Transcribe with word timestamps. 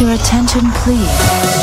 Your 0.00 0.12
attention, 0.12 0.62
please. 0.82 1.60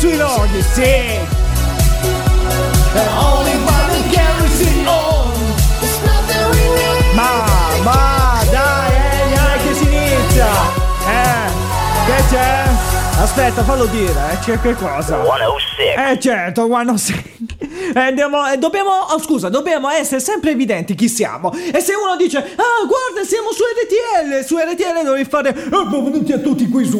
Sui 0.00 0.16
loghi, 0.16 0.62
sì! 0.62 1.29
C'è? 12.30 12.64
Aspetta, 13.20 13.64
fallo 13.64 13.86
dire, 13.86 14.12
eh, 14.32 14.38
c'è 14.38 14.60
che 14.60 14.74
cosa? 14.74 15.24
106. 15.24 16.12
Eh 16.12 16.18
certo, 16.20 16.66
guarda, 16.68 16.96
sì. 16.96 17.12
Eh, 17.12 17.39
andiamo, 17.94 18.46
eh, 18.46 18.56
dobbiamo, 18.56 18.90
oh, 18.90 19.18
scusa, 19.18 19.48
dobbiamo 19.48 19.88
essere 19.88 20.20
sempre 20.20 20.50
evidenti 20.50 20.94
chi 20.94 21.08
siamo. 21.08 21.52
E 21.52 21.80
se 21.80 21.94
uno 21.94 22.16
dice, 22.16 22.38
ah, 22.38 22.86
guarda, 22.86 23.26
siamo 23.26 23.50
su 23.52 23.62
RTL, 23.62 24.44
su 24.44 24.56
RTL 24.56 25.04
devi 25.04 25.24
fare, 25.24 25.50
eh, 25.50 25.68
benvenuti 25.68 26.32
a 26.32 26.38
tutti 26.38 26.68
qui 26.68 26.84
su. 26.84 26.98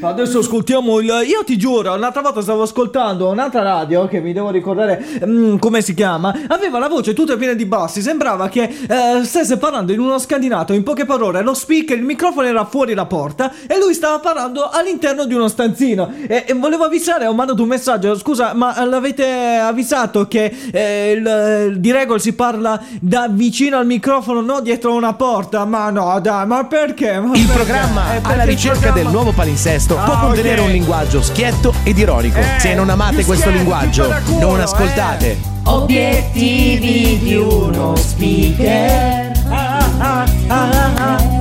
Adesso 0.00 0.38
ascoltiamo 0.38 1.00
il. 1.00 1.24
Io 1.26 1.44
ti 1.44 1.56
giuro, 1.56 1.94
un'altra 1.94 2.22
volta 2.22 2.40
stavo 2.40 2.62
ascoltando 2.62 3.28
un'altra 3.28 3.62
radio 3.62 4.06
che 4.06 4.20
mi 4.20 4.32
devo 4.32 4.50
ricordare 4.50 5.04
mm, 5.24 5.56
come 5.58 5.82
si 5.82 5.94
chiama. 5.94 6.34
Aveva 6.48 6.78
la 6.78 6.88
voce 6.88 7.12
tutta 7.12 7.36
piena 7.36 7.54
di 7.54 7.66
bassi, 7.66 8.00
sembrava 8.00 8.48
che 8.48 8.62
eh, 8.62 9.24
stesse 9.24 9.58
parlando 9.58 9.92
in 9.92 10.00
uno 10.00 10.18
scandinato. 10.18 10.72
In 10.72 10.82
poche 10.82 11.04
parole, 11.04 11.42
lo 11.42 11.54
speaker, 11.54 11.96
il 11.96 12.04
microfono 12.04 12.46
era 12.46 12.64
fuori 12.64 12.94
la 12.94 13.06
porta 13.06 13.52
e 13.66 13.78
lui 13.78 13.94
stava 13.94 14.18
parlando 14.18 14.68
all'interno 14.68 15.24
di 15.24 15.34
uno 15.34 15.48
stanzino. 15.48 16.12
E, 16.26 16.44
e 16.46 16.54
volevo 16.54 16.84
avvisare, 16.84 17.26
ho 17.26 17.34
mandato 17.34 17.62
un 17.62 17.68
messaggio. 17.68 18.16
Scusa, 18.16 18.54
ma 18.54 18.74
l'avete 18.88 19.24
avvisato 19.60 20.26
che 20.28 20.52
eh, 20.72 21.12
il- 21.12 21.74
di 21.78 21.92
regola 21.92 22.18
si 22.18 22.32
parla 22.34 22.80
da 23.00 23.26
vicino 23.30 23.76
al 23.78 23.86
microfono, 23.86 24.40
no 24.40 24.60
dietro 24.60 24.94
una 24.94 25.14
porta? 25.14 25.64
Ma 25.64 25.90
no, 25.90 26.18
dai, 26.20 26.46
ma 26.46 26.64
perché? 26.64 27.18
Ma 27.20 27.34
Il 27.36 27.44
perché? 27.46 27.52
programma 27.64 28.14
Eh, 28.14 28.20
alla 28.22 28.44
ricerca 28.44 28.78
programma- 28.78 29.02
del 29.02 29.12
nuovo 29.12 29.32
palinsesto 29.32 29.98
Ah, 29.98 30.04
può 30.04 30.18
contenere 30.20 30.60
ok. 30.60 30.66
un 30.66 30.72
linguaggio 30.72 31.22
schietto 31.22 31.74
ed 31.82 31.98
ironico. 31.98 32.38
Eh, 32.38 32.58
Se 32.58 32.74
non 32.74 32.88
amate 32.90 33.16
questo 33.24 33.34
schietto, 33.34 33.56
linguaggio, 33.56 34.14
culo, 34.26 34.38
non 34.40 34.58
eh. 34.60 34.62
ascoltate. 34.62 35.38
Obiettivi 35.64 37.18
di 37.22 37.34
uno 37.34 37.94
speaker. 37.96 39.32
Ah, 39.48 39.88
ah, 39.98 40.24
ah, 40.48 40.92
ah. 40.96 41.34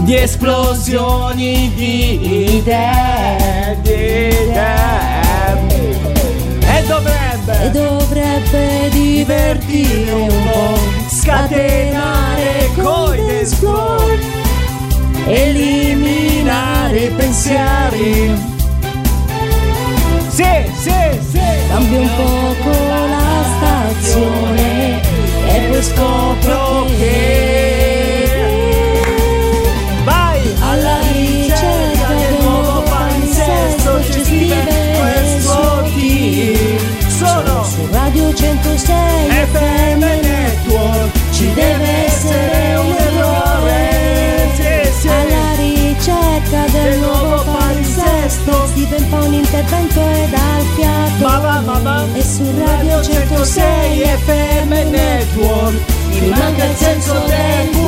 Di 0.00 0.16
esplosioni 0.16 1.70
di 1.74 2.56
idee, 2.56 3.78
di 3.82 3.90
idee. 3.90 4.99
E 6.90 6.92
dovrebbe 6.92 7.62
E 7.62 7.70
dovrebbe 7.70 8.88
divertire 8.90 10.10
un 10.10 10.28
po', 10.50 10.76
scatenare 11.08 12.68
coi 12.82 13.38
esplore, 13.38 14.18
eliminare 15.26 16.98
i 17.04 17.10
pensieri. 17.10 18.34
Sì, 20.30 20.44
sì, 20.80 21.20
sì. 21.30 21.40
Cambia 21.68 22.00
un 22.00 22.10
poco 22.16 22.39
fiato 51.30 51.38
Ma 51.38 51.38
va, 51.38 51.60
ma 51.60 51.78
va. 51.78 52.04
E 52.14 52.22
su 52.22 52.44
Radio 52.58 53.02
106 53.02 54.02
FM 54.02 54.90
Network 54.90 55.78
mi 56.08 56.28
manca 56.28 56.64
il 56.64 56.76
senso 56.76 57.12
del 57.26 57.79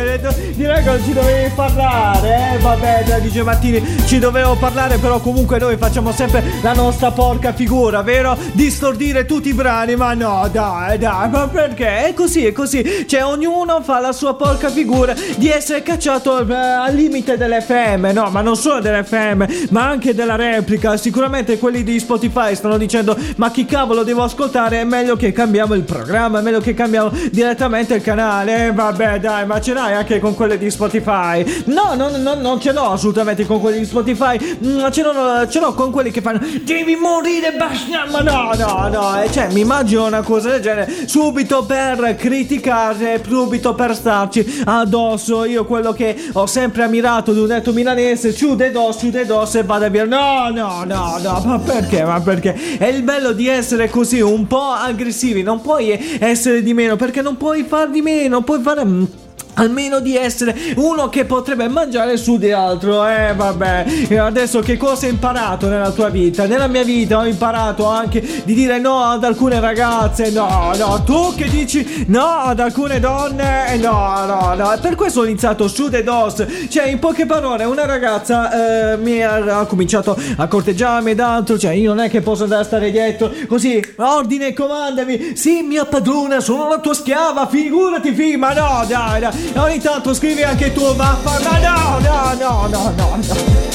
karaoke 0.00 0.12
ha 0.12 0.16
detto, 0.16 0.34
Direi 0.54 0.82
che 0.82 0.90
non 0.90 1.02
ci 1.04 1.12
dovevi 1.12 1.50
parlare 1.54 2.54
eh? 2.54 2.58
Vabbè, 2.58 3.04
dai, 3.06 3.20
dice 3.20 3.42
Martini 3.42 3.82
Ci 4.06 4.18
dovevo 4.18 4.56
parlare 4.56 4.98
Però 4.98 5.18
comunque 5.20 5.58
noi 5.58 5.76
facciamo 5.76 6.12
sempre 6.12 6.42
la 6.62 6.72
nostra 6.72 7.10
porca 7.10 7.52
figura 7.52 8.02
Vero? 8.02 8.36
Distordire 8.52 9.24
tutti 9.24 9.48
i 9.48 9.54
brani 9.54 9.96
Ma 9.96 10.14
no, 10.14 10.48
dai, 10.50 10.98
dai 10.98 11.28
Ma 11.30 11.48
perché? 11.48 12.06
È 12.06 12.14
così, 12.14 12.46
è 12.46 12.52
così 12.52 13.06
Cioè 13.06 13.24
ognuno 13.24 13.80
fa 13.82 14.00
la 14.00 14.12
sua 14.12 14.34
porca 14.34 14.68
figura 14.68 15.14
Di 15.36 15.48
essere 15.48 15.82
cacciato 15.82 16.46
eh, 16.46 16.54
al 16.54 16.94
limite 16.94 17.36
dell'FM 17.36 18.10
No, 18.12 18.28
ma 18.30 18.40
non 18.40 18.56
solo 18.56 18.80
dell'FM 18.80 19.46
Ma 19.70 19.88
anche 19.88 20.14
della 20.14 20.36
replica 20.36 20.96
Sicuramente 20.96 21.58
quelli 21.58 21.82
di 21.82 21.98
Spotify 21.98 22.54
stanno 22.54 22.76
dicendo 22.76 23.16
Ma 23.36 23.50
chi 23.50 23.64
cavolo 23.64 24.02
devo 24.02 24.22
ascoltare? 24.22 24.80
È 24.80 24.84
meglio 24.84 25.16
che 25.16 25.32
cambiamo 25.32 25.74
il 25.74 25.82
programma 25.82 26.40
È 26.40 26.42
meglio 26.42 26.60
che 26.60 26.74
cambiamo 26.74 27.10
direttamente 27.30 27.94
il 27.94 28.02
canale 28.02 28.66
Eh, 28.66 28.72
Vabbè 28.72 29.20
dai 29.20 29.46
ma 29.46 29.60
ce 29.60 29.72
l'hai 29.90 29.98
anche 29.98 30.18
con 30.20 30.34
quelle 30.34 30.56
di 30.56 30.70
Spotify. 30.70 31.62
No, 31.66 31.94
no, 31.94 32.16
no, 32.16 32.34
non 32.34 32.60
ce 32.60 32.72
l'ho 32.72 32.92
assolutamente 32.92 33.44
con 33.46 33.60
quelli 33.60 33.78
di 33.78 33.84
Spotify. 33.84 34.38
Mm, 34.64 34.88
Ce 34.90 35.02
l'ho, 35.02 35.48
ce 35.48 35.60
l'ho 35.60 35.74
con 35.74 35.90
quelli 35.90 36.10
che 36.10 36.20
fanno 36.20 36.40
Devi 36.62 36.96
morire 36.96 37.52
basta 37.52 38.06
Ma 38.10 38.20
no, 38.20 38.52
no, 38.56 38.88
no 38.88 39.22
eh, 39.22 39.30
Cioè 39.30 39.52
mi 39.52 39.60
immagino 39.60 40.06
una 40.06 40.22
cosa 40.22 40.50
del 40.50 40.60
genere. 40.60 41.06
Subito 41.06 41.64
per 41.64 42.16
criticare 42.16 43.22
Subito 43.26 43.74
per 43.74 43.94
starci 43.94 44.62
addosso. 44.64 45.44
Io 45.44 45.64
quello 45.64 45.92
che 45.92 46.16
ho 46.32 46.46
sempre 46.46 46.84
ammirato 46.84 47.32
Di 47.32 47.40
un 47.40 47.46
detto 47.46 47.72
milanese 47.72 48.34
Ciude 48.34 48.70
dos, 48.70 48.98
ciude 48.98 49.26
dos 49.26 49.54
e 49.54 49.62
vada 49.62 49.88
via 49.88 50.04
No, 50.04 50.50
no, 50.52 50.84
no, 50.84 51.18
no 51.20 51.42
Ma 51.44 51.58
perché, 51.58 52.04
ma 52.04 52.20
perché? 52.20 52.78
È 52.78 52.86
il 52.86 53.02
bello 53.02 53.32
di 53.32 53.48
essere 53.48 53.88
così 53.88 54.20
un 54.20 54.46
po' 54.46 54.70
aggressivi. 54.70 55.42
Non 55.42 55.60
puoi 55.60 56.18
essere 56.18 56.62
di 56.62 56.74
meno 56.74 56.96
Perché 56.96 57.22
non 57.22 57.36
puoi 57.36 57.64
far 57.64 57.90
di 57.90 58.02
meno 58.02 58.42
Puoi 58.42 58.60
fare... 58.60 59.28
Almeno 59.54 60.00
di 60.00 60.16
essere 60.16 60.54
uno 60.76 61.08
che 61.08 61.24
potrebbe 61.24 61.68
mangiare 61.68 62.16
su 62.16 62.38
di 62.38 62.52
altro. 62.52 63.06
Eh, 63.06 63.34
vabbè. 63.34 64.16
Adesso 64.18 64.60
che 64.60 64.76
cosa 64.76 65.06
hai 65.06 65.12
imparato 65.12 65.68
nella 65.68 65.90
tua 65.90 66.08
vita? 66.08 66.46
Nella 66.46 66.66
mia 66.66 66.82
vita 66.84 67.18
ho 67.18 67.26
imparato 67.26 67.86
anche 67.86 68.20
di 68.44 68.54
dire 68.54 68.78
no 68.78 69.02
ad 69.02 69.24
alcune 69.24 69.60
ragazze. 69.60 70.30
No, 70.30 70.72
no. 70.76 71.02
Tu 71.04 71.34
che 71.34 71.48
dici 71.48 72.04
no 72.08 72.24
ad 72.26 72.60
alcune 72.60 73.00
donne? 73.00 73.72
Eh, 73.72 73.76
No, 73.80 74.24
no, 74.26 74.54
no. 74.54 74.78
Per 74.80 74.94
questo 74.94 75.20
ho 75.20 75.24
iniziato 75.24 75.66
su 75.68 75.88
The 75.88 76.02
DOS. 76.02 76.46
Cioè, 76.68 76.88
in 76.88 76.98
poche 76.98 77.26
parole, 77.26 77.64
una 77.64 77.86
ragazza 77.86 78.92
eh, 78.92 78.96
mi 78.98 79.22
ha, 79.22 79.60
ha 79.60 79.66
cominciato 79.66 80.16
a 80.36 80.46
corteggiarmi 80.46 81.10
ed 81.12 81.20
altro. 81.20 81.58
Cioè, 81.58 81.72
io 81.72 81.92
non 81.94 82.04
è 82.04 82.10
che 82.10 82.20
posso 82.20 82.44
andare 82.44 82.62
a 82.62 82.64
stare 82.64 82.90
dietro 82.90 83.30
così. 83.48 83.82
Ordine, 83.96 84.52
comandami. 84.52 85.32
Sì, 85.34 85.62
mia 85.62 85.84
padrona, 85.86 86.40
sono 86.40 86.68
la 86.68 86.78
tua 86.78 86.94
schiava. 86.94 87.46
Figurati, 87.46 88.12
fi. 88.12 88.36
Ma 88.36 88.52
no, 88.52 88.84
dai, 88.86 89.20
dai. 89.20 89.39
Ogni 89.56 89.80
tanto 89.80 90.14
scrivi 90.14 90.42
anche 90.42 90.72
tu, 90.72 90.94
vaffa. 90.94 91.38
Ma 91.40 91.58
no, 91.58 91.98
no, 91.98 92.34
no, 92.34 92.66
no, 92.68 92.92
no, 92.96 93.16
no. 93.16 93.69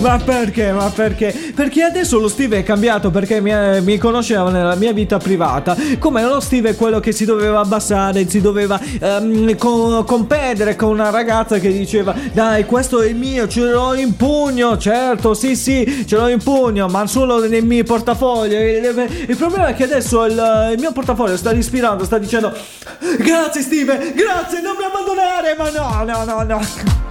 Ma 0.00 0.18
perché? 0.18 0.72
Ma 0.72 0.90
perché? 0.90 1.52
Perché 1.54 1.82
adesso 1.82 2.18
lo 2.18 2.28
Steve 2.28 2.58
è 2.58 2.62
cambiato 2.62 3.10
perché 3.10 3.40
mi, 3.40 3.52
mi 3.82 3.98
conosceva 3.98 4.50
nella 4.50 4.74
mia 4.74 4.92
vita 4.92 5.18
privata. 5.18 5.76
Come 5.98 6.22
lo 6.22 6.40
Steve 6.40 6.70
è 6.70 6.76
quello 6.76 7.00
che 7.00 7.12
si 7.12 7.24
doveva 7.24 7.60
abbassare, 7.60 8.28
si 8.28 8.40
doveva 8.40 8.80
ehm, 9.00 9.56
co- 9.56 10.04
competere 10.04 10.76
con 10.76 10.90
una 10.90 11.10
ragazza 11.10 11.58
che 11.58 11.72
diceva 11.72 12.14
dai 12.32 12.64
questo 12.64 13.00
è 13.02 13.12
mio, 13.12 13.48
ce 13.48 13.60
l'ho 13.60 13.94
in 13.94 14.16
pugno, 14.16 14.76
certo, 14.78 15.34
sì 15.34 15.56
sì, 15.56 16.04
ce 16.06 16.16
l'ho 16.16 16.28
in 16.28 16.42
pugno, 16.42 16.86
ma 16.88 17.06
solo 17.06 17.46
nei 17.46 17.62
miei 17.62 17.84
portafogli. 17.84 18.54
Il 18.54 19.36
problema 19.36 19.68
è 19.68 19.74
che 19.74 19.84
adesso 19.84 20.24
il, 20.24 20.70
il 20.72 20.78
mio 20.78 20.92
portafoglio 20.92 21.36
sta 21.36 21.52
respirando, 21.52 22.04
sta 22.04 22.18
dicendo 22.18 22.52
grazie 23.18 23.62
Steve, 23.62 24.12
grazie, 24.14 24.60
non 24.60 24.76
mi 24.78 24.84
abbandonare, 24.84 25.54
ma 25.56 25.70
no, 25.70 26.04
no, 26.04 26.24
no, 26.24 26.42
no. 26.42 27.01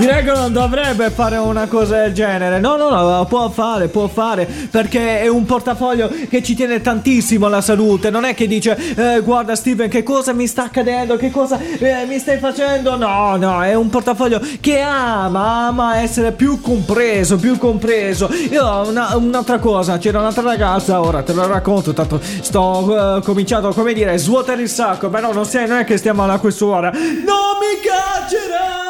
Che 0.00 0.32
non 0.32 0.52
dovrebbe 0.52 1.10
fare 1.10 1.36
una 1.36 1.66
cosa 1.66 2.02
del 2.02 2.12
genere. 2.12 2.58
No, 2.58 2.76
no, 2.76 2.90
no, 2.90 3.24
può 3.26 3.48
fare, 3.50 3.88
può 3.88 4.08
fare, 4.08 4.46
perché 4.70 5.20
è 5.20 5.28
un 5.28 5.44
portafoglio 5.44 6.10
che 6.28 6.42
ci 6.42 6.54
tiene 6.54 6.80
tantissimo 6.80 7.46
alla 7.46 7.60
salute. 7.60 8.10
Non 8.10 8.24
è 8.24 8.34
che 8.34 8.46
dice, 8.46 8.76
eh, 8.94 9.20
guarda 9.20 9.54
Steven, 9.54 9.88
che 9.88 10.02
cosa 10.02 10.32
mi 10.32 10.46
sta 10.46 10.64
accadendo, 10.64 11.16
che 11.16 11.30
cosa 11.30 11.58
eh, 11.58 12.04
mi 12.06 12.18
stai 12.18 12.38
facendo. 12.38 12.96
No, 12.96 13.36
no, 13.36 13.62
è 13.62 13.74
un 13.74 13.88
portafoglio 13.88 14.40
che 14.60 14.80
ama, 14.80 15.66
ama 15.66 16.00
essere 16.00 16.32
più 16.32 16.60
compreso, 16.60 17.36
più 17.36 17.58
compreso. 17.58 18.30
Io 18.50 18.88
una, 18.88 19.16
un'altra 19.16 19.58
cosa, 19.58 19.98
c'era 19.98 20.20
un'altra 20.20 20.42
ragazza, 20.42 21.00
ora 21.00 21.22
te 21.22 21.32
lo 21.32 21.46
racconto, 21.46 21.92
tanto 21.92 22.20
sto 22.22 22.60
uh, 22.60 23.22
cominciando, 23.22 23.72
come 23.72 23.92
dire, 23.92 24.16
svuotare 24.18 24.62
il 24.62 24.68
sacco, 24.68 25.08
però 25.08 25.32
non, 25.32 25.44
sei, 25.44 25.66
non 25.68 25.78
è 25.78 25.84
che 25.84 25.96
stiamo 25.96 26.22
alla 26.22 26.38
quest'ora. 26.38 26.90
Non 26.90 27.58
mi 27.60 27.80
caccerare, 27.82 28.89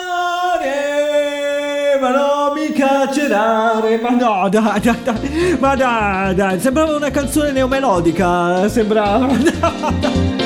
ma 2.00 2.10
non 2.10 2.52
mi 2.54 2.72
caccerare, 2.72 4.00
ma 4.00 4.10
no, 4.10 4.48
dai, 4.50 4.80
dai, 4.80 5.02
dai, 5.02 5.56
ma 5.58 5.76
dai, 5.76 6.34
dai, 6.34 6.58
sembrava 6.58 6.96
una 6.96 7.10
canzone 7.10 7.52
neomelodica, 7.52 8.68
sembrava, 8.68 9.28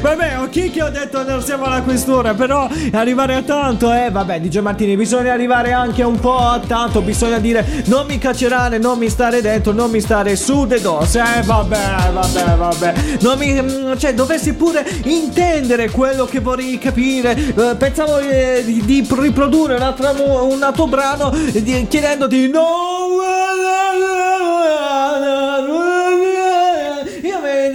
Vabbè, 0.00 0.40
ok 0.40 0.70
che 0.70 0.82
ho 0.82 0.88
detto 0.88 1.22
non 1.24 1.42
siamo 1.42 1.64
alla 1.64 1.82
questura, 1.82 2.32
però 2.32 2.66
arrivare 2.92 3.34
a 3.34 3.42
tanto, 3.42 3.92
eh, 3.92 4.08
vabbè, 4.10 4.40
DJ 4.40 4.58
Martini, 4.60 4.96
bisogna 4.96 5.32
arrivare 5.32 5.72
anche 5.72 6.02
un 6.02 6.18
po' 6.18 6.38
a 6.38 6.58
tanto, 6.58 7.02
bisogna 7.02 7.38
dire 7.38 7.84
non 7.84 8.06
mi 8.06 8.16
caccerare, 8.16 8.78
non 8.78 8.98
mi 8.98 9.10
stare 9.10 9.42
dentro, 9.42 9.72
non 9.72 9.90
mi 9.90 10.00
stare 10.00 10.36
su 10.36 10.64
de 10.64 10.80
dos, 10.80 11.16
eh, 11.16 11.42
vabbè, 11.44 12.12
vabbè, 12.12 12.56
vabbè. 12.56 12.94
Non 13.20 13.38
mi, 13.38 13.60
mm, 13.60 13.96
cioè, 13.98 14.14
dovessi 14.14 14.54
pure 14.54 14.86
intendere 15.04 15.90
quello 15.90 16.24
che 16.24 16.40
vorrei 16.40 16.78
capire. 16.78 17.36
Eh, 17.36 17.74
pensavo 17.76 18.18
eh, 18.18 18.62
di, 18.64 18.82
di 18.84 19.06
riprodurre 19.06 19.74
un 19.74 19.82
altro, 19.82 20.46
un 20.46 20.62
altro 20.62 20.86
brano 20.86 21.30
di, 21.30 21.86
chiedendoti 21.88 22.48
no 22.48 22.99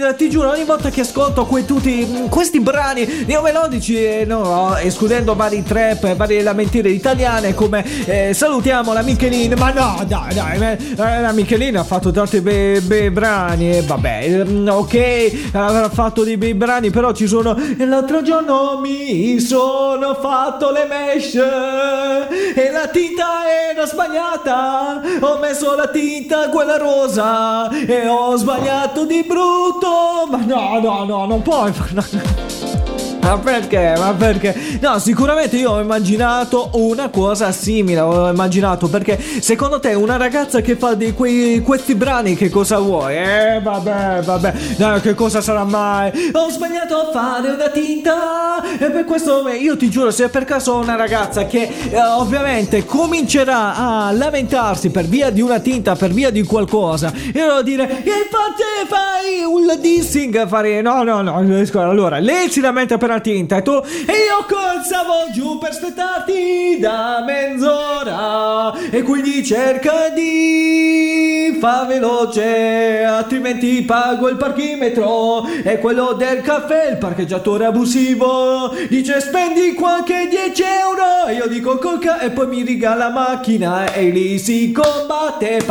eh, 0.08 0.16
ti 0.16 0.30
giuro, 0.30 0.50
ogni 0.50 0.64
volta 0.64 0.90
che 0.90 1.02
ascolto 1.02 1.46
que- 1.46 1.64
tutti 1.64 2.26
questi 2.28 2.60
brani 2.60 3.24
neomelodici, 3.26 3.96
eh, 3.96 4.24
no, 4.24 4.76
escludendo 4.76 5.34
vari 5.34 5.62
trap 5.62 6.04
e 6.04 6.14
varie 6.14 6.42
lamentele 6.42 6.88
italiane, 6.90 7.54
come 7.54 7.84
eh, 8.04 8.32
salutiamo 8.34 8.92
la 8.92 9.02
Michelin, 9.02 9.54
ma 9.58 9.70
no, 9.72 10.04
dai, 10.06 10.34
dai, 10.34 10.60
eh, 10.60 11.20
la 11.20 11.32
Michelin 11.32 11.76
ha 11.78 11.84
fatto 11.84 12.10
tanti 12.10 12.40
bei, 12.40 12.80
bei 12.80 13.10
brani, 13.10 13.76
e 13.76 13.82
vabbè, 13.82 14.44
mm, 14.44 14.68
ok, 14.68 15.50
avrà 15.52 15.88
fatto 15.88 16.24
dei 16.24 16.36
bei 16.36 16.54
brani, 16.54 16.90
però 16.90 17.12
ci 17.12 17.26
sono, 17.26 17.56
l'altro 17.78 18.22
giorno 18.22 18.78
mi 18.80 19.38
sono 19.40 20.14
fatto 20.14 20.70
le 20.70 20.86
mesh 20.86 21.34
e 21.34 22.70
la 22.70 22.86
tinta 22.88 23.24
era 23.70 23.86
sbagliata, 23.86 25.00
ho 25.20 25.38
messo 25.38 25.74
la 25.74 25.88
tinta 25.88 26.48
quella 26.48 26.76
rosa 26.76 27.68
e 27.70 28.06
ho 28.08 28.36
sbagliato 28.36 29.04
di 29.04 29.24
brutto, 29.26 29.95
ma 30.30 30.44
no, 30.44 30.80
no, 30.80 31.04
no, 31.04 31.26
non 31.26 31.42
puoi. 31.42 31.72
Ma 33.26 33.38
perché? 33.38 33.94
Ma 33.98 34.14
perché? 34.14 34.78
No, 34.80 35.00
sicuramente 35.00 35.56
io 35.56 35.72
ho 35.72 35.80
immaginato 35.80 36.70
una 36.74 37.08
cosa 37.08 37.50
simile. 37.50 37.98
Ho 37.98 38.30
immaginato 38.30 38.86
perché 38.86 39.18
secondo 39.40 39.80
te 39.80 39.94
una 39.94 40.16
ragazza 40.16 40.60
che 40.60 40.76
fa 40.76 40.94
di 40.94 41.12
quei, 41.12 41.60
questi 41.60 41.96
brani 41.96 42.36
che 42.36 42.48
cosa 42.48 42.78
vuoi? 42.78 43.16
Eh, 43.16 43.60
vabbè, 43.60 44.22
vabbè. 44.22 44.54
No, 44.76 45.00
che 45.00 45.14
cosa 45.14 45.40
sarà 45.40 45.64
mai? 45.64 46.30
Ho 46.34 46.48
sbagliato 46.50 47.00
a 47.00 47.10
fare 47.10 47.48
una 47.48 47.68
tinta. 47.68 48.62
E 48.78 48.90
per 48.92 49.04
questo 49.04 49.48
io 49.48 49.76
ti 49.76 49.90
giuro, 49.90 50.12
se 50.12 50.28
per 50.28 50.44
caso 50.44 50.74
ho 50.74 50.80
una 50.80 50.94
ragazza 50.94 51.46
che 51.46 51.68
eh, 51.90 52.00
ovviamente 52.00 52.84
comincerà 52.84 53.74
a 53.74 54.12
lamentarsi 54.12 54.90
per 54.90 55.04
via 55.06 55.30
di 55.30 55.40
una 55.40 55.58
tinta, 55.58 55.96
per 55.96 56.12
via 56.12 56.30
di 56.30 56.44
qualcosa, 56.44 57.12
io 57.12 57.32
devo 57.32 57.62
dire, 57.62 57.82
e 58.04 58.10
infatti 58.22 58.62
fai 58.86 59.42
un 59.44 59.76
dissing, 59.80 60.46
fare. 60.46 60.80
No, 60.80 61.02
no, 61.02 61.22
no. 61.22 61.44
Allora, 61.74 62.18
lei 62.18 62.48
si 62.48 62.60
lamenta 62.60 62.96
per 62.98 63.14
la 63.16 63.20
tinta 63.20 63.56
e 63.56 63.62
tu 63.62 63.72
io 63.72 64.44
colzavo 64.46 65.30
giù 65.32 65.58
per 65.58 65.70
aspettarti 65.70 66.78
da 66.78 67.24
mezz'ora 67.24 68.72
e 68.90 69.02
quindi 69.02 69.44
cerca 69.44 70.10
di 70.10 71.56
fa 71.58 71.84
veloce 71.84 73.02
altrimenti 73.04 73.82
pago 73.82 74.28
il 74.28 74.36
parchimetro 74.36 75.46
e 75.46 75.78
quello 75.78 76.12
del 76.12 76.42
caffè 76.42 76.90
il 76.90 76.98
parcheggiatore 76.98 77.64
abusivo. 77.64 78.74
Dice 78.88 79.20
spendi 79.20 79.72
qualche 79.74 80.28
10 80.28 80.62
euro 80.62 81.30
io 81.32 81.46
dico 81.48 81.78
coca 81.78 82.20
e 82.20 82.30
poi 82.30 82.46
mi 82.46 82.62
riga 82.62 82.94
la 82.94 83.10
macchina 83.10 83.92
e 83.92 84.10
lì 84.10 84.38
si 84.38 84.72
combatte 84.72 85.64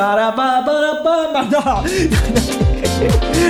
no. 1.50 1.84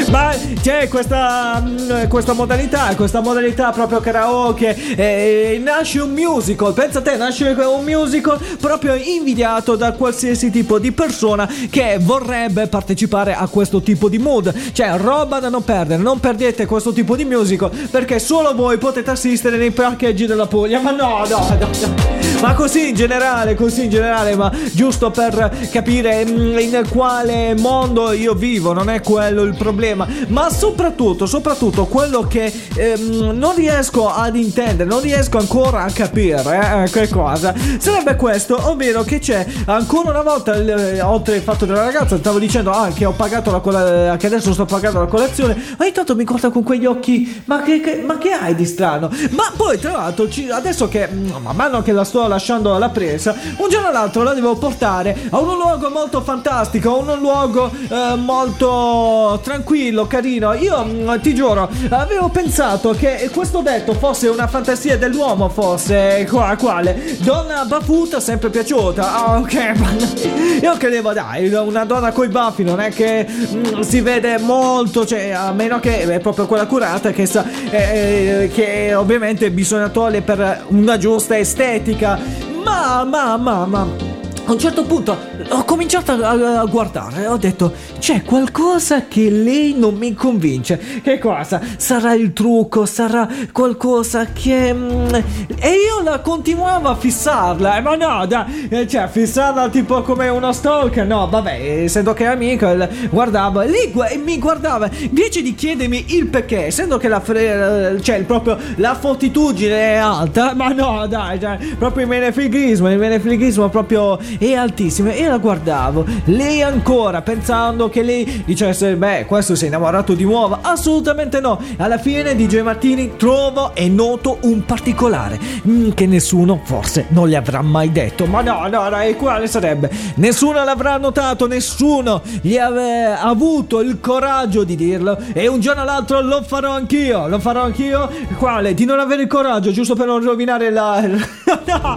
Ma 0.10 0.34
c'è 0.62 0.88
questa, 0.88 1.62
mm, 1.64 2.08
questa 2.08 2.34
modalità, 2.34 2.94
questa 2.96 3.22
modalità 3.22 3.72
proprio 3.72 3.85
karaoke. 3.88 4.96
Eh, 4.96 5.60
nasce 5.64 6.00
un 6.00 6.12
musical. 6.12 6.74
Pensa 6.74 7.00
a 7.00 7.02
te, 7.02 7.16
nasce 7.16 7.46
un 7.46 7.84
musical 7.84 8.40
proprio 8.60 8.94
invidiato 8.96 9.76
da 9.76 9.94
qualsiasi 9.94 10.50
tipo 10.50 10.80
di 10.80 10.92
persona 10.92 11.50
che 11.70 11.98
vorrebbe 12.00 12.68
partecipare 12.68 13.34
a 13.34 13.48
questo 13.48 13.82
tipo 13.82 14.10
di 14.10 14.18
mood. 14.18 14.54
Cioè, 14.72 14.98
roba 14.98 15.40
da 15.40 15.50
non 15.50 15.64
perdere. 15.64 16.02
Non 16.02 16.20
perdete 16.20 16.66
questo 16.66 16.94
tipo 16.94 17.16
di 17.16 17.26
musical 17.26 17.70
perché 17.90 18.20
solo 18.20 18.54
voi 18.54 18.78
potete 18.78 19.12
assistere 19.12 19.58
nei 19.58 19.72
parcheggi 19.72 20.26
della 20.26 20.48
Puglia. 20.48 20.80
Ma 20.82 20.92
no, 20.92 21.26
no, 21.28 21.58
no. 21.60 21.70
no. 21.70 22.25
Ma 22.42 22.54
così 22.54 22.90
in 22.90 22.96
generale, 22.96 23.56
così 23.56 23.86
in 23.86 23.90
generale, 23.90 24.36
ma 24.36 24.52
giusto 24.72 25.10
per 25.10 25.68
capire 25.72 26.26
mm, 26.26 26.60
in 26.60 26.84
quale 26.90 27.56
mondo 27.56 28.12
io 28.12 28.34
vivo, 28.34 28.74
non 28.74 28.90
è 28.90 29.02
quello 29.02 29.44
il 29.44 29.56
problema, 29.56 30.08
ma 30.28 30.50
soprattutto, 30.50 31.26
soprattutto 31.26 31.86
quello 31.86 32.28
che 32.28 32.52
ehm, 32.76 33.32
non 33.34 33.56
riesco 33.56 34.14
ad 34.14 34.36
intendere, 34.36 34.88
non 34.88 35.02
riesco 35.02 35.38
ancora 35.38 35.84
a 35.84 35.92
capire 35.92 36.84
eh, 36.84 36.90
che 36.92 37.08
cosa 37.08 37.54
sarebbe 37.80 38.16
questo, 38.16 38.60
ovvero 38.70 39.04
che 39.04 39.20
c'è 39.20 39.46
ancora 39.66 40.10
una 40.10 40.22
volta, 40.22 40.56
eh, 40.56 41.02
oltre 41.02 41.38
il 41.38 41.42
fatto 41.42 41.66
della 41.66 41.84
ragazza, 41.84 42.18
stavo 42.18 42.38
dicendo 42.38 42.72
ah, 42.72 42.90
che 42.90 43.06
ho 43.06 43.14
pagato 43.14 43.52
la 43.52 43.60
colazione, 43.60 44.18
che 44.18 44.28
adesso 44.28 44.54
sto 44.54 44.66
pagando 44.66 45.00
la 45.00 45.08
colazione, 45.08 45.56
ma 45.78 45.86
intanto 45.86 46.16
mi 46.16 46.24
guarda 46.24 46.50
con 46.50 46.64
quegli 46.64 46.86
occhi, 46.86 47.44
ma 47.46 47.62
che, 47.62 47.80
che, 47.80 48.04
ma 48.06 48.18
che 48.18 48.32
hai 48.32 48.56
di 48.56 48.66
strano? 48.66 49.10
Ma 49.32 49.52
poi 49.56 49.80
tra 49.80 49.92
l'altro, 49.92 50.28
adesso 50.52 50.88
che 50.88 51.08
mm, 51.12 51.30
man 51.42 51.56
mano 51.56 51.82
che 51.82 51.92
la 51.92 52.04
sto 52.04 52.25
lasciando 52.28 52.74
alla 52.76 52.90
presa, 52.90 53.36
un 53.58 53.70
giorno 53.70 53.88
o 53.88 53.92
l'altro 53.92 54.24
la 54.24 54.34
devo 54.34 54.56
portare 54.56 55.16
a 55.30 55.40
un 55.40 55.56
luogo 55.56 55.90
molto 55.90 56.22
fantastico, 56.22 56.90
a 56.90 56.98
un 56.98 57.20
luogo 57.20 57.70
eh, 57.72 58.16
molto 58.16 59.40
tranquillo, 59.44 60.08
carino. 60.08 60.54
Io 60.54 60.84
mm, 60.84 61.16
ti 61.22 61.34
giuro, 61.34 61.70
avevo 61.90 62.30
pensato 62.30 62.92
che 62.92 63.30
questo 63.34 63.62
detto 63.62 63.94
fosse 63.94 64.28
una 64.28 64.48
fantasia 64.48 64.98
dell'uomo, 64.98 65.50
fosse 65.50 66.26
qua, 66.30 66.56
quale? 66.58 67.18
Donna 67.20 67.66
baffuta 67.66 68.20
sempre 68.20 68.50
piaciuta. 68.50 69.16
Ah, 69.16 69.38
ok, 69.38 69.74
io 70.62 70.78
credevo, 70.78 71.14
dai, 71.14 71.54
una 71.54 71.86
donna 71.86 72.12
coi 72.12 72.28
baffi 72.28 72.64
non 72.64 72.80
è 72.80 72.90
che 72.90 73.26
mm, 73.28 73.82
si 73.82 74.02
vede 74.02 74.38
molto, 74.40 75.06
cioè, 75.06 75.30
a 75.30 75.52
meno 75.52 75.80
che 75.80 76.02
è 76.04 76.20
proprio 76.20 76.46
quella 76.46 76.66
curata 76.66 77.12
che 77.12 77.26
sa, 77.26 77.46
eh, 77.70 78.50
che 78.54 78.94
ovviamente 78.94 79.52
bisogna 79.52 79.90
togliere 79.90 80.22
per 80.22 80.66
una 80.68 80.98
giusta 80.98 81.38
estetica. 81.38 82.15
Ma, 82.64 83.04
ma, 83.04 83.38
ma, 83.38 83.66
ma 83.66 84.15
a 84.46 84.52
un 84.52 84.60
certo 84.60 84.84
punto 84.84 85.18
ho 85.50 85.64
cominciato 85.64 86.12
a, 86.12 86.60
a, 86.60 86.66
guardare 86.66 87.26
ho 87.28 87.38
detto 87.38 87.74
c'è 88.00 88.22
qualcosa 88.22 89.08
che 89.08 89.32
lei 89.32 89.74
non 89.76 89.96
mi 89.96 90.14
convince. 90.14 90.80
Che 91.02 91.18
cosa? 91.18 91.60
Sarà 91.78 92.14
il 92.14 92.34
trucco, 92.34 92.86
sarà 92.86 93.28
qualcosa 93.52 94.26
che... 94.26 94.72
Mm, 94.72 95.14
e 95.60 95.70
io 95.70 96.04
la 96.04 96.20
continuavo 96.20 96.90
a 96.90 96.96
fissarla. 96.96 97.82
Ma 97.82 97.96
no, 97.96 98.26
da, 98.28 98.46
eh, 98.70 98.88
cioè 98.88 99.08
fissarla 99.08 99.70
tipo 99.70 100.04
come 100.04 100.28
uno 100.30 100.52
stalker. 100.52 101.08
No, 101.08 101.28
vabbè, 101.28 101.84
essendo 101.84 102.14
che 102.14 102.26
è 102.26 102.28
amico, 102.28 102.68
guardavo. 103.10 103.62
Lei 103.62 103.92
gu- 103.92 104.22
mi 104.24 104.38
guardava. 104.38 104.88
Invece 105.00 105.42
di 105.42 105.56
chiedermi 105.56 106.06
il 106.10 106.28
perché, 106.28 106.68
essendo 106.68 106.98
che 106.98 107.08
la... 107.08 107.20
Fre- 107.22 108.00
cioè 108.04 108.24
proprio 108.24 108.58
la 108.76 108.94
fortitudine 108.94 109.94
è 109.94 109.96
alta. 109.96 110.54
Ma 110.54 110.68
no, 110.68 111.08
dai, 111.08 111.40
cioè, 111.40 111.58
proprio 111.80 112.04
il 112.04 112.10
menefreghismo, 112.10 112.92
il 112.92 113.00
menefreghismo 113.00 113.70
proprio 113.70 114.20
e 114.38 114.56
altissime 114.56 115.18
e 115.18 115.28
la 115.28 115.38
guardavo. 115.38 116.06
Lei 116.26 116.62
ancora 116.62 117.22
pensando 117.22 117.90
che 117.90 118.02
lei 118.02 118.44
dicesse 118.46 118.96
beh 118.96 119.26
questo 119.26 119.56
si 119.56 119.66
è 119.66 119.68
innamorato 119.68 120.14
di 120.14 120.24
nuovo. 120.24 120.58
Assolutamente 120.62 121.40
no. 121.40 121.60
Alla 121.78 121.98
fine 121.98 122.36
DJ 122.36 122.62
Martini 122.62 123.16
trovo 123.18 123.74
e 123.74 123.88
noto 123.90 124.40
un 124.42 124.66
particolare 124.66 125.40
mm, 125.68 125.92
che 125.92 126.06
nessuno 126.06 126.62
forse 126.64 127.06
non 127.10 127.28
gli 127.28 127.36
avrà 127.36 127.62
mai 127.62 127.92
detto. 127.92 128.26
Ma 128.26 128.42
no, 128.42 128.68
no, 128.68 128.90
no, 128.90 129.02
e 129.02 129.16
quale 129.16 129.48
sarebbe? 129.48 129.90
Nessuno 130.16 130.64
l'avrà 130.64 130.98
notato, 130.98 131.48
nessuno 131.48 132.22
gli 132.42 132.58
aveva 132.58 133.22
avuto 133.22 133.82
il 133.82 134.00
coraggio 134.00 134.64
di 134.64 134.76
dirlo 134.76 135.18
e 135.34 135.48
un 135.48 135.60
giorno 135.60 135.82
o 135.82 135.86
l'altro 135.86 136.22
lo 136.22 136.44
farò 136.44 136.72
anch'io, 136.72 137.28
lo 137.28 137.40
farò 137.40 137.64
anch'io. 137.64 138.10
Quale? 138.38 138.74
Di 138.74 138.86
non 138.86 139.00
avere 139.00 139.24
il 139.24 139.28
coraggio 139.28 139.72
giusto 139.72 139.96
per 139.96 140.08
non 140.08 140.24
rovinare 140.24 140.70
la... 140.70 141.02
no. 141.06 141.96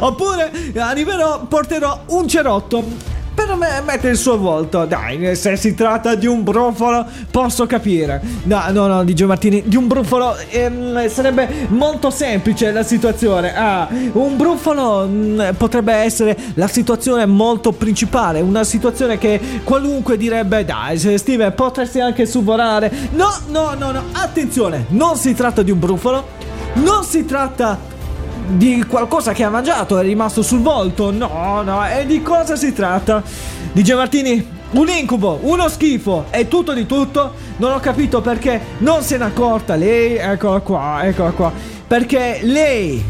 Oppure 0.00 0.50
arriverò, 0.76 1.46
porterò 1.60 2.04
un 2.06 2.26
cerotto 2.26 2.82
per 3.34 3.54
me 3.54 3.82
mettere 3.84 4.12
il 4.12 4.16
suo 4.16 4.38
volto. 4.38 4.86
Dai, 4.86 5.36
se 5.36 5.56
si 5.56 5.74
tratta 5.74 6.14
di 6.14 6.26
un 6.26 6.42
brufolo, 6.42 7.04
posso 7.30 7.66
capire. 7.66 8.18
No, 8.44 8.62
no, 8.70 8.86
no, 8.86 9.04
Gio 9.04 9.26
Martini, 9.26 9.62
di 9.66 9.76
un 9.76 9.86
brufolo 9.86 10.36
ehm, 10.48 11.06
sarebbe 11.08 11.66
molto 11.68 12.08
semplice 12.08 12.72
la 12.72 12.82
situazione. 12.82 13.54
Ah, 13.54 13.88
un 14.12 14.38
brufolo 14.38 15.06
mh, 15.06 15.12
mm, 15.12 15.40
potrebbe 15.58 15.92
essere 15.92 16.34
la 16.54 16.66
situazione 16.66 17.26
molto 17.26 17.72
principale, 17.72 18.40
una 18.40 18.64
situazione 18.64 19.18
che 19.18 19.38
qualunque 19.62 20.16
direbbe, 20.16 20.64
dai, 20.64 20.98
Steve, 20.98 21.50
potresti 21.50 22.00
anche 22.00 22.24
suborare. 22.24 22.90
No, 23.12 23.28
no, 23.48 23.74
no, 23.74 23.90
no, 23.90 24.04
attenzione, 24.12 24.86
non 24.88 25.16
si 25.16 25.34
tratta 25.34 25.62
di 25.62 25.70
un 25.70 25.78
brufolo. 25.78 26.38
Non 26.72 27.02
si 27.02 27.24
tratta 27.24 27.89
di 28.56 28.84
qualcosa 28.86 29.32
che 29.32 29.44
ha 29.44 29.50
mangiato, 29.50 29.98
è 29.98 30.02
rimasto 30.02 30.42
sul 30.42 30.60
volto. 30.60 31.10
No, 31.10 31.62
no, 31.62 31.86
e 31.86 32.06
di 32.06 32.22
cosa 32.22 32.56
si 32.56 32.72
tratta? 32.72 33.22
DJ 33.72 33.92
Martini, 33.94 34.46
un 34.72 34.88
incubo, 34.88 35.38
uno 35.42 35.68
schifo, 35.68 36.26
è 36.30 36.48
tutto 36.48 36.72
di 36.72 36.86
tutto. 36.86 37.32
Non 37.56 37.72
ho 37.72 37.80
capito 37.80 38.20
perché 38.20 38.60
non 38.78 39.02
se 39.02 39.18
n'è 39.18 39.24
accorta 39.24 39.74
lei. 39.74 40.16
Eccola 40.16 40.60
qua, 40.60 41.00
eccola 41.04 41.30
qua. 41.30 41.52
Perché 41.86 42.40
lei 42.42 43.02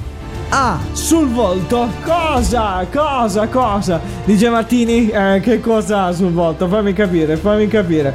ha 0.50 0.78
sul 0.92 1.28
volto 1.28 1.88
cosa? 2.02 2.84
Cosa? 2.90 3.46
Cosa? 3.48 4.00
DJ 4.24 4.48
Martini, 4.48 5.08
eh, 5.08 5.40
che 5.42 5.60
cosa 5.60 6.04
ha 6.04 6.12
sul 6.12 6.32
volto? 6.32 6.66
Fammi 6.68 6.92
capire, 6.92 7.36
fammi 7.36 7.66
capire. 7.68 8.14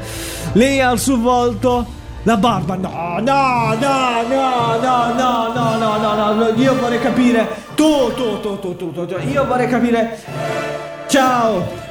Lei 0.53 0.81
ha 0.81 0.95
sul 0.95 1.19
volto 1.19 1.94
la 2.25 2.37
barba, 2.37 2.75
no, 2.75 3.19
no, 3.19 3.75
no, 3.75 4.23
no, 4.27 4.77
no, 4.79 5.13
no, 5.13 5.77
no, 5.77 5.77
no, 5.77 6.13
no, 6.15 6.33
no, 6.33 6.47
io 6.55 6.75
vorrei 6.75 6.99
capire. 6.99 7.47
Tu, 7.75 8.13
tu, 8.15 8.39
tu, 8.39 8.59
tu, 8.59 8.75
tu, 8.75 8.91
tu, 8.91 9.15
io 9.31 9.45
vorrei 9.45 9.67
capire. 9.67 10.17
Ciao. 11.07 11.83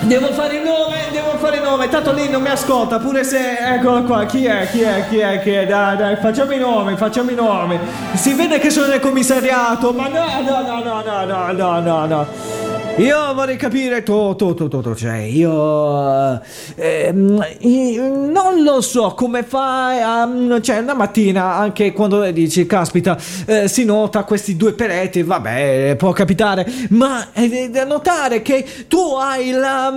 Devo 0.00 0.32
fare 0.32 0.56
il 0.56 0.62
nome, 0.64 0.96
devo 1.10 1.30
fare 1.38 1.56
il 1.56 1.62
nome, 1.62 1.88
tanto 1.88 2.12
lì 2.12 2.28
non 2.28 2.42
mi 2.42 2.48
ascolta, 2.48 2.98
pure 2.98 3.24
se... 3.24 3.56
Eccolo 3.74 4.02
qua, 4.04 4.26
chi 4.26 4.44
è, 4.44 4.68
chi 4.70 4.82
è, 4.82 5.06
chi 5.08 5.18
è, 5.18 5.40
chi 5.42 5.50
è, 5.50 5.66
dai, 5.66 5.96
dai, 5.96 6.16
facciamo 6.16 6.52
i 6.52 6.58
nomi, 6.58 6.96
facciamo 6.96 7.30
i 7.30 7.34
nomi. 7.34 7.78
Si 8.14 8.34
vede 8.34 8.58
che 8.58 8.68
sono 8.68 8.86
nel 8.86 9.00
commissariato, 9.00 9.92
ma 9.92 10.08
no, 10.08 10.42
no, 10.42 10.60
no, 10.62 11.02
no, 11.02 11.24
no, 11.24 11.52
no, 11.52 11.80
no, 11.80 12.06
no. 12.06 12.68
Io 13.00 13.32
vorrei 13.32 13.56
capire 13.56 14.02
tu, 14.02 14.36
tu, 14.36 14.52
tu, 14.52 14.68
tu, 14.68 14.82
tu 14.82 14.94
cioè 14.94 15.16
io, 15.20 16.38
eh, 16.74 17.10
non 17.12 18.62
lo 18.62 18.82
so 18.82 19.14
come 19.14 19.42
fai 19.42 20.02
a, 20.02 20.60
cioè 20.60 20.80
una 20.80 20.92
mattina 20.92 21.54
anche 21.54 21.94
quando 21.94 22.30
dici 22.30 22.66
caspita 22.66 23.16
eh, 23.46 23.68
si 23.68 23.86
nota 23.86 24.24
questi 24.24 24.54
due 24.54 24.74
pereti, 24.74 25.22
vabbè 25.22 25.96
può 25.96 26.12
capitare, 26.12 26.70
ma 26.90 27.28
è 27.32 27.70
da 27.70 27.86
notare 27.86 28.42
che 28.42 28.66
tu 28.86 29.14
hai 29.18 29.50
la, 29.52 29.90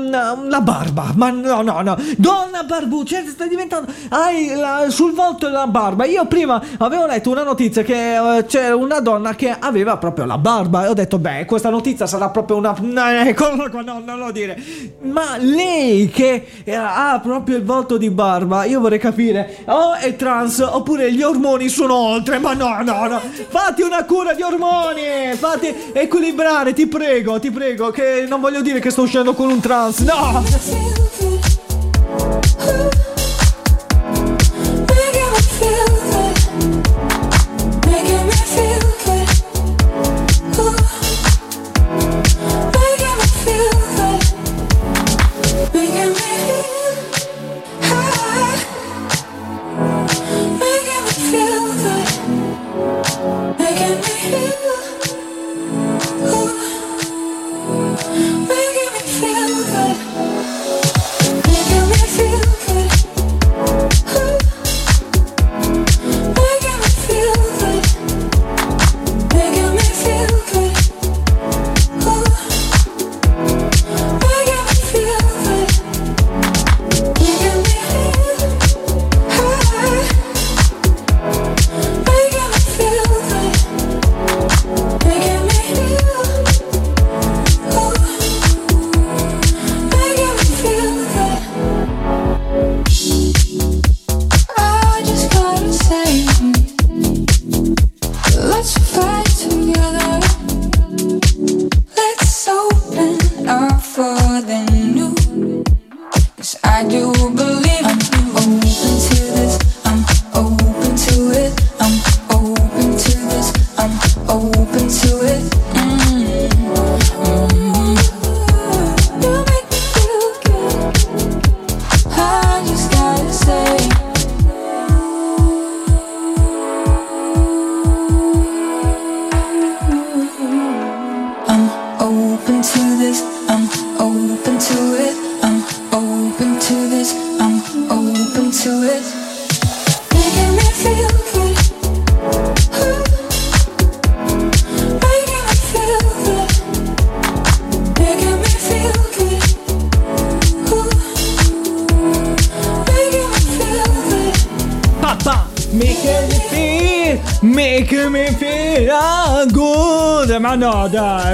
la 0.48 0.62
barba, 0.62 1.12
ma 1.14 1.30
no 1.30 1.62
no 1.62 1.82
no, 1.82 1.98
donna 2.16 2.64
barbuccia, 2.64 3.18
cioè, 3.18 3.30
stai 3.30 3.50
diventando, 3.50 3.92
hai 4.10 4.56
la, 4.56 4.86
sul 4.88 5.12
volto 5.12 5.50
la 5.50 5.68
barba, 5.68 6.06
io 6.06 6.26
prima 6.26 6.64
avevo 6.78 7.06
letto 7.06 7.30
una 7.30 7.44
notizia 7.44 7.84
che 7.84 8.18
uh, 8.18 8.46
c'era 8.46 8.78
una 8.78 9.02
donna 9.02 9.36
che 9.36 9.54
aveva 9.60 9.98
proprio 9.98 10.24
la 10.24 10.38
barba 10.38 10.86
e 10.86 10.88
ho 10.88 10.94
detto 10.94 11.20
beh 11.20 11.44
questa 11.44 11.70
notizia 11.70 12.08
sarà 12.08 12.30
proprio 12.30 12.56
una 12.56 12.74
no, 12.94 13.10
ecco, 13.28 13.56
no, 13.56 14.02
non 14.06 14.18
lo 14.18 14.32
dire. 14.32 14.58
Ma 15.02 15.38
lei 15.38 16.10
che 16.10 16.46
eh, 16.64 16.74
ha 16.74 17.20
proprio 17.22 17.58
il 17.58 17.64
volto 17.64 17.98
di 17.98 18.10
barba, 18.10 18.64
io 18.66 18.80
vorrei 18.80 19.00
capire, 19.00 19.64
o 19.66 19.94
è 19.96 20.16
trans 20.16 20.60
oppure 20.60 21.12
gli 21.12 21.22
ormoni 21.22 21.68
sono 21.68 21.96
oltre, 21.96 22.40
ma 22.40 22.54
no, 22.54 22.82
no, 22.82 23.08
no. 23.08 23.20
Fatti 23.50 23.82
una 23.82 24.06
cura 24.06 24.34
di 24.34 24.42
ormoni, 24.42 25.34
fatti 25.36 25.92
equilibrare, 25.92 26.74
ti 26.74 26.88
prego, 26.88 27.40
ti 27.40 27.52
prego, 27.52 27.90
che 27.92 28.26
non 28.28 28.40
voglio 28.40 28.62
dire 28.62 28.80
che 28.80 28.92
sto 28.92 29.02
uscendo 29.02 29.34
con 29.34 29.50
un 29.50 29.60
trans, 29.60 30.00
no. 30.00 30.44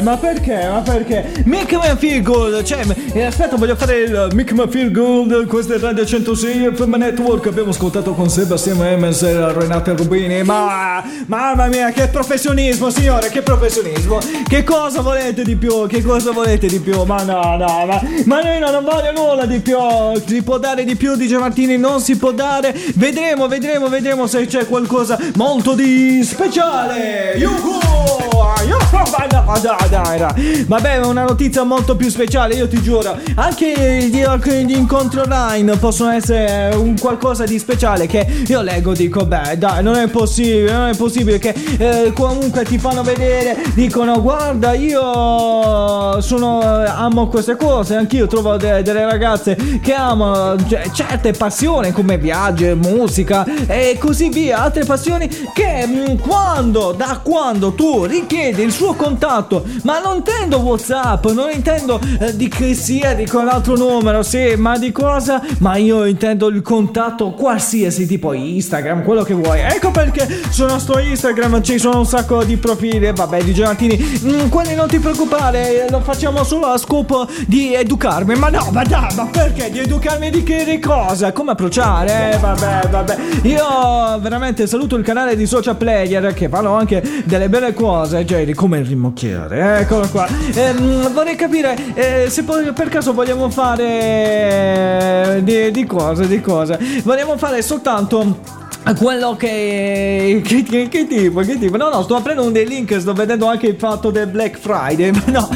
Ma 0.10 0.18
perché? 0.18 0.68
Ma 0.68 0.82
perché? 0.82 1.44
Make 1.46 1.78
me 1.78 1.96
feel 1.98 2.24
good. 2.24 2.64
Cioè, 2.64 2.84
eh, 3.14 3.24
aspetta, 3.26 3.58
voglio 3.58 3.76
fare 3.76 4.00
il 4.00 4.30
Make 4.34 4.56
me 4.56 4.68
feel 4.68 4.92
good. 4.92 5.46
Questo 5.46 5.76
è 5.76 5.78
Radio 5.78 6.04
106 6.04 6.72
FM 6.74 6.96
Network. 6.96 7.46
Abbiamo 7.46 7.70
ascoltato 7.70 8.14
con 8.14 8.28
Sebastiano 8.28 8.84
Emens 8.86 9.22
e 9.22 9.54
Renata 9.54 9.94
Rubini. 9.94 10.42
Ma, 10.42 11.04
mamma 11.28 11.68
mia, 11.68 11.92
che 11.92 12.08
professionismo, 12.08 12.90
signore, 12.90 13.30
che 13.30 13.44
professionismo. 13.44 14.18
Che 14.48 14.64
cosa 14.64 15.02
volete 15.02 15.44
di 15.44 15.56
più? 15.56 15.86
Che 15.86 16.02
cosa 16.02 16.32
volete 16.32 16.66
di 16.66 16.80
più? 16.80 17.04
Ma 17.04 17.22
no, 17.22 17.56
no, 17.58 17.86
ma, 17.86 18.02
ma 18.26 18.42
noi 18.42 18.60
non 18.60 18.84
voglio 18.84 19.12
nulla 19.12 19.46
di 19.46 19.60
più. 19.60 19.78
Si 20.26 20.42
può 20.42 20.58
dare 20.58 20.86
di 20.86 20.96
più, 20.96 21.16
dice 21.16 21.38
Martini, 21.38 21.78
non 21.78 22.02
si 22.02 22.18
può 22.18 22.32
dare. 22.32 22.76
Vedremo, 22.96 23.48
vedremo, 23.48 23.88
vedremo 23.90 24.26
se 24.26 24.48
c'è 24.48 24.66
qualcosa 24.66 25.20
molto 25.36 25.76
di 25.76 26.24
speciale. 26.24 27.36
Yuhu! 27.38 27.79
Vabbè, 30.66 31.06
una 31.06 31.24
notizia 31.24 31.64
molto 31.64 31.96
più 31.96 32.10
speciale, 32.10 32.56
io 32.56 32.68
ti 32.68 32.82
giuro. 32.82 33.18
Anche 33.36 34.08
gli, 34.10 34.76
incontri 34.76 35.20
online 35.20 35.78
possono 35.78 36.12
essere 36.12 36.76
un 36.76 36.98
qualcosa 37.00 37.44
di 37.46 37.58
speciale 37.60 38.08
che 38.08 38.44
io 38.48 38.62
leggo, 38.62 38.94
dico, 38.94 39.26
beh, 39.26 39.58
dai, 39.58 39.84
non 39.84 39.96
è 39.96 40.08
possibile, 40.08 40.72
non 40.72 40.88
è 40.90 40.96
possibile 40.96 41.40
che 41.40 41.54
eh, 41.78 42.14
comunque 42.14 42.64
ti 42.64 42.78
fanno 42.78 43.04
vedere, 43.04 43.58
dicono, 43.74 44.22
guarda, 44.22 44.74
io 44.74 46.22
sono, 46.22 46.62
amo 46.62 47.28
queste 47.28 47.56
cose, 47.56 47.96
anch'io 47.96 48.28
trovo 48.28 48.58
de- 48.58 48.82
delle 48.82 49.06
ragazze 49.06 49.56
che 49.82 49.94
amano 49.94 50.68
cioè, 50.68 50.90
certe 50.92 51.32
passioni 51.32 51.92
come 51.92 52.18
viaggi, 52.18 52.74
musica 52.74 53.46
e 53.68 53.98
così 54.00 54.30
via, 54.30 54.64
altre 54.64 54.86
passioni 54.86 55.28
che 55.54 55.86
mh, 55.86 56.20
quando, 56.20 56.92
da 56.92 57.20
quando 57.24 57.74
tu 57.74 58.06
richiedi 58.30 58.62
il 58.62 58.72
suo 58.72 58.94
contatto, 58.94 59.66
ma 59.84 60.00
non 60.00 60.18
intendo 60.18 60.58
WhatsApp, 60.58 61.26
non 61.30 61.50
intendo 61.52 62.00
eh, 62.20 62.36
di 62.36 62.48
che 62.48 62.76
sia 62.76 63.16
di 63.16 63.26
con 63.26 63.48
altro 63.48 63.76
numero, 63.76 64.22
sì, 64.22 64.54
ma 64.56 64.78
di 64.78 64.92
cosa? 64.92 65.42
Ma 65.60 65.78
io 65.78 66.06
intendo 66.06 66.48
il 66.50 66.62
contatto 66.62 67.32
qualsiasi 67.32 68.06
tipo 68.06 68.34
Instagram, 68.34 69.04
quello 69.04 69.24
che 69.24 69.34
vuoi. 69.34 69.62
Ecco 69.62 69.90
perché 69.90 70.28
su 70.52 70.64
nostro 70.66 71.00
Instagram 71.00 71.64
ci 71.64 71.80
sono 71.80 72.00
un 72.00 72.06
sacco 72.06 72.44
di 72.44 72.58
profili, 72.58 73.12
vabbè, 73.12 73.44
di 73.44 73.52
gelatini. 73.52 74.22
Mm, 74.24 74.50
quelli 74.50 74.76
non 74.76 74.88
ti 74.88 75.00
preoccupare, 75.00 75.88
lo 75.90 76.02
facciamo 76.02 76.44
solo 76.44 76.68
a 76.68 76.78
scopo 76.78 77.28
di 77.48 77.74
educarmi. 77.74 78.36
Ma 78.36 78.50
no, 78.50 78.70
ma 78.72 78.84
dai, 78.84 79.16
ma 79.16 79.26
perché? 79.26 79.72
Di 79.72 79.80
educarmi 79.80 80.30
di 80.30 80.44
che 80.44 80.80
cosa? 80.80 81.32
Come 81.32 81.52
approcciare? 81.52 82.34
Eh, 82.34 82.38
vabbè, 82.38 82.90
vabbè. 82.90 83.18
Io 83.44 84.20
veramente 84.20 84.68
saluto 84.68 84.96
il 84.96 85.04
canale 85.04 85.36
di 85.36 85.48
Social 85.48 85.78
Player 85.78 86.32
che 86.34 86.48
fanno 86.48 86.76
anche 86.76 87.02
delle 87.26 87.50
belle 87.50 87.74
cose, 87.74 88.19
cioè 88.26 88.54
come 88.54 88.80
il 88.80 88.86
rimocchiere. 88.86 89.80
Eccolo 89.80 90.08
qua. 90.10 90.28
Ehm, 90.54 91.12
vorrei 91.14 91.36
capire 91.36 91.76
eh, 91.94 92.30
se 92.30 92.44
per 92.44 92.90
caso 92.90 93.14
vogliamo 93.14 93.50
fare 93.50 95.36
eh, 95.36 95.44
di, 95.44 95.72
di 95.72 95.86
cose, 95.86 96.28
di 96.28 96.42
cose. 96.42 96.80
Vogliamo 97.04 97.38
fare 97.38 97.62
soltanto 97.62 98.58
quello 98.98 99.36
che, 99.36 100.42
che, 100.44 100.64
che, 100.64 100.88
che, 100.88 101.08
tipo, 101.08 101.42
che 101.42 101.60
tipo? 101.60 101.78
No, 101.78 101.90
no, 101.90 102.02
sto 102.04 102.16
aprendo 102.16 102.50
dei 102.50 102.68
link, 102.68 103.00
sto 103.00 103.14
vedendo 103.14 103.46
anche 103.46 103.68
il 103.68 103.76
fatto 103.78 104.10
del 104.10 104.28
Black 104.28 104.58
Friday. 104.58 105.12
Ma 105.14 105.24
no, 105.28 105.50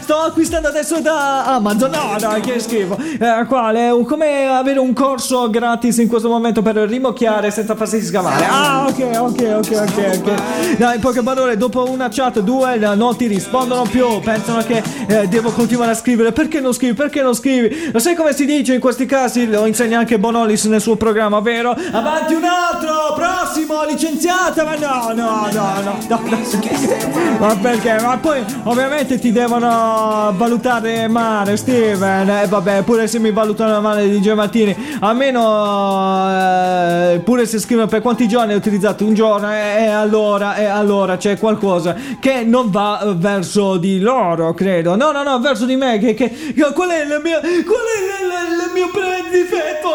sto 0.00 0.16
acquistando 0.16 0.68
adesso 0.68 1.00
da 1.00 1.44
Amazon. 1.44 1.90
No, 1.90 2.16
no, 2.18 2.40
che 2.40 2.58
schifo. 2.58 2.96
Eh, 2.96 3.44
quale? 3.46 3.90
Come 4.06 4.48
avere 4.48 4.78
un 4.78 4.92
corso 4.92 5.50
gratis 5.50 5.98
in 5.98 6.08
questo 6.08 6.28
momento 6.28 6.62
per 6.62 6.76
rimocchiare 6.76 7.50
senza 7.50 7.74
farsi 7.74 8.00
sgamare. 8.00 8.46
Ah, 8.48 8.86
ok, 8.88 9.18
ok, 9.18 9.54
ok, 9.56 9.82
ok, 9.88 10.20
ok. 10.20 10.78
No, 10.78 10.92
in 10.92 11.00
poche 11.00 11.22
parole, 11.22 11.56
dopo 11.56 11.88
una 11.90 12.08
chat, 12.10 12.40
due 12.40 12.76
non 12.78 13.16
ti 13.16 13.26
rispondono 13.26 13.82
più. 13.82 14.20
Pensano 14.20 14.62
che 14.62 14.82
eh, 15.06 15.28
devo 15.28 15.50
continuare 15.50 15.92
a 15.92 15.94
scrivere. 15.94 16.32
Perché 16.32 16.60
non 16.60 16.72
scrivi? 16.72 16.94
Perché 16.94 17.22
non 17.22 17.34
scrivi? 17.34 17.90
Lo 17.92 17.98
sai 17.98 18.14
come 18.14 18.32
si 18.32 18.46
dice 18.46 18.74
in 18.74 18.80
questi 18.80 19.04
casi? 19.04 19.46
Lo 19.46 19.66
insegna 19.66 19.98
anche 19.98 20.18
Bonolis 20.18 20.64
nel 20.64 20.80
suo 20.80 20.96
programma, 20.96 21.40
vero? 21.40 21.76
Avanti 21.92 22.34
un 22.34 22.44
altro, 22.70 23.14
prossimo, 23.14 23.84
licenziata, 23.84 24.64
ma 24.64 24.74
no, 24.76 25.12
no, 25.14 25.48
no, 25.52 25.80
no, 25.82 25.98
no, 26.08 26.28
no. 26.28 26.40
Ma 27.38 27.56
perché? 27.56 27.98
Ma 28.00 28.18
poi 28.18 28.44
ovviamente 28.64 29.18
ti 29.18 29.32
devono 29.32 30.32
valutare 30.36 31.08
male, 31.08 31.56
Steven. 31.56 32.28
E 32.28 32.42
eh, 32.42 32.46
vabbè, 32.46 32.82
pure 32.82 33.06
se 33.06 33.18
mi 33.18 33.32
valutano 33.32 33.80
male 33.80 34.08
di 34.08 34.32
Martini, 34.32 34.96
almeno 35.00 36.28
eh, 36.30 37.20
pure 37.20 37.46
se 37.46 37.58
scrivono 37.58 37.86
per 37.88 38.00
quanti 38.00 38.28
giorni 38.28 38.52
hai 38.52 38.58
utilizzato 38.58 39.04
un 39.04 39.14
giorno, 39.14 39.50
e 39.50 39.56
eh, 39.56 39.84
eh, 39.84 39.88
allora, 39.88 40.54
e 40.56 40.64
allora 40.64 41.16
c'è 41.16 41.38
qualcosa 41.38 41.96
che 42.20 42.44
non 42.44 42.70
va 42.70 43.12
verso 43.16 43.76
di 43.76 43.98
loro, 43.98 44.54
credo. 44.54 44.96
No, 44.96 45.10
no, 45.10 45.22
no, 45.22 45.38
verso 45.40 45.64
di 45.64 45.76
me, 45.76 45.98
che, 45.98 46.14
che, 46.14 46.30
che 46.30 46.72
qual 46.72 46.90
è 46.90 47.02
il 47.02 47.20
mio, 47.22 47.40
qual 47.40 47.84
è 47.84 47.98
il, 48.00 48.22
il, 48.52 48.66
il 48.66 48.72
mio 48.72 48.90
difetto? 49.30 49.90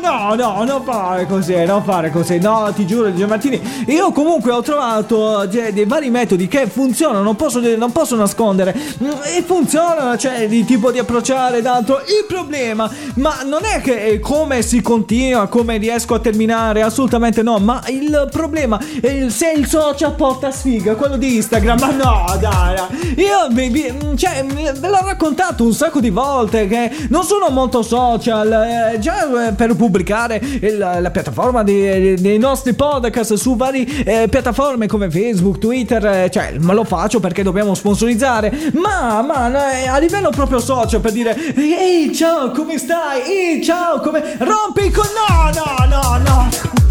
No, 0.00 0.34
no, 0.34 0.34
no, 0.34 0.64
non 0.64 0.84
fare 0.84 1.26
così 1.26 1.53
non 1.66 1.84
fare 1.84 2.10
così. 2.10 2.38
No, 2.38 2.72
ti 2.74 2.86
giuro, 2.86 3.14
Gio 3.14 3.26
Martini. 3.26 3.60
Io 3.86 4.12
comunque 4.12 4.52
ho 4.52 4.62
trovato 4.62 5.48
cioè, 5.50 5.72
dei 5.72 5.84
vari 5.84 6.10
metodi 6.10 6.48
che 6.48 6.66
funzionano, 6.66 7.22
non 7.22 7.36
posso, 7.36 7.60
non 7.76 7.92
posso 7.92 8.16
nascondere. 8.16 8.74
E 8.74 9.42
funzionano, 9.42 10.16
cioè, 10.16 10.48
di 10.48 10.64
tipo 10.64 10.90
di 10.90 10.98
approcciare 10.98 11.62
d'altro. 11.62 12.00
Il 12.00 12.24
problema, 12.26 12.90
ma 13.14 13.42
non 13.44 13.60
è 13.64 13.80
che 13.80 14.18
come 14.20 14.62
si 14.62 14.80
continua, 14.80 15.46
come 15.46 15.76
riesco 15.76 16.14
a 16.14 16.18
terminare, 16.18 16.82
assolutamente 16.82 17.42
no. 17.42 17.58
Ma 17.58 17.82
il 17.88 18.28
problema 18.30 18.80
è 19.00 19.26
se 19.28 19.52
il 19.52 19.66
social 19.66 20.14
porta 20.14 20.50
sfiga, 20.50 20.94
quello 20.94 21.16
di 21.16 21.36
Instagram. 21.36 21.78
Ma 21.78 21.90
no, 21.90 22.38
dai, 22.40 22.76
io 23.16 23.48
vi, 23.50 23.94
cioè, 24.16 24.44
ve 24.44 24.88
l'ho 24.88 25.00
raccontato 25.04 25.64
un 25.64 25.72
sacco 25.72 26.00
di 26.00 26.10
volte 26.10 26.66
che 26.66 26.90
non 27.08 27.24
sono 27.24 27.48
molto 27.50 27.82
social. 27.82 28.92
Eh, 28.94 28.98
già 28.98 29.48
eh, 29.48 29.52
per 29.52 29.74
pubblicare 29.74 30.40
il, 30.42 30.78
la 30.78 31.10
piattaforma 31.10 31.43
piattaforma 31.44 31.62
dei, 31.62 32.14
dei 32.20 32.38
nostri 32.38 32.72
podcast 32.72 33.34
su 33.34 33.56
varie 33.56 33.84
eh, 34.04 34.28
piattaforme 34.28 34.86
come 34.86 35.10
Facebook, 35.10 35.58
Twitter, 35.58 36.04
eh, 36.06 36.30
cioè 36.30 36.56
ma 36.60 36.72
lo 36.72 36.84
faccio 36.84 37.20
perché 37.20 37.42
dobbiamo 37.42 37.74
sponsorizzare, 37.74 38.70
ma, 38.74 39.20
ma 39.20 39.78
eh, 39.78 39.86
a 39.86 39.98
livello 39.98 40.30
proprio 40.30 40.58
social 40.58 41.00
per 41.00 41.12
dire 41.12 41.36
ehi 41.54 42.14
ciao 42.14 42.50
come 42.50 42.78
stai? 42.78 43.22
Ehi 43.22 43.62
ciao 43.62 44.00
come... 44.00 44.36
rompi 44.38 44.90
con... 44.90 45.04
no 45.04 45.50
no 45.52 45.86
no 45.86 46.18
no 46.18 46.83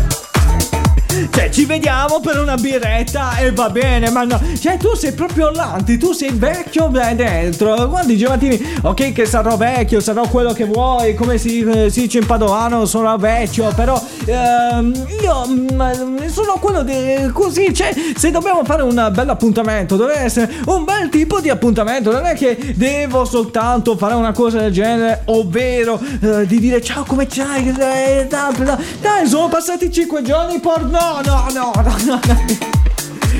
cioè, 1.33 1.49
ci 1.49 1.65
vediamo 1.65 2.19
per 2.19 2.39
una 2.39 2.55
birretta 2.55 3.37
e 3.37 3.51
va 3.51 3.67
bene, 3.71 4.11
ma 4.11 4.23
no. 4.23 4.39
Cioè, 4.59 4.77
tu 4.77 4.93
sei 4.93 5.13
proprio 5.13 5.49
l'anti, 5.49 5.97
tu 5.97 6.11
sei 6.11 6.29
vecchio 6.31 6.91
dentro. 7.15 7.89
Guardi, 7.89 8.15
Giovanni, 8.17 8.77
ok 8.83 9.11
che 9.11 9.25
sarò 9.25 9.57
vecchio, 9.57 9.99
sarò 9.99 10.27
quello 10.27 10.53
che 10.53 10.65
vuoi, 10.65 11.15
come 11.15 11.39
si, 11.39 11.61
eh, 11.61 11.89
si 11.89 12.01
dice 12.01 12.19
in 12.19 12.27
padovano, 12.27 12.85
sono 12.85 13.17
vecchio, 13.17 13.73
però 13.75 13.99
ehm, 14.25 15.07
io 15.23 15.45
mh, 15.47 15.73
mm, 15.73 16.27
sono 16.27 16.57
quello 16.59 16.83
di 16.83 17.31
così, 17.33 17.73
cioè, 17.73 17.91
se 18.15 18.29
dobbiamo 18.29 18.63
fare 18.63 18.83
un 18.83 19.09
bel 19.11 19.29
appuntamento, 19.29 19.95
deve 19.95 20.17
essere 20.19 20.51
un 20.65 20.83
bel 20.83 21.09
tipo 21.09 21.39
di 21.39 21.49
appuntamento, 21.49 22.11
non 22.11 22.25
è 22.25 22.35
che 22.35 22.73
devo 22.75 23.25
soltanto 23.25 23.97
fare 23.97 24.13
una 24.13 24.33
cosa 24.33 24.59
del 24.59 24.71
genere, 24.71 25.23
ovvero 25.25 25.99
eh, 26.21 26.45
di 26.45 26.59
dire 26.59 26.79
ciao, 26.79 27.03
come 27.05 27.27
stai? 27.27 27.69
Eh, 27.69 28.27
dai, 28.27 29.27
sono 29.27 29.47
passati 29.47 29.91
5 29.91 30.21
giorni, 30.21 30.59
porno 30.59 31.21
no, 31.23 31.47
no, 31.49 31.71
no, 31.73 31.97
no, 32.05 32.21
no. 32.27 32.82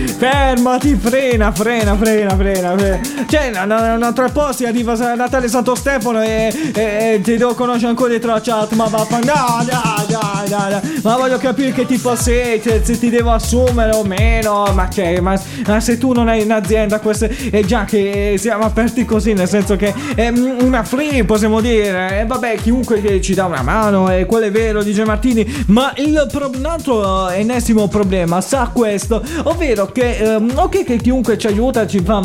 Fermati, 0.07 0.95
frena, 0.95 1.51
frena, 1.51 1.95
frena, 1.95 2.35
frena. 2.35 2.77
frena. 2.77 2.99
Cioè, 3.27 3.65
no, 3.65 4.13
tre 4.13 4.29
posti 4.29 4.65
arriva 4.65 4.93
Natale 5.15 5.47
Santo 5.47 5.75
Stefano 5.75 6.21
e, 6.21 6.53
e, 6.73 6.81
e, 6.81 7.21
ti 7.23 7.37
devo 7.37 7.53
conoscere 7.53 7.89
ancora 7.89 8.09
dietro 8.09 8.31
la. 8.31 8.67
Ma 8.73 8.85
vaffanculo. 8.85 9.33
No, 9.33 9.65
no, 9.69 10.45
no, 10.49 10.69
no. 10.69 10.81
Ma 11.03 11.17
voglio 11.17 11.37
capire 11.37 11.71
che 11.71 11.85
tipo 11.85 12.15
sei, 12.15 12.61
cioè, 12.61 12.81
se 12.83 12.99
ti 12.99 13.09
devo 13.09 13.31
assumere 13.31 13.95
o 13.95 14.03
meno. 14.03 14.71
Ma 14.73 14.87
che, 14.87 15.21
ma, 15.21 15.39
ma 15.65 15.79
se 15.79 15.97
tu 15.97 16.11
non 16.11 16.27
hai 16.27 16.43
un'azienda, 16.43 16.99
questo 16.99 17.27
è 17.51 17.63
già 17.63 17.85
che 17.85 18.35
siamo 18.37 18.65
aperti 18.65 19.05
così, 19.05 19.33
nel 19.33 19.47
senso 19.47 19.75
che 19.75 19.93
è 20.15 20.27
una 20.27 20.83
free, 20.83 21.23
possiamo 21.23 21.61
dire. 21.61 22.19
E 22.21 22.25
vabbè, 22.25 22.55
chiunque 22.57 23.21
ci 23.21 23.33
dà 23.33 23.45
una 23.45 23.61
mano, 23.61 24.11
e 24.11 24.25
quello 24.25 24.45
è 24.47 24.51
vero, 24.51 24.83
dice 24.83 25.05
Martini. 25.05 25.65
Ma 25.67 25.93
il 25.95 26.27
pro- 26.31 26.51
un 26.53 26.65
altro 26.65 27.29
ennesimo 27.29 27.87
problema 27.87 28.41
sa 28.41 28.69
questo, 28.73 29.23
ovvero 29.43 29.91
che, 29.93 30.17
ehm, 30.17 30.51
ok 30.55 30.83
che 30.83 30.97
chiunque 30.97 31.37
ci 31.37 31.47
aiuta 31.47 31.87
ci 31.87 31.99
fa 31.99 32.21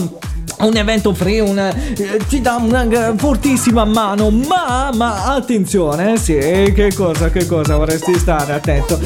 un 0.61 0.77
evento 0.77 1.15
free, 1.15 1.39
una, 1.41 1.73
eh, 1.73 2.19
ci 2.29 2.41
dà 2.41 2.57
una 2.57 3.15
fortissima 3.17 3.85
mano, 3.85 4.31
ma, 4.31 4.91
ma 4.93 5.35
attenzione, 5.35 6.17
sì, 6.17 6.35
che 6.35 6.91
cosa, 6.97 7.31
che 7.31 7.47
cosa 7.47 7.77
vorresti 7.77 8.19
stare 8.19 8.55
attento? 8.55 8.99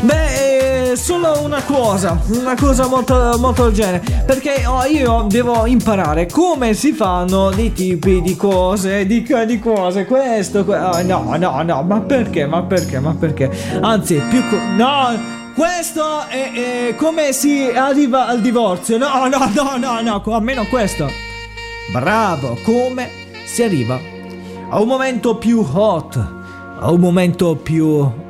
Beh, 0.00 0.90
eh, 0.90 0.96
solo 0.96 1.42
una 1.42 1.62
cosa, 1.62 2.20
una 2.28 2.56
cosa 2.56 2.88
molto, 2.88 3.36
molto 3.38 3.64
del 3.64 3.74
genere, 3.74 4.02
perché 4.26 4.64
oh, 4.66 4.84
io 4.84 5.26
devo 5.28 5.66
imparare 5.66 6.26
come 6.26 6.74
si 6.74 6.92
fanno 6.92 7.50
dei 7.50 7.72
tipi 7.72 8.20
di 8.20 8.34
cose, 8.34 9.06
di, 9.06 9.24
di 9.46 9.58
cose, 9.60 10.06
questo, 10.06 10.64
que- 10.64 10.78
oh, 10.78 11.02
no, 11.02 11.36
no, 11.38 11.62
no, 11.62 11.82
ma 11.82 12.00
perché, 12.00 12.46
ma 12.46 12.62
perché, 12.62 12.98
ma 12.98 13.14
perché? 13.14 13.48
Anzi, 13.80 14.20
più... 14.28 14.42
Co- 14.48 14.58
no! 14.76 15.44
Questo 15.56 16.26
è, 16.26 16.52
è 16.52 16.94
come 16.96 17.32
si 17.32 17.64
arriva 17.74 18.26
al 18.26 18.42
divorzio. 18.42 18.98
No, 18.98 19.26
no, 19.26 19.50
no, 19.54 19.76
no, 19.78 20.00
no, 20.02 20.22
almeno 20.34 20.66
questo. 20.66 21.10
Bravo, 21.90 22.58
come 22.62 23.08
si 23.46 23.62
arriva 23.62 23.98
a 24.68 24.80
un 24.80 24.86
momento 24.86 25.36
più 25.36 25.66
hot, 25.72 26.16
a 26.78 26.90
un 26.90 27.00
momento 27.00 27.56
più 27.56 27.86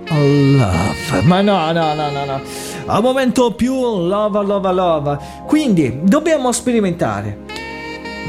love. 0.08 1.22
Ma 1.24 1.40
no, 1.40 1.72
no, 1.72 1.94
no, 1.94 2.10
no, 2.10 2.24
no. 2.24 2.40
A 2.86 2.98
un 2.98 3.02
momento 3.02 3.52
più 3.54 3.74
love, 3.74 4.44
love, 4.44 4.72
love. 4.72 5.18
Quindi 5.46 5.98
dobbiamo 6.02 6.52
sperimentare. 6.52 7.45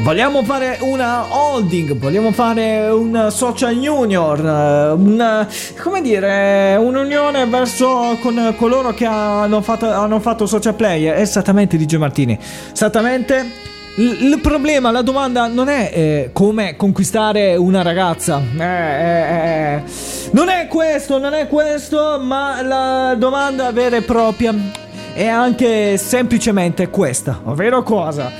Vogliamo 0.01 0.43
fare 0.43 0.77
una 0.81 1.25
holding, 1.29 1.97
vogliamo 1.97 2.31
fare 2.31 2.88
un 2.89 3.27
social 3.29 3.75
union, 3.75 4.39
eh, 4.39 4.91
una, 4.91 5.47
come 5.81 6.01
dire, 6.01 6.77
un'unione 6.79 7.45
verso 7.47 8.17
con 8.21 8.53
coloro 8.57 8.93
che 8.93 9.05
hanno 9.05 9.62
fatto, 9.62 9.89
hanno 9.89 10.19
fatto 10.19 10.45
social 10.45 10.75
player. 10.75 11.17
Esattamente, 11.17 11.77
DJ 11.77 11.95
Martini. 11.95 12.38
Esattamente. 12.71 13.65
Il, 13.97 14.31
il 14.31 14.39
problema, 14.39 14.91
la 14.91 15.01
domanda 15.01 15.47
non 15.47 15.67
è 15.69 15.89
eh, 15.91 16.29
come 16.31 16.75
conquistare 16.75 17.55
una 17.55 17.81
ragazza. 17.81 18.39
Eh, 18.55 18.63
eh, 18.63 19.73
eh. 19.73 19.83
Non 20.31 20.49
è 20.49 20.67
questo, 20.67 21.17
non 21.17 21.33
è 21.33 21.47
questo, 21.47 22.19
ma 22.21 22.62
la 22.62 23.15
domanda 23.17 23.71
vera 23.71 23.95
e 23.95 24.03
propria 24.03 24.53
è 25.13 25.25
anche 25.25 25.97
semplicemente 25.97 26.89
questa, 26.89 27.41
ovvero 27.45 27.81
cosa? 27.81 28.31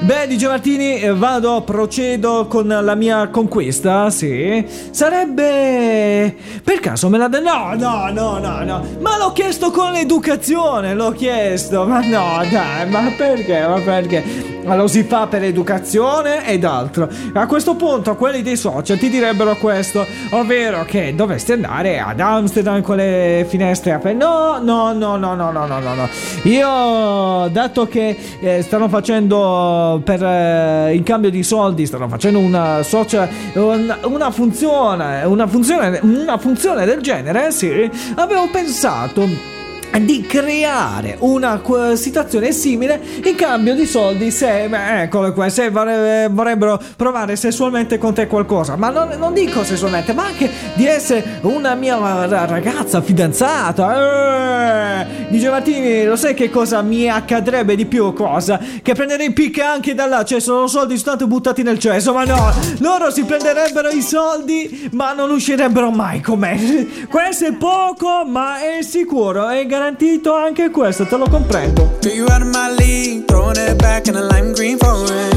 Beh, 0.00 0.26
Di 0.26 0.44
Martini, 0.44 1.00
eh, 1.00 1.14
vado, 1.14 1.62
procedo 1.62 2.46
con 2.46 2.66
la 2.66 2.94
mia 2.94 3.28
conquista, 3.28 4.10
sì. 4.10 4.64
Sarebbe... 4.90 6.34
Per 6.62 6.80
caso 6.80 7.08
me 7.08 7.16
la... 7.16 7.28
De... 7.28 7.40
No, 7.40 7.74
no, 7.74 8.10
no, 8.10 8.38
no, 8.38 8.64
no. 8.64 8.84
Ma 9.00 9.16
l'ho 9.16 9.32
chiesto 9.32 9.70
con 9.70 9.92
l'educazione, 9.92 10.94
l'ho 10.94 11.12
chiesto. 11.12 11.86
Ma 11.86 12.00
no, 12.00 12.42
dai, 12.50 12.88
ma 12.88 13.12
perché? 13.16 13.66
Ma 13.66 13.78
perché? 13.80 14.22
Ma 14.64 14.76
lo 14.76 14.86
si 14.86 15.04
fa 15.04 15.26
per 15.26 15.42
educazione 15.42 16.46
ed 16.46 16.64
altro. 16.64 17.08
A 17.32 17.46
questo 17.46 17.74
punto 17.74 18.16
quelli 18.16 18.42
dei 18.42 18.56
social 18.56 18.98
ti 18.98 19.08
direbbero 19.08 19.56
questo, 19.56 20.06
ovvero 20.30 20.84
che 20.84 21.14
dovresti 21.14 21.52
andare 21.52 21.98
ad 21.98 22.20
Amsterdam 22.20 22.80
con 22.82 22.96
le 22.96 23.46
finestre 23.48 23.92
aperte. 23.92 24.18
No, 24.18 24.58
no, 24.62 24.92
no, 24.92 25.16
no, 25.16 25.34
no, 25.34 25.50
no, 25.50 25.66
no, 25.66 25.94
no. 25.94 26.08
Io, 26.44 27.48
dato 27.48 27.86
che 27.86 28.16
eh, 28.40 28.62
stanno 28.62 28.88
facendo 28.88 29.83
per 30.02 30.22
eh, 30.22 30.94
in 30.94 31.02
cambio 31.02 31.30
di 31.30 31.42
soldi, 31.42 31.86
stanno 31.86 32.08
facendo 32.08 32.38
una 32.38 32.82
social, 32.82 33.28
una, 33.54 33.98
una 34.02 34.30
funzione, 34.30 35.24
una 35.24 35.46
funzione, 35.46 35.98
una 36.02 36.38
funzione 36.38 36.84
del 36.84 37.00
genere, 37.00 37.50
sì, 37.50 37.90
avevo 38.14 38.48
pensato 38.50 39.53
di 40.00 40.22
creare 40.22 41.16
una 41.20 41.60
situazione 41.94 42.52
simile 42.52 43.00
in 43.22 43.34
cambio 43.36 43.74
di 43.74 43.86
soldi 43.86 44.30
se, 44.30 44.64
eccolo 45.02 45.32
qua, 45.32 45.48
se 45.48 45.70
vorrebbero 45.70 46.80
provare 46.96 47.36
sessualmente 47.36 47.98
con 47.98 48.12
te 48.12 48.26
qualcosa, 48.26 48.76
ma 48.76 48.90
non, 48.90 49.10
non, 49.18 49.32
dico 49.32 49.62
sessualmente, 49.62 50.12
ma 50.12 50.26
anche 50.26 50.50
di 50.74 50.86
essere 50.86 51.38
una 51.42 51.74
mia 51.74 52.26
ragazza 52.26 53.00
fidanzata. 53.02 55.02
Eh, 55.02 55.06
dice 55.28 55.48
Martini, 55.48 56.04
lo 56.04 56.16
sai 56.16 56.34
che 56.34 56.50
cosa 56.50 56.82
mi 56.82 57.08
accadrebbe 57.08 57.76
di 57.76 57.86
più? 57.86 58.12
Cosa? 58.12 58.60
Che 58.82 58.94
prenderei 58.94 59.32
picche 59.32 59.62
anche 59.62 59.94
da 59.94 60.06
là, 60.06 60.24
cioè 60.24 60.40
sono 60.40 60.66
soldi 60.66 60.96
soltanto 60.96 61.26
buttati 61.26 61.62
nel 61.62 61.78
cesso, 61.78 62.12
ma 62.12 62.24
no, 62.24 62.52
loro 62.78 63.10
si 63.10 63.24
prenderebbero 63.24 63.90
i 63.90 64.02
soldi, 64.02 64.88
ma 64.92 65.12
non 65.12 65.30
uscirebbero 65.30 65.90
mai 65.90 66.20
con 66.20 66.40
me. 66.40 67.04
Questo 67.08 67.46
è 67.46 67.52
poco, 67.52 68.24
ma 68.26 68.60
è 68.60 68.82
sicuro, 68.82 69.48
è 69.48 69.64
garantito 69.66 69.83
garantito 69.84 70.34
anche 70.34 70.70
questo, 70.70 71.04
te 71.04 71.14
lo 71.18 71.28
comprendo. 71.28 71.98
Get 72.00 72.14
you 72.14 72.24
out 72.30 72.40
of 72.40 72.48
my 72.48 72.74
league, 72.78 73.26
throwing 73.26 73.58
it 73.58 73.76
back 73.76 74.08
in 74.08 74.16
a 74.16 74.22
lime 74.22 74.54
green 74.54 74.78
foreign. 74.78 75.30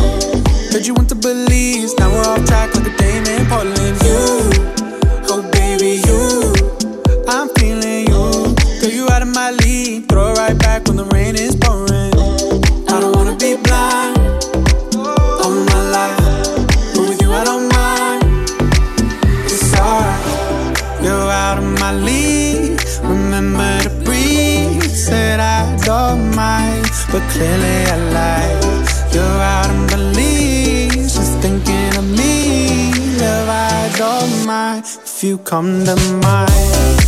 Heard 0.72 0.86
you 0.86 0.94
went 0.94 1.10
to 1.10 1.16
Belize, 1.16 1.94
now 2.00 2.10
we're 2.10 2.24
off 2.24 2.46
track 2.46 2.74
like 2.74 2.88
a 2.88 2.96
dame 2.96 3.26
in 3.26 3.46
Portland. 3.48 3.98
You, 4.04 4.24
oh 5.28 5.44
baby, 5.52 6.00
you, 6.08 6.54
I'm 7.28 7.50
feeling 7.56 8.08
you. 8.08 8.56
Get 8.80 8.94
you 8.94 9.10
out 9.10 9.22
of 9.22 9.28
my 9.28 9.52
league, 9.52 10.08
throw 10.08 10.32
it 10.32 10.38
right 10.38 10.58
back 10.58 10.88
when 10.88 10.96
the 10.96 11.04
rain 11.04 11.17
I. 27.40 28.86
You're 29.14 29.24
out 29.24 29.70
in 29.70 29.88
Belize, 29.88 31.16
just 31.16 31.38
thinking 31.40 31.96
of 31.96 32.06
me. 32.18 32.92
Love, 33.20 33.50
I 33.50 33.94
don't 33.98 34.46
mind 34.46 34.86
if 34.86 35.24
you 35.24 35.38
come 35.38 35.86
to 35.86 35.96
mind. 36.24 37.07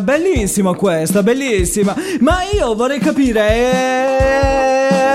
Bellissima 0.00 0.74
questa, 0.74 1.22
bellissima. 1.22 1.94
Ma 2.20 2.38
io 2.52 2.74
vorrei 2.74 2.98
capire. 2.98 3.46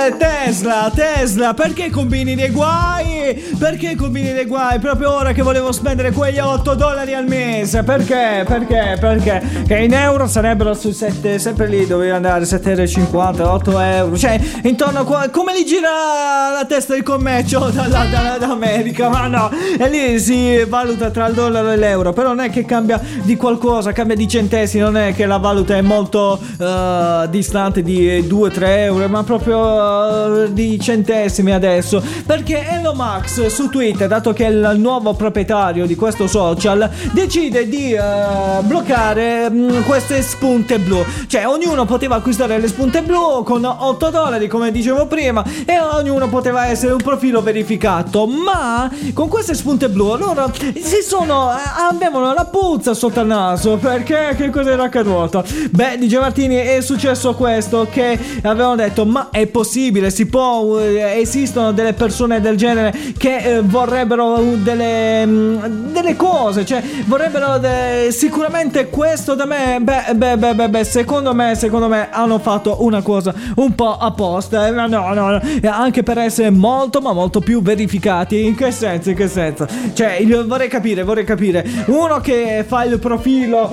Eh, 0.06 0.16
Tesla, 0.18 0.92
Tesla, 0.94 1.54
perché 1.54 1.90
combini 1.90 2.36
dei 2.36 2.50
guai? 2.50 3.13
Perché 3.34 3.96
combini 3.96 4.34
dei 4.34 4.46
guai? 4.46 4.80
Proprio 4.80 5.14
ora 5.14 5.32
che 5.32 5.42
volevo 5.42 5.72
spendere 5.72 6.12
quegli 6.12 6.40
8 6.40 6.76
dollari 6.76 7.14
al 7.14 7.28
mese. 7.28 7.84
Perché? 7.84 8.44
Perché? 8.46 8.98
Perché? 9.00 9.64
Che 9.66 9.78
in 9.78 9.94
euro 9.94 10.28
sarebbero 10.28 10.74
sui 10.74 10.94
7, 10.94 11.40
sempre 11.40 11.68
lì 11.68 11.86
dovevi 11.86 12.12
andare 12.12 12.46
7,50, 12.46 13.42
8 13.42 13.80
euro. 13.80 14.18
Cioè, 14.18 14.40
intorno 14.64 15.00
a 15.00 15.04
qua. 15.06 15.30
Come 15.30 15.54
li 15.54 15.66
gira 15.66 16.52
la 16.54 16.66
testa 16.66 16.94
di 16.94 17.02
commercio 17.02 17.70
dall'America? 17.72 19.10
Ma 19.10 19.28
no, 19.28 19.50
e 19.78 19.90
lì 19.90 20.20
si 20.20 20.64
valuta 20.66 21.10
tra 21.10 21.28
il 21.28 21.34
dollaro 21.34 21.72
e 21.72 21.78
l'euro, 21.78 22.14
però 22.14 22.30
non 22.30 22.40
è 22.40 22.50
che 22.50 22.66
cambia 22.66 23.00
di 23.24 23.36
qualcosa, 23.36 23.92
cambia 23.92 24.16
di 24.16 24.28
centesimi, 24.28 24.84
non 24.84 24.98
è 24.98 25.14
che 25.14 25.26
la 25.26 25.38
valuta 25.38 25.76
è 25.76 25.82
molto 25.82 26.40
uh, 26.58 27.28
distante 27.30 27.82
di 27.82 28.22
2-3 28.22 28.62
euro, 28.80 29.08
ma 29.08 29.24
proprio 29.24 29.58
uh, 29.60 30.54
di 30.54 30.80
centesimi 30.80 31.52
adesso. 31.52 32.04
Perché 32.26 32.68
Elon 32.68 32.96
Musk 32.96 33.23
su 33.26 33.70
Twitter, 33.70 34.08
dato 34.08 34.34
che 34.34 34.46
è 34.46 34.50
il 34.50 34.76
nuovo 34.78 35.14
proprietario 35.14 35.86
di 35.86 35.96
questo 35.96 36.28
social, 36.28 36.90
decide 37.12 37.68
di 37.68 37.94
uh, 37.94 38.64
bloccare 38.64 39.48
um, 39.50 39.84
queste 39.84 40.22
spunte 40.22 40.80
blu. 40.80 41.04
Cioè, 41.28 41.48
ognuno 41.48 41.86
poteva 41.86 42.16
acquistare 42.16 42.60
le 42.60 42.68
spunte 42.68 43.02
blu 43.02 43.44
con 43.44 43.64
8 43.64 44.10
dollari, 44.10 44.48
come 44.48 44.72
dicevo 44.72 45.08
prima, 45.08 45.44
e 45.66 45.80
ognuno 45.80 46.30
poteva 46.30 46.68
essere 46.68 46.94
un 46.94 47.02
profilo 47.02 47.42
verificato. 47.42 48.26
Ma 48.26 48.92
con 49.14 49.28
queste 49.28 49.54
spunte 49.54 49.90
blu 49.90 50.16
loro 50.16 50.52
si 50.54 51.02
sono. 51.06 51.50
avevano 51.90 52.34
la 52.34 52.46
puzza 52.46 52.94
sotto 52.94 53.22
il 53.22 53.28
naso. 53.28 53.78
Perché 53.78 54.36
che 54.38 54.50
cosa 54.50 54.72
era 54.72 54.84
accaduto? 54.84 55.44
Beh, 55.72 55.98
dice 55.98 56.20
Martini, 56.20 56.56
è 56.56 56.82
successo 56.82 57.34
questo 57.34 57.88
che 57.90 58.20
avevano 58.44 58.76
detto: 58.76 59.06
Ma 59.06 59.30
è 59.32 59.48
possibile, 59.48 60.10
si 60.10 60.26
può. 60.26 60.80
Eh, 60.80 61.20
esistono 61.20 61.72
delle 61.72 61.94
persone 61.94 62.42
del 62.42 62.58
genere 62.58 63.03
che 63.18 63.38
eh, 63.38 63.62
vorrebbero 63.62 64.40
delle, 64.56 65.26
mh, 65.26 65.92
delle 65.92 66.16
cose, 66.16 66.66
cioè 66.66 66.82
vorrebbero 67.06 67.58
de- 67.58 68.10
sicuramente 68.12 68.90
questo 68.90 69.36
da 69.36 69.46
me. 69.46 69.80
Beh, 69.82 70.14
beh, 70.16 70.38
beh, 70.38 70.56
beh, 70.56 70.70
beh, 70.70 70.84
secondo 70.84 71.34
me, 71.34 71.56
secondo 71.56 71.88
me 71.88 72.10
hanno 72.12 72.40
fatto 72.40 72.84
una 72.84 73.02
cosa 73.02 73.34
un 73.56 73.76
po' 73.76 73.98
apposta. 73.98 74.68
Eh, 74.68 74.72
no, 74.72 74.88
no, 74.88 75.14
no, 75.14 75.42
anche 75.70 76.04
per 76.04 76.18
essere 76.18 76.50
molto, 76.50 77.02
ma 77.02 77.14
molto 77.14 77.40
più 77.40 77.62
verificati. 77.62 78.46
In 78.46 78.56
che 78.56 78.72
senso? 78.72 79.10
In 79.10 79.16
che 79.16 79.28
senso? 79.28 79.68
Cioè, 79.94 80.26
vorrei 80.46 80.68
capire, 80.68 81.04
vorrei 81.04 81.26
capire. 81.26 81.66
Uno 81.88 82.20
che 82.20 82.66
fa 82.68 82.84
il 82.84 83.00
profilo, 83.00 83.72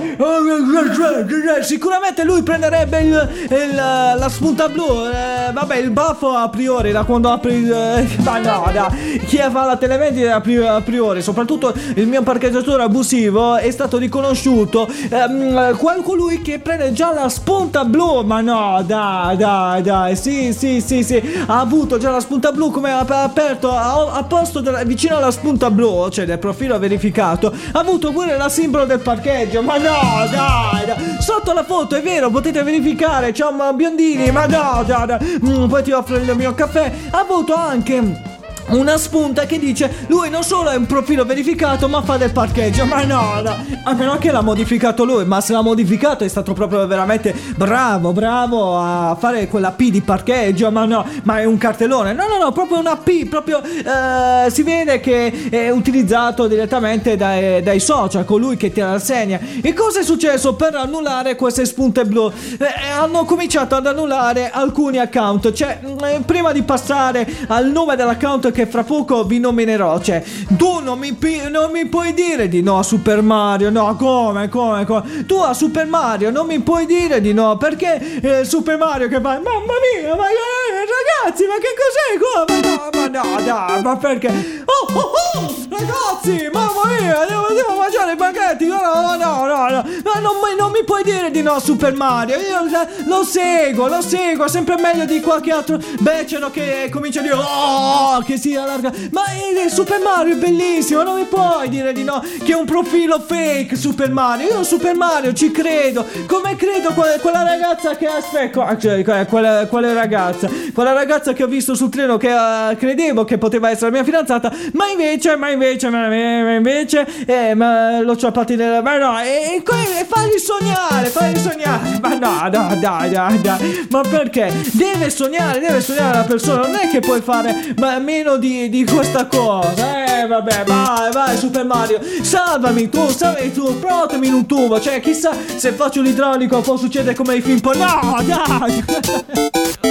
sicuramente 1.61 2.23
lui 2.23 2.43
prenderebbe 2.43 2.99
il, 2.99 3.29
il, 3.49 3.75
la 3.75 4.29
spunta 4.29 4.67
blu. 4.67 4.85
Eh, 4.85 5.51
vabbè, 5.51 5.77
il 5.77 5.91
baffo 5.91 6.29
a 6.29 6.49
priori, 6.49 6.91
da 6.91 7.03
quando 7.03 7.29
apri. 7.29 7.69
Eh, 7.69 8.07
ma 8.19 8.39
no, 8.39 8.69
no. 8.73 8.89
Chi 9.25 9.37
fa 9.37 9.65
la 9.65 9.77
televendita 9.77 10.35
a 10.35 10.81
priori, 10.81 11.21
soprattutto 11.21 11.73
il 11.95 12.07
mio 12.07 12.21
parcheggiatore 12.21 12.83
abusivo, 12.83 13.55
è 13.55 13.71
stato 13.71 13.97
riconosciuto. 13.97 14.87
Ehm, 15.09 15.77
colui 16.03 16.41
che 16.41 16.59
prende 16.59 16.91
già 16.91 17.13
la 17.13 17.29
spunta 17.29 17.85
blu. 17.85 18.23
Ma 18.23 18.41
no, 18.41 18.83
dai, 18.85 19.37
dai, 19.37 19.81
dai. 19.81 20.15
Sì, 20.15 20.53
sì, 20.53 20.81
sì, 20.81 21.03
sì. 21.03 21.21
Ha 21.45 21.59
avuto 21.59 21.97
già 21.97 22.11
la 22.11 22.19
spunta 22.19 22.51
blu 22.51 22.71
come 22.71 22.91
ha 22.91 22.99
aperto 22.99 23.71
a, 23.71 24.11
a 24.11 24.23
posto 24.23 24.59
della, 24.59 24.83
vicino 24.83 25.17
alla 25.17 25.31
spunta 25.31 25.71
blu, 25.71 26.09
cioè 26.09 26.25
del 26.25 26.39
profilo 26.39 26.77
verificato. 26.79 27.53
Ha 27.71 27.79
avuto 27.79 28.11
pure 28.11 28.35
la 28.37 28.49
simbolo 28.49 28.85
del 28.85 28.99
parcheggio. 28.99 29.61
Ma 29.61 29.77
no, 29.77 30.27
dai, 30.29 30.85
dai. 30.85 31.17
Sotto 31.19 31.53
la 31.53 31.63
foto, 31.63 31.95
è 31.95 32.01
vero, 32.01 32.29
potete 32.29 32.63
verificare. 32.63 33.33
Ciao, 33.33 33.73
biondini. 33.73 34.31
Ma 34.31 34.45
no, 34.45 34.83
dai, 34.85 35.05
dai. 35.05 35.39
Mm, 35.45 35.67
poi 35.67 35.83
ti 35.83 35.91
offro 35.91 36.17
il 36.17 36.35
mio 36.35 36.53
caffè. 36.53 36.91
Ha 37.11 37.19
avuto 37.19 37.53
anche 37.53 38.29
una 38.71 38.97
spunta 38.97 39.45
che 39.45 39.59
dice 39.59 40.05
lui 40.07 40.29
non 40.29 40.43
solo 40.43 40.69
è 40.69 40.75
un 40.75 40.85
profilo 40.85 41.25
verificato 41.25 41.87
ma 41.87 42.01
fa 42.01 42.17
del 42.17 42.31
parcheggio. 42.31 42.85
Ma 42.85 43.03
no, 43.03 43.41
no. 43.41 43.55
A 43.83 43.93
meno 43.93 44.17
che 44.17 44.31
l'ha 44.31 44.41
modificato 44.41 45.03
lui 45.03 45.25
ma 45.25 45.41
se 45.41 45.53
l'ha 45.53 45.61
modificato 45.61 46.23
è 46.23 46.27
stato 46.27 46.53
proprio 46.53 46.85
veramente 46.87 47.33
bravo 47.55 48.11
bravo 48.11 48.77
a 48.77 49.15
fare 49.19 49.47
quella 49.47 49.71
P 49.71 49.89
di 49.89 50.01
parcheggio 50.01 50.71
ma 50.71 50.85
no. 50.85 51.05
Ma 51.23 51.39
è 51.39 51.45
un 51.45 51.57
cartellone. 51.57 52.13
No 52.13 52.27
no 52.27 52.37
no 52.37 52.51
proprio 52.51 52.79
una 52.79 52.97
P 52.97 53.27
proprio 53.27 53.61
eh, 53.63 54.49
si 54.49 54.63
vede 54.63 54.99
che 54.99 55.49
è 55.49 55.69
utilizzato 55.69 56.47
direttamente 56.47 57.15
dai, 57.15 57.61
dai 57.61 57.79
social 57.79 58.25
colui 58.25 58.57
che 58.57 58.71
te 58.71 58.81
la 58.81 58.99
segna 58.99 59.39
e 59.61 59.73
cosa 59.73 59.99
è 59.99 60.03
successo? 60.03 60.53
Per 60.55 60.75
annullare 60.75 61.35
queste 61.35 61.65
spunte 61.65 62.05
blu 62.05 62.31
eh, 62.59 62.91
hanno 62.91 63.25
cominciato 63.25 63.75
ad 63.75 63.85
annullare 63.85 64.49
alcuni 64.51 64.97
account. 64.97 65.51
Cioè 65.51 65.79
eh, 66.03 66.21
prima 66.25 66.51
di 66.51 66.63
passare 66.63 67.27
al 67.47 67.69
nome 67.69 67.95
dell'account 67.95 68.51
che 68.51 68.60
fra 68.65 68.83
poco 68.83 69.23
vi 69.23 69.39
nominerò. 69.39 69.99
Cioè, 69.99 70.23
tu 70.57 70.79
non 70.79 70.99
mi, 70.99 71.17
non 71.49 71.71
mi 71.71 71.85
puoi 71.87 72.13
dire 72.13 72.47
di 72.47 72.61
no 72.61 72.79
a 72.79 72.83
Super 72.83 73.21
Mario. 73.21 73.69
No, 73.69 73.95
come, 73.95 74.49
come, 74.49 74.85
come? 74.85 75.25
Tu 75.25 75.35
a 75.35 75.53
Super 75.53 75.85
Mario 75.85 76.31
non 76.31 76.45
mi 76.45 76.59
puoi 76.59 76.85
dire 76.85 77.21
di 77.21 77.33
no. 77.33 77.57
Perché 77.57 78.21
eh, 78.21 78.45
Super 78.45 78.77
Mario 78.77 79.07
che 79.07 79.19
fa, 79.21 79.39
mamma 79.39 79.73
mia, 79.93 80.15
ma 80.15 80.27
eh, 80.27 80.81
ragazzi, 81.23 81.45
ma 81.45 81.55
che 81.55 81.73
cos'è 81.77 82.17
qua? 82.19 82.45
Ma 82.47 82.59
no, 82.59 82.89
ma 82.93 83.07
no, 83.07 83.41
dai, 83.43 83.81
ma 83.81 83.97
perché? 83.97 84.63
Oh, 84.65 84.93
oh, 84.93 85.11
oh, 85.35 85.55
ragazzi, 85.69 86.49
mamma 86.51 86.81
mia, 86.99 87.25
devo, 87.27 87.47
devo 87.53 87.75
mangiare 87.77 88.13
i 88.13 88.15
baghetti. 88.15 88.65
No, 88.65 88.79
no, 88.81 89.15
no, 89.15 89.45
no, 89.45 89.69
no. 89.69 89.85
Ma 90.03 90.19
non, 90.19 90.33
non, 90.57 90.71
mi 90.71 90.83
puoi 90.83 91.03
dire 91.03 91.31
di 91.31 91.41
no 91.41 91.53
a 91.53 91.59
Super 91.59 91.93
Mario. 91.93 92.37
Io 92.37 92.59
lo 93.05 93.23
seguo, 93.23 93.87
lo 93.87 94.01
seguo, 94.01 94.47
sempre 94.47 94.77
meglio 94.77 95.05
di 95.05 95.19
qualche 95.21 95.51
altro 95.51 95.79
becero 95.99 96.49
che 96.49 96.89
comincia 96.91 97.19
a 97.19 97.23
dire, 97.23 97.35
oh, 97.35 98.21
che 98.23 98.37
si 98.41 98.55
allarga. 98.55 98.91
Ma 99.11 99.21
è 99.25 99.69
Super 99.69 99.99
Mario 100.01 100.35
è 100.35 100.37
bellissimo, 100.37 101.03
non 101.03 101.15
mi 101.15 101.25
puoi 101.25 101.69
dire 101.69 101.93
di 101.93 102.03
no. 102.03 102.23
Che 102.43 102.51
è 102.51 102.55
un 102.55 102.65
profilo 102.65 103.19
fake 103.19 103.75
Super 103.75 104.11
Mario. 104.11 104.47
Io 104.47 104.63
Super 104.63 104.95
Mario 104.95 105.33
ci 105.33 105.51
credo. 105.51 106.05
Come 106.25 106.55
credo 106.55 106.89
quella, 106.93 107.19
quella 107.19 107.43
ragazza 107.43 107.95
che 107.95 108.07
aspetta. 108.07 108.77
Cioè, 108.77 109.03
quella, 109.27 109.67
quella, 109.67 109.93
ragazza. 109.93 110.49
Quella 110.73 110.93
ragazza 110.93 111.33
che 111.33 111.43
ho 111.43 111.47
visto 111.47 111.75
sul 111.75 111.89
treno 111.89 112.17
che 112.17 112.31
uh, 112.31 112.75
credevo 112.75 113.23
che 113.23 113.37
poteva 113.37 113.69
essere 113.69 113.91
la 113.91 113.97
mia 113.97 114.03
fidanzata. 114.03 114.51
Ma 114.73 114.87
invece, 114.89 115.35
ma 115.35 115.49
invece, 115.49 115.89
ma, 115.89 116.07
ma 116.07 116.53
invece. 116.53 117.05
Eh, 117.25 117.53
ma 117.53 117.99
l'ho 117.99 118.17
ciappati 118.17 118.55
nella. 118.55 118.81
Ma 118.81 118.97
no, 118.97 119.19
e, 119.19 119.55
e, 119.55 119.99
e 119.99 120.05
fagli 120.05 120.37
sognare, 120.39 121.07
fagli 121.07 121.37
sognare. 121.37 121.99
Ma 122.01 122.09
no, 122.15 122.49
dai, 122.49 122.79
dai, 122.79 123.09
dai, 123.09 123.41
dai. 123.41 123.87
Ma 123.91 124.01
perché? 124.01 124.51
Deve 124.71 125.09
sognare, 125.11 125.59
deve 125.59 125.81
sognare 125.81 126.17
la 126.17 126.23
persona. 126.23 126.61
Non 126.61 126.75
è 126.75 126.87
che 126.89 126.99
puoi 126.99 127.21
fare 127.21 127.75
ma 127.77 127.99
meno 127.99 128.30
meno 128.31 128.37
di, 128.37 128.69
di 128.69 128.85
questa 128.85 129.25
cosa. 129.25 130.21
Eh, 130.21 130.27
vabbè, 130.27 130.63
vai, 130.65 131.11
vai, 131.11 131.37
Super 131.37 131.65
Mario. 131.65 131.99
Salvami 132.21 132.89
tu, 132.89 133.09
salvami 133.09 133.51
tu, 133.51 133.79
provatemi 133.79 134.27
in 134.27 134.33
un 134.33 134.45
tubo. 134.45 134.79
Cioè, 134.79 134.99
chissà 135.01 135.35
se 135.55 135.71
faccio 135.71 136.01
l'idraulico 136.01 136.61
può 136.61 136.77
succedere 136.77 137.15
come 137.15 137.35
i 137.35 137.41
film. 137.41 137.59
No, 137.63 138.21
dai! 138.23 139.89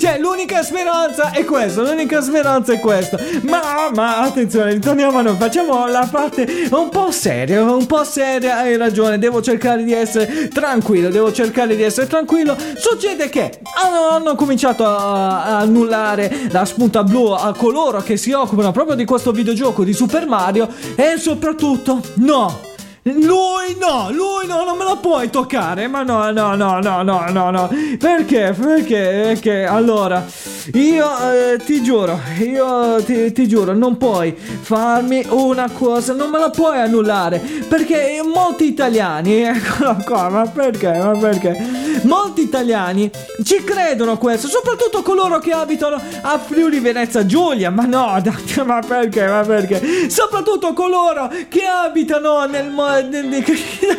Cioè, 0.00 0.18
l'unica 0.18 0.62
speranza 0.62 1.30
è 1.30 1.44
questa, 1.44 1.82
l'unica 1.82 2.22
speranza 2.22 2.72
è 2.72 2.80
questa. 2.80 3.18
Ma, 3.42 3.90
ma, 3.94 4.22
attenzione, 4.22 4.72
ritorniamo 4.72 5.18
a 5.18 5.20
noi, 5.20 5.36
facciamo 5.36 5.86
la 5.88 6.08
parte 6.10 6.68
un 6.70 6.88
po' 6.88 7.10
seria, 7.10 7.62
un 7.70 7.84
po' 7.84 8.02
seria, 8.02 8.60
hai 8.60 8.78
ragione, 8.78 9.18
devo 9.18 9.42
cercare 9.42 9.84
di 9.84 9.92
essere 9.92 10.48
tranquillo, 10.48 11.10
devo 11.10 11.30
cercare 11.34 11.76
di 11.76 11.82
essere 11.82 12.06
tranquillo. 12.06 12.56
Succede 12.76 13.28
che 13.28 13.60
hanno, 13.74 14.08
hanno 14.08 14.34
cominciato 14.36 14.86
a, 14.86 15.44
a 15.44 15.58
annullare 15.58 16.48
la 16.50 16.64
spunta 16.64 17.04
blu 17.04 17.32
a 17.32 17.52
coloro 17.54 18.00
che 18.00 18.16
si 18.16 18.32
occupano 18.32 18.72
proprio 18.72 18.96
di 18.96 19.04
questo 19.04 19.32
videogioco 19.32 19.84
di 19.84 19.92
Super 19.92 20.26
Mario 20.26 20.66
e 20.96 21.18
soprattutto, 21.18 22.00
no, 22.14 22.69
lui 23.02 23.76
no, 23.80 24.10
lui 24.10 24.46
no, 24.46 24.62
non 24.64 24.76
me 24.76 24.84
lo 24.84 24.98
puoi 24.98 25.30
toccare. 25.30 25.88
Ma 25.88 26.02
no, 26.02 26.30
no, 26.32 26.54
no, 26.54 26.80
no, 26.80 27.02
no, 27.02 27.24
no, 27.30 27.50
no. 27.50 27.70
Perché? 27.98 28.54
Perché? 28.58 29.20
Perché? 29.24 29.64
Allora, 29.64 30.26
io 30.74 31.08
eh, 31.32 31.58
ti 31.64 31.82
giuro, 31.82 32.20
io 32.40 33.02
ti, 33.02 33.32
ti, 33.32 33.48
giuro, 33.48 33.72
non 33.72 33.96
puoi 33.96 34.34
farmi 34.34 35.24
una 35.30 35.70
cosa, 35.70 36.12
non 36.12 36.28
me 36.28 36.38
la 36.38 36.50
puoi 36.50 36.78
annullare. 36.78 37.38
Perché 37.38 38.20
molti 38.22 38.66
italiani, 38.66 39.44
eccolo 39.48 39.96
qua, 40.04 40.28
ma 40.28 40.46
perché? 40.46 40.92
Ma 40.92 41.16
perché? 41.16 41.78
Molti 42.02 42.42
italiani 42.42 43.10
ci 43.44 43.64
credono 43.64 44.18
questo, 44.18 44.46
soprattutto 44.46 45.02
coloro 45.02 45.38
che 45.38 45.52
abitano 45.52 46.00
a 46.20 46.38
Friuli 46.38 46.80
Venezia 46.80 47.24
Giulia. 47.24 47.70
Ma 47.70 47.86
no, 47.86 48.20
ma 48.66 48.82
perché? 48.86 49.26
Ma 49.26 49.40
perché? 49.40 50.10
Soprattutto 50.10 50.74
coloro 50.74 51.30
che 51.48 51.64
abitano 51.64 52.44
nel 52.44 52.68
mondo 52.68 52.89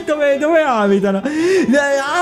dove, 0.05 0.37
dove 0.37 0.61
abitano? 0.61 1.21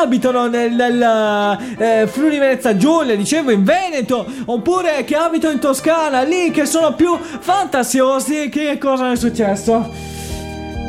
Abitano 0.01 0.47
nel, 0.47 0.71
nel 0.71 1.57
eh, 1.77 2.07
Friuli 2.07 2.37
Venezia 2.37 2.75
Giulia, 2.75 3.15
dicevo 3.15 3.51
in 3.51 3.63
Veneto, 3.63 4.25
oppure 4.45 5.03
che 5.03 5.15
abitano 5.15 5.53
in 5.53 5.59
Toscana, 5.59 6.21
lì 6.21 6.51
che 6.51 6.65
sono 6.65 6.93
più 6.93 7.17
fantasiosi. 7.17 8.49
Che 8.49 8.77
cosa 8.77 9.11
è 9.11 9.15
successo? 9.15 9.91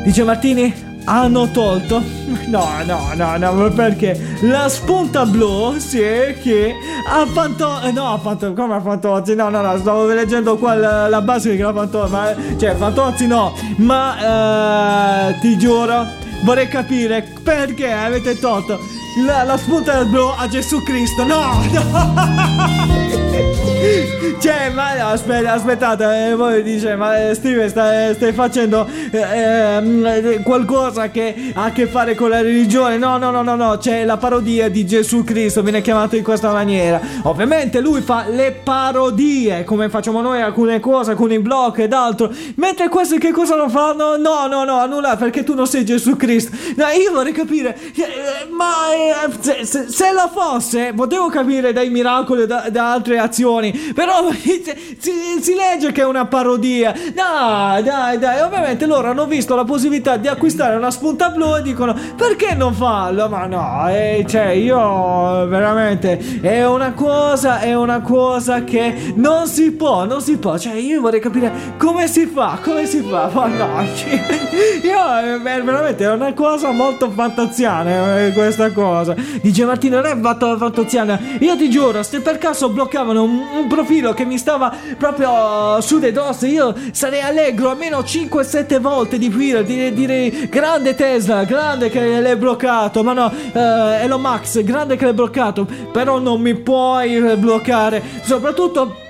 Dice 0.03 0.23
Martini? 0.23 0.90
Hanno 1.05 1.49
tolto? 1.51 2.01
No 2.51 2.67
no 2.85 3.11
no 3.15 3.37
no 3.37 3.69
perché? 3.71 4.37
La 4.41 4.67
spunta 4.67 5.25
blu 5.25 5.77
sì 5.77 5.99
che 6.41 6.73
a 7.07 7.25
Fantozzi 7.25 7.87
eh, 7.87 7.91
no 7.91 8.13
a 8.13 8.17
Fantozzi 8.17 8.53
come 8.53 8.75
a 8.75 8.81
Fantozzi 8.81 9.35
no 9.35 9.49
no 9.49 9.61
no 9.61 9.77
stavo 9.77 10.05
leggendo 10.07 10.57
qua 10.57 10.73
la, 10.75 11.07
la 11.07 11.21
base 11.21 11.55
che 11.55 11.63
la 11.63 11.73
Fantozzi 11.73 12.11
ma 12.11 12.33
cioè 12.57 12.75
Fantozzi 12.75 13.27
no 13.27 13.53
ma 13.77 15.29
eh, 15.29 15.39
ti 15.39 15.57
giuro 15.57 16.05
vorrei 16.43 16.67
capire 16.67 17.25
perché 17.43 17.91
avete 17.91 18.37
tolto 18.39 18.79
la, 19.25 19.43
la 19.43 19.57
spunta 19.57 20.03
blu 20.05 20.27
a 20.37 20.47
Gesù 20.47 20.81
Cristo 20.83 21.23
no 21.23 21.61
no 21.71 23.50
Cioè, 24.39 24.71
ma 24.73 25.11
aspetta, 25.11 25.53
aspettate, 25.53 26.29
eh, 26.29 26.35
voi 26.35 26.63
dice, 26.63 26.95
ma 26.95 27.29
eh, 27.29 27.35
Steve 27.35 27.67
stai, 27.69 28.13
stai 28.15 28.31
facendo 28.33 28.87
eh, 29.11 29.19
eh, 29.19 30.39
qualcosa 30.43 31.09
che 31.09 31.51
ha 31.53 31.65
a 31.65 31.71
che 31.71 31.85
fare 31.87 32.15
con 32.15 32.29
la 32.29 32.41
religione? 32.41 32.97
No, 32.97 33.17
no, 33.17 33.29
no, 33.31 33.43
no, 33.43 33.55
no, 33.55 33.77
c'è 33.77 34.03
la 34.05 34.17
parodia 34.17 34.69
di 34.69 34.85
Gesù 34.85 35.23
Cristo, 35.23 35.61
viene 35.61 35.81
chiamato 35.81 36.15
in 36.15 36.23
questa 36.23 36.51
maniera. 36.51 36.99
Ovviamente 37.23 37.81
lui 37.81 38.01
fa 38.01 38.25
le 38.29 38.51
parodie, 38.63 39.63
come 39.63 39.89
facciamo 39.89 40.21
noi 40.21 40.41
alcune 40.41 40.79
cose, 40.79 41.11
alcuni 41.11 41.39
blog 41.39 41.79
ed 41.79 41.93
altro. 41.93 42.31
Mentre 42.55 42.87
questi 42.89 43.19
che 43.19 43.31
cosa 43.31 43.55
lo 43.55 43.69
fanno? 43.69 44.17
No, 44.17 44.47
no, 44.47 44.63
no, 44.63 44.85
nulla, 44.85 45.17
perché 45.17 45.43
tu 45.43 45.53
non 45.53 45.67
sei 45.67 45.85
Gesù 45.85 46.15
Cristo. 46.15 46.55
No, 46.77 46.87
io 46.87 47.11
vorrei 47.11 47.33
capire, 47.33 47.77
eh, 47.95 48.47
ma 48.49 48.73
eh, 48.91 49.31
se, 49.39 49.65
se- 49.65 49.89
se 49.89 50.11
lo 50.13 50.29
fosse, 50.33 50.93
potevo 50.95 51.27
capire 51.27 51.73
dai 51.73 51.89
miracoli 51.89 52.43
e 52.43 52.47
da, 52.47 52.69
da 52.71 52.91
altre 52.91 53.19
azioni, 53.19 53.80
però 53.93 54.31
si, 54.33 54.61
si 55.41 55.55
legge 55.55 55.91
che 55.91 56.01
è 56.01 56.05
una 56.05 56.25
parodia. 56.25 56.93
Dai, 57.13 57.83
dai, 57.83 58.17
dai, 58.17 58.41
ovviamente 58.41 58.85
loro 58.85 59.09
hanno 59.09 59.25
visto 59.25 59.55
la 59.55 59.63
possibilità 59.63 60.17
di 60.17 60.27
acquistare 60.27 60.75
una 60.75 60.91
spunta 60.91 61.29
blu 61.29 61.57
e 61.57 61.61
dicono 61.61 61.95
perché 62.15 62.55
non 62.55 62.73
farlo? 62.73 63.27
Ma 63.29 63.45
no, 63.45 63.87
eh, 63.89 64.25
cioè 64.27 64.49
io 64.49 65.47
veramente 65.47 66.39
è 66.41 66.65
una 66.65 66.93
cosa, 66.93 67.59
è 67.59 67.73
una 67.73 68.01
cosa 68.01 68.63
che 68.63 69.13
non 69.15 69.47
si 69.47 69.71
può, 69.71 70.05
non 70.05 70.21
si 70.21 70.37
può, 70.37 70.57
cioè 70.57 70.73
io 70.73 71.01
vorrei 71.01 71.19
capire 71.19 71.51
come 71.77 72.07
si 72.07 72.25
fa, 72.25 72.59
come 72.61 72.85
si 72.85 73.01
fa, 73.01 73.29
ma 73.33 73.47
no, 73.47 73.81
io 74.83 75.17
è 75.17 75.39
veramente 75.39 76.03
è 76.03 76.11
una 76.11 76.33
cosa 76.33 76.71
molto 76.71 77.09
fantaziana 77.09 78.25
eh, 78.25 78.33
questa 78.33 78.71
cosa. 78.71 79.15
Dice 79.41 79.65
Martino, 79.65 80.01
non 80.01 80.05
è 80.05 80.19
fatto 80.19 80.57
fantaziana, 80.57 81.19
io 81.39 81.55
ti 81.55 81.69
giuro, 81.69 82.03
se 82.03 82.21
per 82.21 82.37
caso 82.37 82.69
bloccavano 82.69 83.23
un 83.23 83.67
profilo 83.71 84.13
che 84.13 84.25
mi 84.25 84.37
stava 84.37 84.75
proprio 84.97 85.79
su 85.79 85.99
dei 85.99 86.11
dosse, 86.11 86.47
io 86.47 86.75
sarei 86.91 87.21
allegro 87.21 87.69
almeno 87.69 87.99
5-7 87.99 88.81
volte 88.81 89.17
di 89.17 89.31
fila, 89.31 89.61
dire, 89.61 89.93
dire 89.93 90.49
grande 90.49 90.93
Tesla, 90.93 91.45
grande 91.45 91.89
che 91.89 92.19
l'hai 92.19 92.35
bloccato, 92.35 93.01
ma 93.01 93.13
no, 93.13 93.31
eh, 93.31 94.03
Elon 94.03 94.19
Max, 94.19 94.61
grande 94.61 94.97
che 94.97 95.05
l'hai 95.05 95.13
bloccato, 95.13 95.65
però 95.89 96.19
non 96.19 96.41
mi 96.41 96.53
puoi 96.55 97.37
bloccare, 97.37 98.03
soprattutto... 98.23 99.09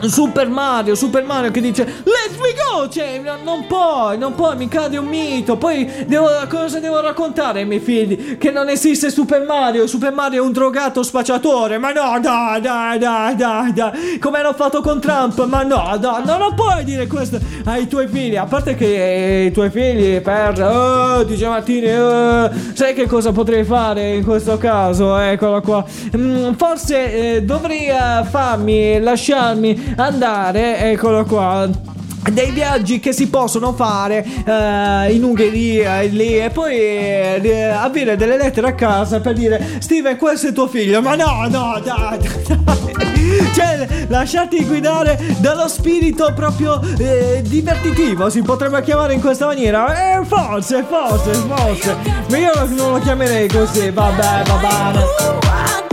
Super 0.00 0.48
Mario, 0.48 0.94
Super 0.94 1.22
Mario 1.22 1.50
che 1.50 1.60
dice 1.60 1.84
Let's 1.84 2.36
we 2.40 2.54
go! 2.54 2.88
Cioè, 2.88 3.20
non 3.44 3.66
puoi, 3.66 4.18
non 4.18 4.34
puoi, 4.34 4.56
mi 4.56 4.66
cade 4.68 4.96
un 4.96 5.06
mito. 5.06 5.56
Poi 5.56 5.88
devo, 6.06 6.28
cosa 6.48 6.80
devo 6.80 7.00
raccontare 7.00 7.60
ai 7.60 7.66
miei 7.66 7.80
figli? 7.80 8.38
Che 8.38 8.50
non 8.50 8.68
esiste 8.68 9.10
Super 9.10 9.42
Mario, 9.42 9.86
Super 9.86 10.12
Mario 10.12 10.42
è 10.42 10.46
un 10.46 10.52
drogato 10.52 11.02
spacciatore. 11.02 11.78
Ma 11.78 11.92
no, 11.92 12.18
dai, 12.20 12.60
dai, 12.60 12.98
dai, 12.98 13.36
dai, 13.36 13.72
dai. 13.72 14.18
Come 14.18 14.38
hanno 14.38 14.54
fatto 14.54 14.80
con 14.80 15.00
Trump? 15.00 15.44
Ma 15.44 15.62
no, 15.62 15.96
no, 16.00 16.22
no, 16.24 16.36
non 16.38 16.54
puoi 16.54 16.84
dire 16.84 17.06
questo 17.06 17.38
ai 17.64 17.86
tuoi 17.86 18.08
figli. 18.08 18.36
A 18.36 18.46
parte 18.46 18.74
che 18.74 19.46
i 19.48 19.52
tuoi 19.52 19.70
figli 19.70 20.20
per... 20.20 20.60
Oh, 20.62 21.22
dice 21.22 21.46
Martini, 21.46 21.92
oh, 21.92 22.50
sai 22.72 22.94
che 22.94 23.06
cosa 23.06 23.30
potrei 23.32 23.64
fare 23.64 24.14
in 24.14 24.24
questo 24.24 24.56
caso? 24.58 25.16
Eccolo 25.18 25.60
qua. 25.60 25.84
Mm, 26.16 26.52
forse 26.54 27.36
eh, 27.36 27.42
dovrei 27.42 27.86
eh, 27.86 28.24
farmi, 28.28 28.98
lasciarmi 28.98 29.81
andare, 29.96 30.90
eccolo 30.90 31.24
qua 31.24 31.68
dei 32.30 32.50
viaggi 32.52 33.00
che 33.00 33.12
si 33.12 33.28
possono 33.28 33.72
fare 33.72 34.24
eh, 34.24 35.12
in 35.12 35.24
Ungheria 35.24 36.00
e 36.02 36.06
lì 36.06 36.38
e 36.38 36.50
poi 36.50 36.76
eh, 36.76 37.62
avere 37.68 38.16
delle 38.16 38.36
lettere 38.36 38.68
a 38.68 38.74
casa 38.74 39.20
per 39.20 39.34
dire 39.34 39.78
Steven 39.80 40.16
questo 40.16 40.48
è 40.48 40.52
tuo 40.52 40.68
figlio. 40.68 41.02
Ma 41.02 41.16
no 41.16 41.48
no 41.48 41.80
dai, 41.80 42.18
dai. 42.18 43.50
cioè 43.54 43.88
lasciati 44.08 44.64
guidare 44.64 45.18
dallo 45.38 45.66
spirito 45.66 46.32
proprio 46.34 46.80
eh, 46.98 47.42
divertitivo 47.44 48.30
si 48.30 48.42
potrebbe 48.42 48.82
chiamare 48.82 49.14
in 49.14 49.20
questa 49.20 49.46
maniera. 49.46 50.18
Eh, 50.18 50.24
forse 50.24 50.84
forse 50.88 51.32
forse. 51.32 51.96
Ma 52.28 52.38
io 52.38 52.52
non 52.76 52.92
lo 52.92 52.98
chiamerei 53.00 53.48
così 53.48 53.90
vabbè 53.90 54.42
va 54.44 55.91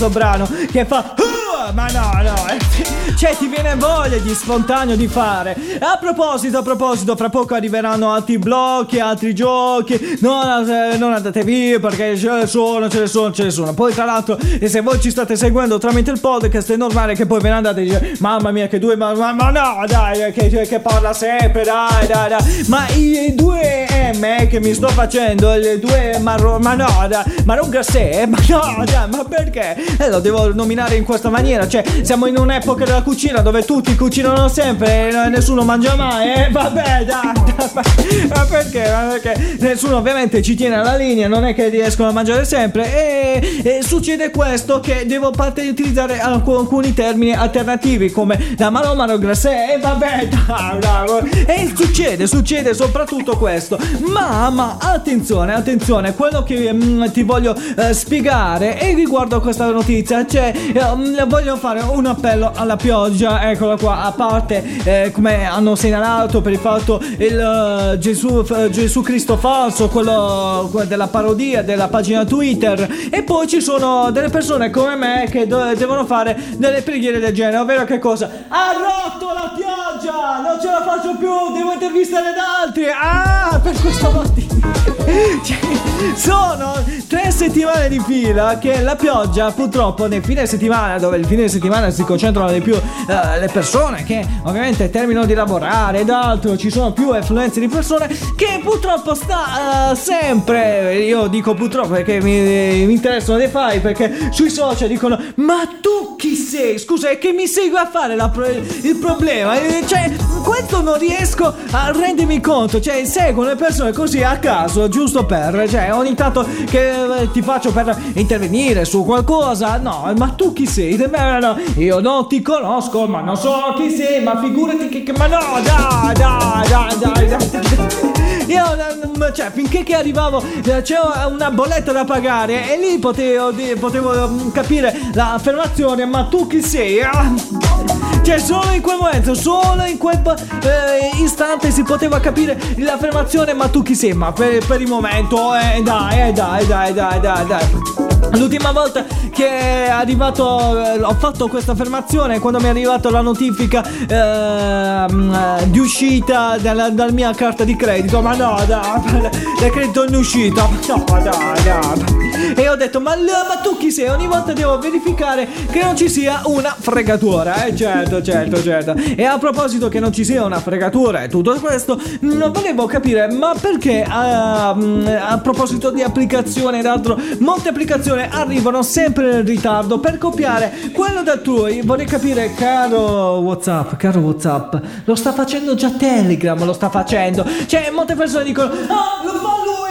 questo 0.00 0.08
brano 0.08 0.48
che 0.70 0.86
fa 0.86 1.14
uh, 1.14 1.74
Ma 1.74 1.86
no, 1.88 2.10
no 2.22 2.34
eh, 2.48 2.58
Cioè 3.20 3.36
ti 3.36 3.48
viene 3.48 3.74
voglia 3.74 4.16
di 4.16 4.32
spontaneo 4.32 4.96
di 4.96 5.06
fare. 5.06 5.54
A 5.78 5.98
proposito, 6.00 6.58
a 6.58 6.62
proposito 6.62 7.14
Fra 7.16 7.28
poco 7.28 7.54
arriveranno 7.54 8.10
altri 8.10 8.38
blocchi, 8.38 8.98
altri 8.98 9.34
giochi. 9.34 10.18
Non, 10.20 10.64
non 10.96 11.12
andate 11.12 11.44
via 11.44 11.78
perché 11.78 12.16
ce 12.16 12.30
ne 12.30 12.46
sono, 12.46 12.88
ce 12.88 13.00
ne 13.00 13.06
sono, 13.06 13.30
ce 13.30 13.42
ne 13.42 13.50
sono. 13.50 13.74
Poi 13.74 13.92
tra 13.92 14.06
l'altro 14.06 14.38
se 14.64 14.80
voi 14.80 14.98
ci 15.00 15.10
state 15.10 15.36
seguendo 15.36 15.76
tramite 15.76 16.10
il 16.10 16.20
podcast 16.20 16.72
È 16.72 16.76
normale 16.76 17.14
che 17.14 17.26
poi 17.26 17.40
ve 17.40 17.50
ne 17.50 17.54
andate 17.56 17.80
e 17.82 17.84
dite 17.84 18.12
Mamma 18.20 18.50
mia 18.52 18.68
che 18.68 18.78
due, 18.78 18.96
ma, 18.96 19.14
ma, 19.14 19.32
ma 19.34 19.50
no 19.50 19.84
dai 19.86 20.32
che, 20.32 20.48
che 20.48 20.80
parla 20.80 21.12
sempre 21.12 21.62
dai 21.62 22.06
dai 22.06 22.28
dai. 22.30 22.64
Ma 22.68 22.88
i 22.88 23.34
due 23.34 23.86
M 24.12 24.24
eh, 24.24 24.46
che 24.46 24.60
mi 24.60 24.74
sto 24.74 24.88
facendo 24.88 25.54
Le 25.54 25.78
due 25.78 26.18
marro, 26.20 26.58
ma 26.58 26.74
no 26.74 27.06
dai, 27.08 27.22
Marron 27.44 27.70
Gassè 27.70 28.26
Ma 28.26 28.38
no 28.48 28.84
dai, 28.84 29.08
ma 29.10 29.24
perché? 29.24 29.76
Eh 29.98 30.08
lo 30.08 30.20
devo 30.20 30.52
nominare 30.52 30.96
in 30.96 31.04
questa 31.04 31.28
maniera 31.28 31.68
cioè 31.68 31.84
siamo 32.02 32.26
in 32.26 32.36
un'epoca 32.36 32.84
della 32.84 33.02
cucina 33.02 33.40
dove 33.40 33.64
tutti 33.64 33.94
cucinano 33.94 34.48
sempre 34.48 35.08
e 35.08 35.28
nessuno 35.28 35.62
mangia 35.62 35.94
mai. 35.94 36.32
Eh, 36.32 36.48
vabbè, 36.50 37.04
dai, 37.04 37.32
dai, 37.44 38.28
ma 38.28 38.44
perché? 38.44 38.90
Ma 38.90 39.18
perché? 39.18 39.56
Nessuno 39.58 39.96
ovviamente 39.96 40.42
ci 40.42 40.54
tiene 40.54 40.76
alla 40.76 40.96
linea, 40.96 41.28
non 41.28 41.44
è 41.44 41.54
che 41.54 41.68
riescono 41.68 42.08
a 42.08 42.12
mangiare 42.12 42.44
sempre 42.44 43.40
e, 43.40 43.60
e 43.62 43.82
succede 43.82 44.30
questo 44.30 44.80
che 44.80 45.04
devo 45.06 45.30
utilizzare 45.30 46.18
alcuni 46.20 46.92
termini 46.94 47.34
alternativi 47.34 48.10
come 48.10 48.54
la 48.56 48.70
malomano 48.70 49.18
grassè 49.18 49.74
e 49.74 49.78
vabbè, 49.78 50.28
dai, 50.46 50.78
dai, 50.78 51.44
e 51.46 51.72
succede, 51.74 52.26
succede 52.26 52.74
soprattutto 52.74 53.36
questo. 53.36 53.78
Ma, 53.98 54.50
ma 54.50 54.76
attenzione, 54.78 55.54
attenzione, 55.54 56.14
quello 56.14 56.42
che 56.42 56.72
mm, 56.72 57.04
ti 57.06 57.22
voglio 57.22 57.54
eh, 57.76 57.92
spiegare 57.92 58.76
è 58.76 58.94
riguardo 58.94 59.36
a 59.36 59.40
questa 59.40 59.70
notizia, 59.70 60.26
cioè 60.26 60.52
eh, 60.72 61.24
voglio 61.26 61.56
fare 61.56 61.80
un 61.80 62.06
appello 62.06 62.52
alla 62.54 62.76
pioggia, 62.76 63.50
eccola 63.50 63.76
qua, 63.76 64.02
a 64.04 64.12
parte 64.12 64.64
eh, 64.84 65.10
come 65.12 65.44
hanno 65.44 65.74
segnalato 65.74 66.40
per 66.40 66.52
il 66.52 66.58
fatto 66.58 67.00
il 67.18 67.92
uh, 67.94 67.98
Gesù, 67.98 68.44
uh, 68.48 68.68
Gesù 68.70 69.02
Cristo 69.02 69.36
falso, 69.36 69.88
quello 69.88 70.70
della 70.86 71.08
parodia 71.08 71.62
della 71.62 71.88
pagina 71.88 72.24
Twitter 72.24 72.88
e 73.10 73.22
poi 73.22 73.46
ci 73.46 73.60
sono 73.60 74.10
delle 74.10 74.28
persone 74.28 74.70
come 74.70 74.96
me 74.96 75.28
che 75.30 75.46
do- 75.46 75.74
devono 75.74 76.04
fare 76.04 76.36
delle 76.56 76.82
preghiere 76.82 77.18
del 77.18 77.32
genere, 77.32 77.58
ovvero 77.58 77.84
che 77.84 77.98
cosa? 77.98 78.30
Ha 78.48 78.72
rotto 78.72 79.32
la 79.32 79.52
pioggia, 79.54 79.89
non 80.08 80.58
ce 80.60 80.66
la 80.66 80.82
faccio 80.82 81.16
più, 81.16 81.52
devo 81.52 81.72
intervistare 81.72 82.28
ad 82.28 82.36
altri, 82.38 82.86
ah, 82.88 83.60
per 83.62 83.78
questo 83.80 84.10
motivo. 84.10 85.88
Sono 86.14 86.82
tre 87.06 87.30
settimane 87.30 87.88
di 87.88 88.00
fila 88.00 88.56
che 88.58 88.80
la 88.80 88.96
pioggia 88.96 89.50
purtroppo 89.50 90.06
nel 90.06 90.24
fine 90.24 90.46
settimana 90.46 90.98
dove 90.98 91.18
il 91.18 91.26
fine 91.26 91.46
settimana 91.46 91.90
si 91.90 92.04
concentrano 92.04 92.50
di 92.52 92.62
più 92.62 92.74
uh, 92.74 93.38
le 93.38 93.50
persone 93.52 94.02
che 94.04 94.24
ovviamente 94.44 94.88
terminano 94.88 95.26
di 95.26 95.34
lavorare 95.34 96.00
ed 96.00 96.08
altro 96.08 96.56
ci 96.56 96.70
sono 96.70 96.92
più 96.92 97.10
affluenze 97.10 97.60
di 97.60 97.68
persone 97.68 98.08
che 98.34 98.60
purtroppo 98.62 99.14
sta 99.14 99.90
uh, 99.90 99.94
sempre 99.94 100.96
io 100.96 101.26
dico 101.26 101.52
purtroppo 101.52 101.90
perché 101.90 102.20
mi, 102.22 102.40
mi 102.86 102.92
interessano 102.92 103.36
dei 103.36 103.48
file 103.48 103.80
perché 103.80 104.30
sui 104.30 104.48
social 104.48 104.88
dicono 104.88 105.18
ma 105.36 105.68
tu 105.82 106.16
chi 106.16 106.34
sei? 106.34 106.78
Scusa 106.78 107.10
è 107.10 107.18
che 107.18 107.32
mi 107.32 107.46
segui 107.46 107.76
a 107.76 107.86
fare 107.86 108.16
pro- 108.32 108.46
il 108.46 108.96
problema 108.98 109.54
cioè 109.86 110.10
questo 110.42 110.80
non 110.80 110.98
riesco 110.98 111.54
a 111.72 111.90
rendermi 111.92 112.40
conto 112.40 112.80
cioè 112.80 113.04
seguono 113.04 113.50
le 113.50 113.56
persone 113.56 113.92
così 113.92 114.22
a 114.22 114.38
caso 114.38 114.88
giusto 114.88 115.26
per, 115.26 115.66
cioè 115.68 115.89
ogni 115.90 116.14
tanto 116.14 116.46
che 116.66 117.20
eh, 117.20 117.30
ti 117.30 117.42
faccio 117.42 117.72
per 117.72 117.96
intervenire 118.14 118.84
su 118.84 119.04
qualcosa, 119.04 119.78
no, 119.78 120.12
ma 120.16 120.28
tu 120.28 120.52
chi 120.52 120.66
sei? 120.66 120.96
Beh, 120.96 121.38
no, 121.40 121.56
io 121.76 122.00
non 122.00 122.28
ti 122.28 122.42
conosco, 122.42 123.06
ma 123.06 123.20
non 123.20 123.36
so 123.36 123.74
chi 123.76 123.90
sei, 123.90 124.22
ma 124.22 124.38
figurati 124.40 124.88
che 124.88 125.12
ma 125.12 125.26
no, 125.26 125.38
dai, 125.62 126.14
dai, 126.14 126.68
dai, 126.68 126.98
dai, 126.98 127.28
dai. 127.28 128.29
Io, 128.50 129.32
cioè, 129.32 129.52
finché 129.52 129.84
che 129.84 129.94
arrivavo, 129.94 130.42
eh, 130.64 130.82
c'era 130.82 131.28
una 131.30 131.52
bolletta 131.52 131.92
da 131.92 132.04
pagare 132.04 132.72
e 132.72 132.78
lì 132.78 132.98
potevo, 132.98 133.54
potevo 133.78 134.28
mm, 134.28 134.50
capire 134.50 134.92
l'affermazione, 135.12 136.04
ma 136.04 136.24
tu 136.24 136.48
chi 136.48 136.60
sei? 136.60 136.98
Cioè, 138.22 138.38
solo 138.38 138.70
in 138.72 138.82
quel 138.82 138.98
momento, 139.00 139.34
solo 139.34 139.82
in 139.84 139.96
quel 139.96 140.20
eh, 140.62 141.22
istante 141.22 141.70
si 141.70 141.82
poteva 141.82 142.20
capire 142.20 142.60
l'affermazione, 142.76 143.54
ma 143.54 143.68
tu 143.68 143.82
chi 143.82 143.94
sei? 143.94 144.12
Ma 144.12 144.30
per, 144.30 144.64
per 144.66 144.80
il 144.80 144.88
momento, 144.88 145.54
eh, 145.54 145.80
dai, 145.82 146.28
eh, 146.28 146.32
dai, 146.32 146.66
dai, 146.66 146.92
dai, 146.92 147.18
dai, 147.18 147.46
dai. 147.46 148.08
L'ultima 148.32 148.70
volta 148.70 149.04
che 149.32 149.48
è 149.86 149.88
arrivato, 149.88 150.78
eh, 150.78 151.02
ho 151.02 151.14
fatto 151.14 151.48
questa 151.48 151.72
affermazione 151.72 152.38
quando 152.38 152.60
mi 152.60 152.66
è 152.66 152.68
arrivata 152.68 153.10
la 153.10 153.22
notifica 153.22 153.82
eh, 153.82 155.66
di 155.66 155.78
uscita 155.78 156.56
dalla, 156.58 156.90
dalla, 156.90 157.10
mia 157.10 157.32
carta 157.34 157.64
di 157.64 157.74
credito. 157.74 158.20
Ma 158.20 158.36
no, 158.40 158.64
dai, 158.66 159.70
credito 159.70 160.04
in 160.04 160.14
uscita. 160.14 160.66
No, 160.88 161.04
dai, 161.20 161.62
dai. 161.62 162.54
E 162.56 162.68
ho 162.68 162.74
detto, 162.74 163.00
ma, 163.00 163.14
ma, 163.16 163.56
tu 163.62 163.76
chi 163.76 163.90
sei? 163.90 164.08
Ogni 164.08 164.26
volta 164.26 164.52
devo 164.52 164.78
verificare 164.78 165.46
che 165.70 165.82
non 165.82 165.94
ci 165.94 166.08
sia 166.08 166.40
una 166.46 166.74
fregatura. 166.78 167.64
Eh, 167.64 167.76
certo, 167.76 168.22
certo, 168.22 168.62
certo. 168.62 168.94
E 168.94 169.24
a 169.24 169.36
proposito 169.38 169.88
che 169.88 170.00
non 170.00 170.12
ci 170.12 170.24
sia 170.24 170.44
una 170.44 170.58
fregatura 170.58 171.22
e 171.22 171.28
tutto 171.28 171.54
questo, 171.60 172.00
non 172.20 172.50
volevo 172.50 172.86
capire, 172.86 173.30
ma 173.30 173.54
perché 173.60 174.02
a, 174.08 174.70
a 174.70 175.38
proposito 175.42 175.90
di 175.90 176.02
applicazione 176.02 176.78
ed 176.78 176.86
altro, 176.86 177.20
molte 177.40 177.68
applicazioni 177.68 178.26
arrivano 178.28 178.82
sempre 178.82 179.40
in 179.40 179.44
ritardo 179.44 179.98
per 179.98 180.16
copiare 180.16 180.72
quello 180.92 181.22
da 181.22 181.36
tuo. 181.36 181.68
Vorrei 181.82 182.06
capire, 182.06 182.54
caro 182.54 183.38
WhatsApp, 183.40 183.96
caro 183.96 184.20
WhatsApp, 184.20 184.76
lo 185.04 185.14
sta 185.14 185.32
facendo 185.32 185.74
già 185.74 185.90
Telegram, 185.90 186.62
lo 186.64 186.72
sta 186.72 186.88
facendo. 186.88 187.46
Cioè, 187.66 187.90
molte 187.90 188.14
persone 188.14 188.29
dicono, 188.38 188.72
ah, 188.88 189.20
lo 189.24 189.32
fa 189.34 189.54
lui, 189.64 189.89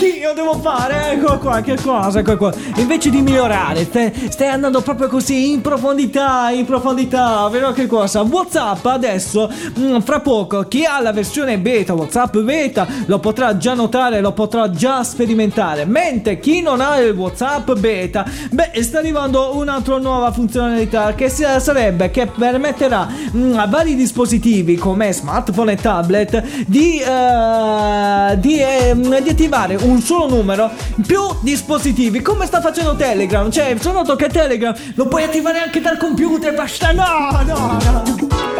anch'io, 0.00 0.32
devo 0.32 0.54
fare, 0.54 1.12
ecco 1.12 1.38
qua, 1.38 1.60
che 1.60 1.76
cosa, 1.76 2.20
ecco 2.20 2.36
qua. 2.36 2.52
Invece 2.76 3.10
di 3.10 3.20
migliorare, 3.20 3.84
stai, 3.84 4.12
stai 4.30 4.48
andando 4.48 4.80
proprio 4.80 5.08
così 5.08 5.52
in 5.52 5.60
profondità, 5.60 6.50
in 6.50 6.64
profondità, 6.64 7.46
vero 7.48 7.72
che 7.72 7.86
cosa? 7.86 8.22
WhatsApp 8.22 8.84
adesso, 8.86 9.50
mh, 9.74 9.82
mm, 9.82 9.98
fra 10.00 10.20
poco, 10.20 10.62
chi 10.62 10.84
ha 10.84 11.00
la 11.00 11.12
versione 11.12 11.58
beta, 11.58 11.92
WhatsApp 11.92 12.38
beta, 12.38 12.86
lo 13.06 13.18
potrà 13.18 13.56
già 13.58 13.74
notare, 13.74 14.20
lo 14.20 14.32
potrà 14.32 14.70
già 14.70 15.04
sperimentare, 15.04 15.84
mentre 15.84 16.40
chi 16.40 16.62
non 16.62 16.80
ha 16.80 16.98
il 16.98 17.14
WhatsApp 17.14 17.72
beta, 17.72 18.24
beh, 18.50 18.82
sta 18.82 18.98
arrivando 18.98 19.54
un'altra 19.56 19.98
nuova 19.98 20.32
funzionalità 20.32 21.14
che 21.14 21.28
sarebbe 21.28 22.10
che 22.10 22.26
permetterà 22.26 23.06
mh, 23.32 23.38
mm, 23.38 23.58
a 23.58 23.66
vari 23.66 23.94
dispositivi 23.94 24.76
come 24.76 25.12
smartphone 25.12 25.72
e 25.72 25.76
tablet 25.76 26.64
di, 26.66 27.02
uh, 27.04 28.36
di, 28.36 28.58
eh, 28.58 28.94
di 29.22 29.28
attivare 29.28 29.76
un 29.89 29.89
solo 29.98 30.28
numero 30.28 30.70
più 31.06 31.20
dispositivi 31.40 32.22
come 32.22 32.46
sta 32.46 32.60
facendo 32.60 32.94
Telegram. 32.94 33.50
Cioè 33.50 33.76
sono 33.80 33.98
noto 33.98 34.16
che 34.16 34.28
Telegram 34.28 34.74
lo 34.94 35.06
puoi 35.06 35.24
attivare 35.24 35.60
anche 35.60 35.80
dal 35.80 35.96
computer 35.96 36.54
basta. 36.54 36.92
No 36.92 37.42
no 37.44 37.78
no 37.84 38.59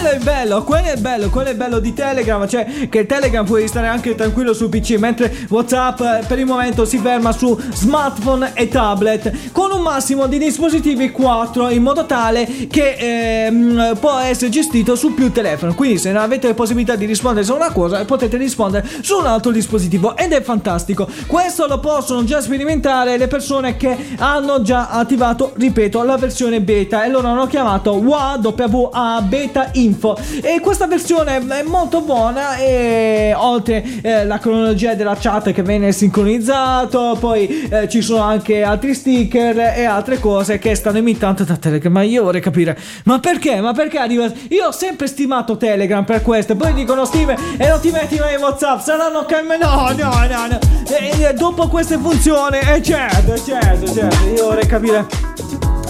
quello 0.00 0.10
è 0.10 0.18
bello, 0.18 0.64
quello 0.64 0.88
è 0.88 0.96
bello, 0.96 1.28
quello 1.28 1.50
è 1.50 1.54
bello 1.54 1.78
di 1.78 1.92
Telegram, 1.92 2.46
cioè 2.48 2.88
che 2.88 3.06
Telegram 3.06 3.44
puoi 3.44 3.68
stare 3.68 3.86
anche 3.86 4.14
tranquillo 4.14 4.52
su 4.52 4.68
PC, 4.68 4.96
mentre 4.98 5.32
WhatsApp 5.48 6.00
eh, 6.00 6.24
per 6.26 6.38
il 6.38 6.46
momento 6.46 6.84
si 6.84 6.98
ferma 6.98 7.32
su 7.32 7.58
smartphone 7.74 8.52
e 8.54 8.68
tablet 8.68 9.50
con 9.52 9.70
un 9.72 9.82
massimo 9.82 10.26
di 10.26 10.38
dispositivi 10.38 11.10
4 11.10 11.68
in 11.70 11.82
modo 11.82 12.06
tale 12.06 12.46
che 12.68 13.46
ehm, 13.46 13.96
può 14.00 14.18
essere 14.18 14.50
gestito 14.50 14.96
su 14.96 15.14
più 15.14 15.30
telefoni. 15.32 15.74
Quindi 15.74 15.98
se 15.98 16.12
non 16.12 16.22
avete 16.22 16.54
possibilità 16.54 16.96
di 16.96 17.04
rispondere 17.04 17.44
su 17.44 17.54
una 17.54 17.70
cosa, 17.70 18.04
potete 18.04 18.36
rispondere 18.36 18.88
su 19.02 19.18
un 19.18 19.26
altro 19.26 19.50
dispositivo 19.50 20.16
ed 20.16 20.32
è 20.32 20.42
fantastico. 20.42 21.08
Questo 21.26 21.66
lo 21.66 21.78
possono 21.78 22.24
già 22.24 22.40
sperimentare 22.40 23.16
le 23.16 23.28
persone 23.28 23.76
che 23.76 23.96
hanno 24.18 24.62
già 24.62 24.88
attivato, 24.88 25.52
ripeto, 25.56 26.02
la 26.02 26.16
versione 26.16 26.60
beta 26.60 27.04
e 27.04 27.10
loro 27.10 27.28
hanno 27.28 27.46
chiamato 27.46 27.92
WA 27.92 28.38
Beta 29.00 29.50
Beta 29.50 29.70
Info. 29.72 30.16
E 30.42 30.60
questa 30.60 30.86
versione 30.86 31.36
è 31.36 31.62
molto 31.62 32.02
buona 32.02 32.56
e 32.56 33.32
oltre 33.36 33.84
eh, 34.02 34.24
la 34.24 34.38
cronologia 34.38 34.94
della 34.94 35.16
chat 35.18 35.52
che 35.52 35.62
viene 35.62 35.92
sincronizzato 35.92 37.16
poi 37.18 37.68
eh, 37.68 37.88
ci 37.88 38.02
sono 38.02 38.22
anche 38.22 38.62
altri 38.62 38.94
sticker 38.94 39.58
e 39.58 39.84
altre 39.84 40.18
cose 40.20 40.58
che 40.58 40.74
stanno 40.74 40.98
imitando 40.98 41.44
da 41.44 41.56
Telegram. 41.56 41.92
Ma 41.92 42.02
io 42.02 42.24
vorrei 42.24 42.40
capire 42.40 42.78
ma 43.04 43.18
perché? 43.18 43.60
Ma 43.60 43.72
perché 43.72 43.98
arriva? 43.98 44.30
Io 44.48 44.66
ho 44.66 44.72
sempre 44.72 45.06
stimato 45.06 45.56
Telegram 45.56 46.04
per 46.04 46.22
questo. 46.22 46.54
Poi 46.54 46.72
dicono 46.74 47.04
Steve 47.04 47.36
e 47.56 47.68
non 47.68 47.80
ti 47.80 47.90
metti 47.90 48.18
mai 48.18 48.34
in 48.34 48.40
Whatsapp 48.40 48.80
saranno 48.80 49.24
che 49.24 49.40
no 49.40 49.56
no 49.56 49.92
no 49.96 50.46
no. 50.46 50.58
E, 50.88 51.28
e 51.28 51.32
dopo 51.34 51.68
queste 51.68 51.98
funzioni 51.98 52.58
eh 52.58 52.82
certo 52.82 53.36
certo 53.42 53.92
certo. 53.92 54.26
Io 54.36 54.44
vorrei 54.44 54.66
capire 54.66 55.29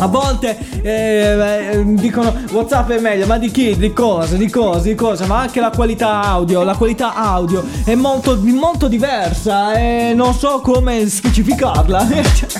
a 0.00 0.06
volte 0.06 0.56
eh, 0.82 1.72
eh, 1.72 1.84
dicono 1.94 2.34
WhatsApp 2.52 2.90
è 2.90 3.00
meglio, 3.00 3.26
ma 3.26 3.38
di 3.38 3.50
chi? 3.50 3.76
Di 3.76 3.92
cosa? 3.92 4.36
Di 4.36 4.48
cosa? 4.48 4.88
Di 4.88 4.94
cosa? 4.94 5.26
Ma 5.26 5.40
anche 5.40 5.60
la 5.60 5.70
qualità 5.70 6.22
audio, 6.22 6.62
la 6.62 6.74
qualità 6.74 7.14
audio 7.14 7.62
è 7.84 7.94
molto, 7.94 8.38
molto 8.42 8.88
diversa 8.88 9.74
e 9.74 10.12
non 10.14 10.34
so 10.34 10.60
come 10.60 11.08
specificarla. 11.08 12.58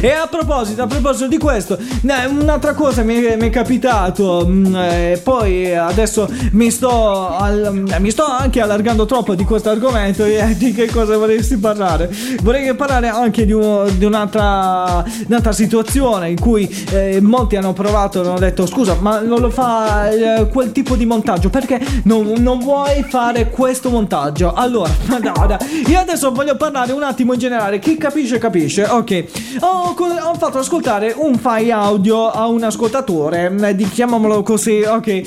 e 0.00 0.10
a 0.10 0.26
proposito, 0.26 0.82
a 0.82 0.86
proposito 0.86 1.28
di 1.28 1.38
questo, 1.38 1.78
un'altra 2.02 2.74
cosa 2.74 3.02
mi 3.02 3.14
è, 3.22 3.36
mi 3.36 3.48
è 3.48 3.50
capitato. 3.50 4.46
Mm, 4.46 4.74
e 4.76 5.20
poi 5.22 5.74
adesso 5.74 6.28
mi 6.52 6.70
sto, 6.70 7.28
al, 7.28 7.84
mi 7.98 8.10
sto 8.10 8.24
anche 8.24 8.60
allargando 8.60 9.06
troppo 9.06 9.34
di 9.34 9.44
questo 9.44 9.70
argomento. 9.70 10.24
Di 10.56 10.72
che 10.72 10.86
cosa 10.90 11.16
vorresti 11.16 11.56
parlare? 11.56 12.10
Vorrei 12.42 12.74
parlare 12.74 13.08
anche 13.08 13.44
di, 13.44 13.52
un, 13.52 13.92
di 13.96 14.04
un'altra, 14.04 15.04
un'altra 15.26 15.52
situazione 15.52 16.30
in 16.30 16.40
cui 16.40 16.68
eh, 16.90 17.20
molti 17.20 17.56
hanno 17.56 17.72
provato 17.72 18.22
e 18.22 18.26
hanno 18.26 18.38
detto 18.38 18.66
scusa 18.66 18.96
ma 19.00 19.20
non 19.20 19.40
lo 19.40 19.50
fa 19.50 20.10
eh, 20.10 20.48
quel 20.48 20.72
tipo 20.72 20.96
di 20.96 21.04
montaggio 21.04 21.50
perché 21.50 21.80
non, 22.04 22.34
non, 22.38 22.58
vuoi 22.58 23.04
fare 23.08 23.50
questo 23.50 23.90
montaggio 23.90 24.52
allora 24.52 24.90
no, 25.08 25.58
io 25.86 25.98
adesso 25.98 26.32
voglio 26.32 26.56
parlare 26.56 26.92
un 26.92 27.02
attimo 27.02 27.32
in 27.32 27.38
generale 27.38 27.78
chi 27.78 27.96
capisce 27.96 28.38
capisce 28.38 28.84
ok 28.84 29.24
ho, 29.60 29.94
co- 29.94 30.04
ho 30.04 30.34
fatto 30.34 30.58
ascoltare 30.58 31.14
un 31.16 31.36
file 31.38 31.72
audio 31.72 32.28
a 32.30 32.46
un 32.46 32.62
ascoltatore, 32.62 33.74
di- 33.74 33.88
chiamiamolo 33.88 34.42
così, 34.42 34.82
ok. 34.82 35.06
E, 35.06 35.24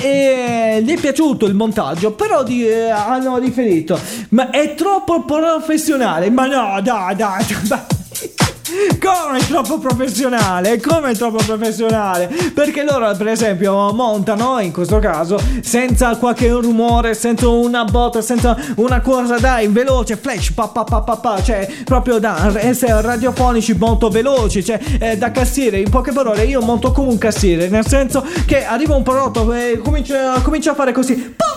e 0.00 0.80
gli 0.82 0.92
è 0.92 1.00
piaciuto 1.00 1.46
il 1.46 1.54
montaggio, 1.54 2.12
però 2.12 2.42
di- 2.42 2.66
eh, 2.66 2.90
hanno 2.90 3.38
riferito, 3.38 3.98
ma 4.30 4.50
è 4.50 4.74
troppo 4.74 5.22
professionale. 5.24 6.30
Ma 6.30 6.46
no, 6.46 6.80
dai, 6.82 7.14
dai, 7.16 7.44
dai. 7.66 8.49
Come 9.00 9.38
troppo 9.48 9.78
professionale? 9.78 10.80
Come 10.80 11.14
troppo 11.14 11.42
professionale? 11.44 12.30
Perché 12.54 12.84
loro, 12.84 13.12
per 13.16 13.26
esempio, 13.28 13.92
montano 13.92 14.60
in 14.60 14.70
questo 14.72 15.00
caso 15.00 15.40
senza 15.60 16.16
qualche 16.16 16.48
rumore, 16.48 17.14
senza 17.14 17.48
una 17.48 17.84
botta, 17.84 18.20
senza 18.20 18.56
una 18.76 19.00
cosa, 19.00 19.38
dai, 19.38 19.66
veloce, 19.66 20.16
flash, 20.16 20.52
pa 20.52 20.68
pa 20.68 20.84
pa 20.84 21.00
pa 21.00 21.16
pa, 21.16 21.42
cioè 21.42 21.68
proprio 21.84 22.18
da 22.18 22.52
essere 22.60 23.00
radiofonici 23.00 23.74
molto 23.74 24.08
veloci, 24.08 24.64
cioè 24.64 24.78
eh, 25.00 25.16
da 25.16 25.32
cassiere. 25.32 25.80
In 25.80 25.90
poche 25.90 26.12
parole, 26.12 26.44
io 26.44 26.60
monto 26.60 26.92
come 26.92 27.08
un 27.08 27.18
cassiere, 27.18 27.68
nel 27.68 27.86
senso 27.86 28.24
che 28.46 28.64
arriva 28.64 28.94
un 28.94 29.02
prodotto 29.02 29.52
e 29.52 29.80
comincia, 29.82 30.40
comincia 30.42 30.72
a 30.72 30.74
fare 30.74 30.92
così. 30.92 31.14
Pa, 31.36 31.49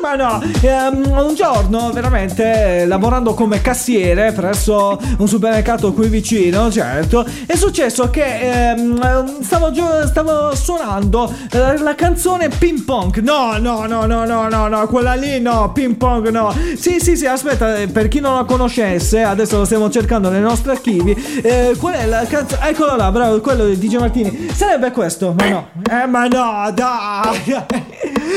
ma 0.00 0.14
no, 0.14 0.42
Ehm, 0.62 1.10
un 1.10 1.34
giorno 1.34 1.90
veramente 1.92 2.84
lavorando 2.86 3.34
come 3.34 3.60
cassiere 3.60 4.32
presso 4.32 4.98
un 5.18 5.28
supermercato 5.28 5.92
qui 5.92 6.08
vicino, 6.08 6.70
certo, 6.70 7.24
è 7.46 7.56
successo 7.56 8.10
che 8.10 8.70
ehm, 8.70 9.42
stavo, 9.42 9.70
gio- 9.70 10.06
stavo 10.06 10.54
suonando 10.54 11.32
eh, 11.50 11.78
la 11.78 11.94
canzone 11.94 12.48
Ping 12.48 12.82
Pong. 12.82 13.18
No, 13.20 13.56
no, 13.58 13.86
no, 13.86 14.06
no, 14.06 14.24
no, 14.24 14.48
no, 14.48 14.68
no, 14.68 14.86
quella 14.86 15.14
lì 15.14 15.40
no, 15.40 15.70
Ping 15.72 15.96
Pong 15.96 16.28
no. 16.28 16.54
Sì, 16.76 16.98
sì, 17.00 17.16
sì, 17.16 17.26
aspetta, 17.26 17.76
eh, 17.76 17.88
per 17.88 18.08
chi 18.08 18.20
non 18.20 18.34
la 18.34 18.44
conoscesse, 18.44 19.22
adesso 19.22 19.58
lo 19.58 19.64
stiamo 19.64 19.90
cercando 19.90 20.28
nei 20.30 20.40
nostri 20.40 20.70
archivi. 20.70 21.12
Eh, 21.42 21.74
qual 21.78 21.94
è 21.94 22.06
la 22.06 22.24
canzone? 22.26 22.68
Eccolo 22.68 22.96
là, 22.96 23.10
bravo, 23.10 23.40
quello 23.40 23.66
di 23.66 23.78
DJ 23.78 23.96
Martini. 23.96 24.48
Sarebbe 24.54 24.90
questo, 24.90 25.34
ma 25.36 25.48
no. 25.48 25.68
Eh, 25.90 26.06
ma 26.06 26.26
no, 26.26 26.70
dai. 26.72 27.64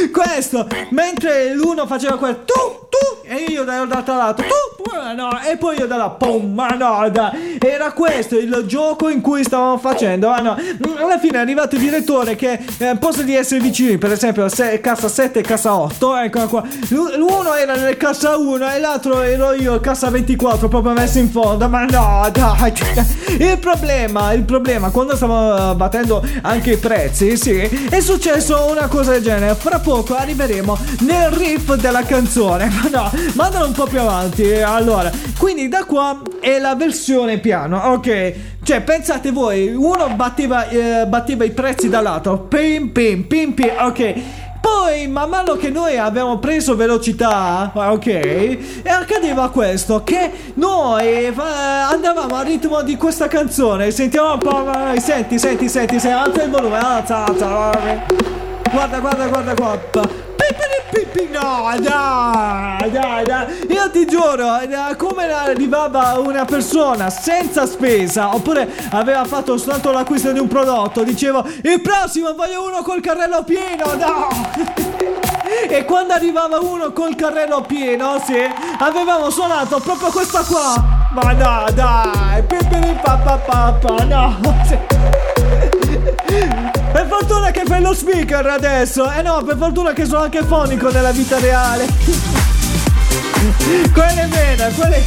questo, 0.12 0.68
mentre 1.04 1.54
l'uno 1.54 1.86
faceva 1.86 2.18
quel 2.18 2.44
tu, 2.46 2.88
tu, 2.90 3.28
e 3.28 3.46
io 3.50 3.64
dall'altro 3.64 4.16
lato, 4.16 4.44
tu, 4.44 4.84
ma 4.92 5.14
no, 5.14 5.30
e 5.42 5.58
poi 5.58 5.78
io 5.78 5.88
dalla 5.88 6.10
pom, 6.10 6.54
ma 6.54 6.68
no, 6.70 7.10
dai. 7.10 7.58
Era 7.60 7.92
questo 7.92 8.38
il 8.38 8.64
gioco 8.66 9.10
in 9.10 9.22
cui 9.22 9.44
stavamo 9.44 9.78
facendo, 9.78 10.30
ma 10.30 10.40
no. 10.40 10.58
Alla 10.98 11.20
fine 11.20 11.38
è 11.38 11.42
arrivato 11.42 11.76
il 11.76 11.82
direttore 11.82 12.36
che, 12.36 12.60
eh, 12.78 12.96
posto 12.98 13.22
di 13.24 13.36
essere 13.36 13.60
vicini, 13.60 13.98
per 13.98 14.12
esempio, 14.12 14.48
se- 14.50 14.80
cassa 14.80 15.10
7 15.10 15.40
e 15.40 15.42
cassa 15.42 15.76
8, 15.76 16.16
ecco 16.18 16.48
qua. 16.48 16.64
L'uno 16.90 17.54
era 17.56 17.76
nel 17.76 17.98
cassa 17.98 18.38
1 18.38 18.72
e 18.72 18.80
l'altro 18.80 19.22
ero 19.22 19.54
io, 19.54 19.80
cassa 19.80 20.10
24, 20.10 20.68
proprio 20.68 20.94
messo 20.94 21.20
in 21.20 21.30
fondo, 21.30 21.68
ma 21.68 21.86
no, 21.86 22.30
dai. 22.32 22.72
Il 23.40 23.58
problema, 23.58 24.32
il 24.34 24.44
problema, 24.44 24.92
quando 24.92 25.16
stavo 25.16 25.72
eh, 25.72 25.76
battendo 25.76 26.24
anche 26.42 26.74
i 26.74 26.78
prezzi, 26.78 27.36
sì, 27.36 27.58
è 27.90 28.00
successo 28.00 28.68
una 28.70 28.88
cosa 28.88 29.12
del 29.12 29.24
genere. 29.24 29.56
Fra 29.56 29.80
poco 29.80 30.16
arriveremo 30.16 30.78
nel 31.00 31.32
riff 31.32 31.74
della 31.76 32.04
canzone. 32.04 32.70
Ma 32.82 32.90
no, 32.90 33.12
mandalo 33.34 33.68
un 33.68 33.74
po' 33.74 33.86
più 33.86 34.00
avanti. 34.00 34.52
Allora, 34.54 35.12
quindi 35.38 35.68
da 35.68 35.84
qua 35.86 36.22
è 36.40 36.60
la 36.60 36.76
versione 36.76 37.40
piano, 37.40 37.78
ok? 37.78 38.34
Cioè, 38.64 38.82
pensate 38.82 39.32
voi, 39.32 39.74
uno 39.74 40.10
batteva, 40.16 40.70
eh, 40.70 41.06
batteva 41.06 41.44
i 41.44 41.52
prezzi 41.52 41.90
da 41.90 42.02
lato, 42.02 42.40
pim 42.40 42.92
pim 42.92 43.24
pim 43.28 43.54
pim, 43.54 43.72
ok. 43.80 44.14
Poi, 44.64 45.10
man 45.10 45.28
mano 45.30 45.58
che 45.58 45.70
noi 45.70 45.98
abbiamo 45.98 46.40
preso 46.40 46.78
velocità, 46.78 47.70
ok, 47.74 48.06
e 48.08 48.60
accadeva 48.86 49.50
questo, 49.50 50.06
che 50.06 50.32
noi 50.54 51.06
eh, 51.06 51.34
andavamo 51.36 52.36
al 52.36 52.46
ritmo 52.46 52.82
di 52.82 52.96
questa 52.96 53.28
canzone, 53.28 53.92
sentiamo 53.92 54.32
un 54.34 54.40
po', 54.40 54.66
senti, 55.02 55.38
senti, 55.38 55.68
senti, 55.68 56.00
senti, 56.00 56.08
alza 56.08 56.44
il 56.44 56.50
volume, 56.50 56.78
alza, 56.78 57.26
alza, 57.26 57.48
vai. 57.48 58.43
Guarda, 58.74 59.28
guarda, 59.28 59.54
guarda. 59.54 60.32
Pippi, 60.94 61.28
no, 61.32 61.72
dai, 61.80 62.92
dai, 62.92 63.24
dai. 63.24 63.66
Io 63.70 63.90
ti 63.90 64.06
giuro, 64.06 64.60
eh, 64.60 64.96
come 64.96 65.32
arrivava 65.32 66.20
una 66.20 66.46
persona 66.46 67.10
senza 67.10 67.66
spesa, 67.66 68.36
oppure 68.36 68.70
aveva 68.92 69.26
fatto 69.26 69.58
soltanto 69.58 69.92
l'acquisto 69.92 70.32
di 70.32 70.38
un 70.38 70.48
prodotto, 70.48 71.04
dicevo, 71.04 71.44
il 71.64 71.82
prossimo 71.82 72.36
voglio 72.36 72.64
uno 72.64 72.84
col 72.84 73.02
carrello 73.02 73.44
pieno, 73.44 73.94
no! 73.96 74.28
E 75.70 75.86
quando 75.86 76.14
arrivava 76.14 76.60
uno 76.60 76.92
col 76.92 77.16
carrello 77.16 77.62
pieno, 77.62 78.22
sì, 78.26 78.38
avevamo 78.80 79.30
suonato 79.30 79.80
proprio 79.80 80.10
questa 80.12 80.44
qua. 80.44 80.76
Ma 81.12 81.32
no, 81.32 81.66
dai, 81.74 82.44
pippi, 82.44 82.98
papà, 83.02 83.38
papà, 83.38 84.04
no. 84.04 84.40
Per 86.94 87.08
fortuna 87.08 87.50
che 87.50 87.64
fai 87.66 87.82
lo 87.82 87.94
speaker 87.94 88.46
adesso. 88.46 89.12
Eh 89.12 89.24
no, 89.24 89.44
per 89.44 89.58
fortuna 89.58 89.94
che 89.94 90.06
sono 90.06 90.22
anche 90.22 90.44
fonico 90.44 90.92
nella 90.92 91.12
vita 91.12 91.40
reale. 91.40 91.88
quelle 93.92 94.28
vere, 94.28 94.72
quelle. 94.76 95.04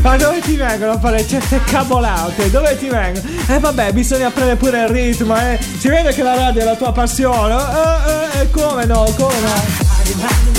Ma 0.00 0.16
dove 0.16 0.40
ti 0.40 0.56
vengono 0.56 0.92
a 0.92 0.98
fare 0.98 1.26
certe 1.26 1.60
cavolate? 1.64 2.50
Dove 2.50 2.78
ti 2.78 2.88
vengono? 2.88 3.28
Eh 3.48 3.58
vabbè, 3.58 3.92
bisogna 3.92 4.30
prendere 4.30 4.56
pure 4.56 4.84
il 4.84 4.88
ritmo, 4.88 5.36
eh. 5.36 5.58
Si 5.78 5.88
vede 5.88 6.14
che 6.14 6.22
la 6.22 6.34
radio 6.34 6.62
è 6.62 6.64
la 6.64 6.76
tua 6.76 6.90
passione. 6.90 7.54
Eh, 7.54 8.38
eh, 8.38 8.40
eh, 8.40 8.50
come 8.50 8.86
no, 8.86 9.04
come 9.14 9.40
no. 9.40 10.58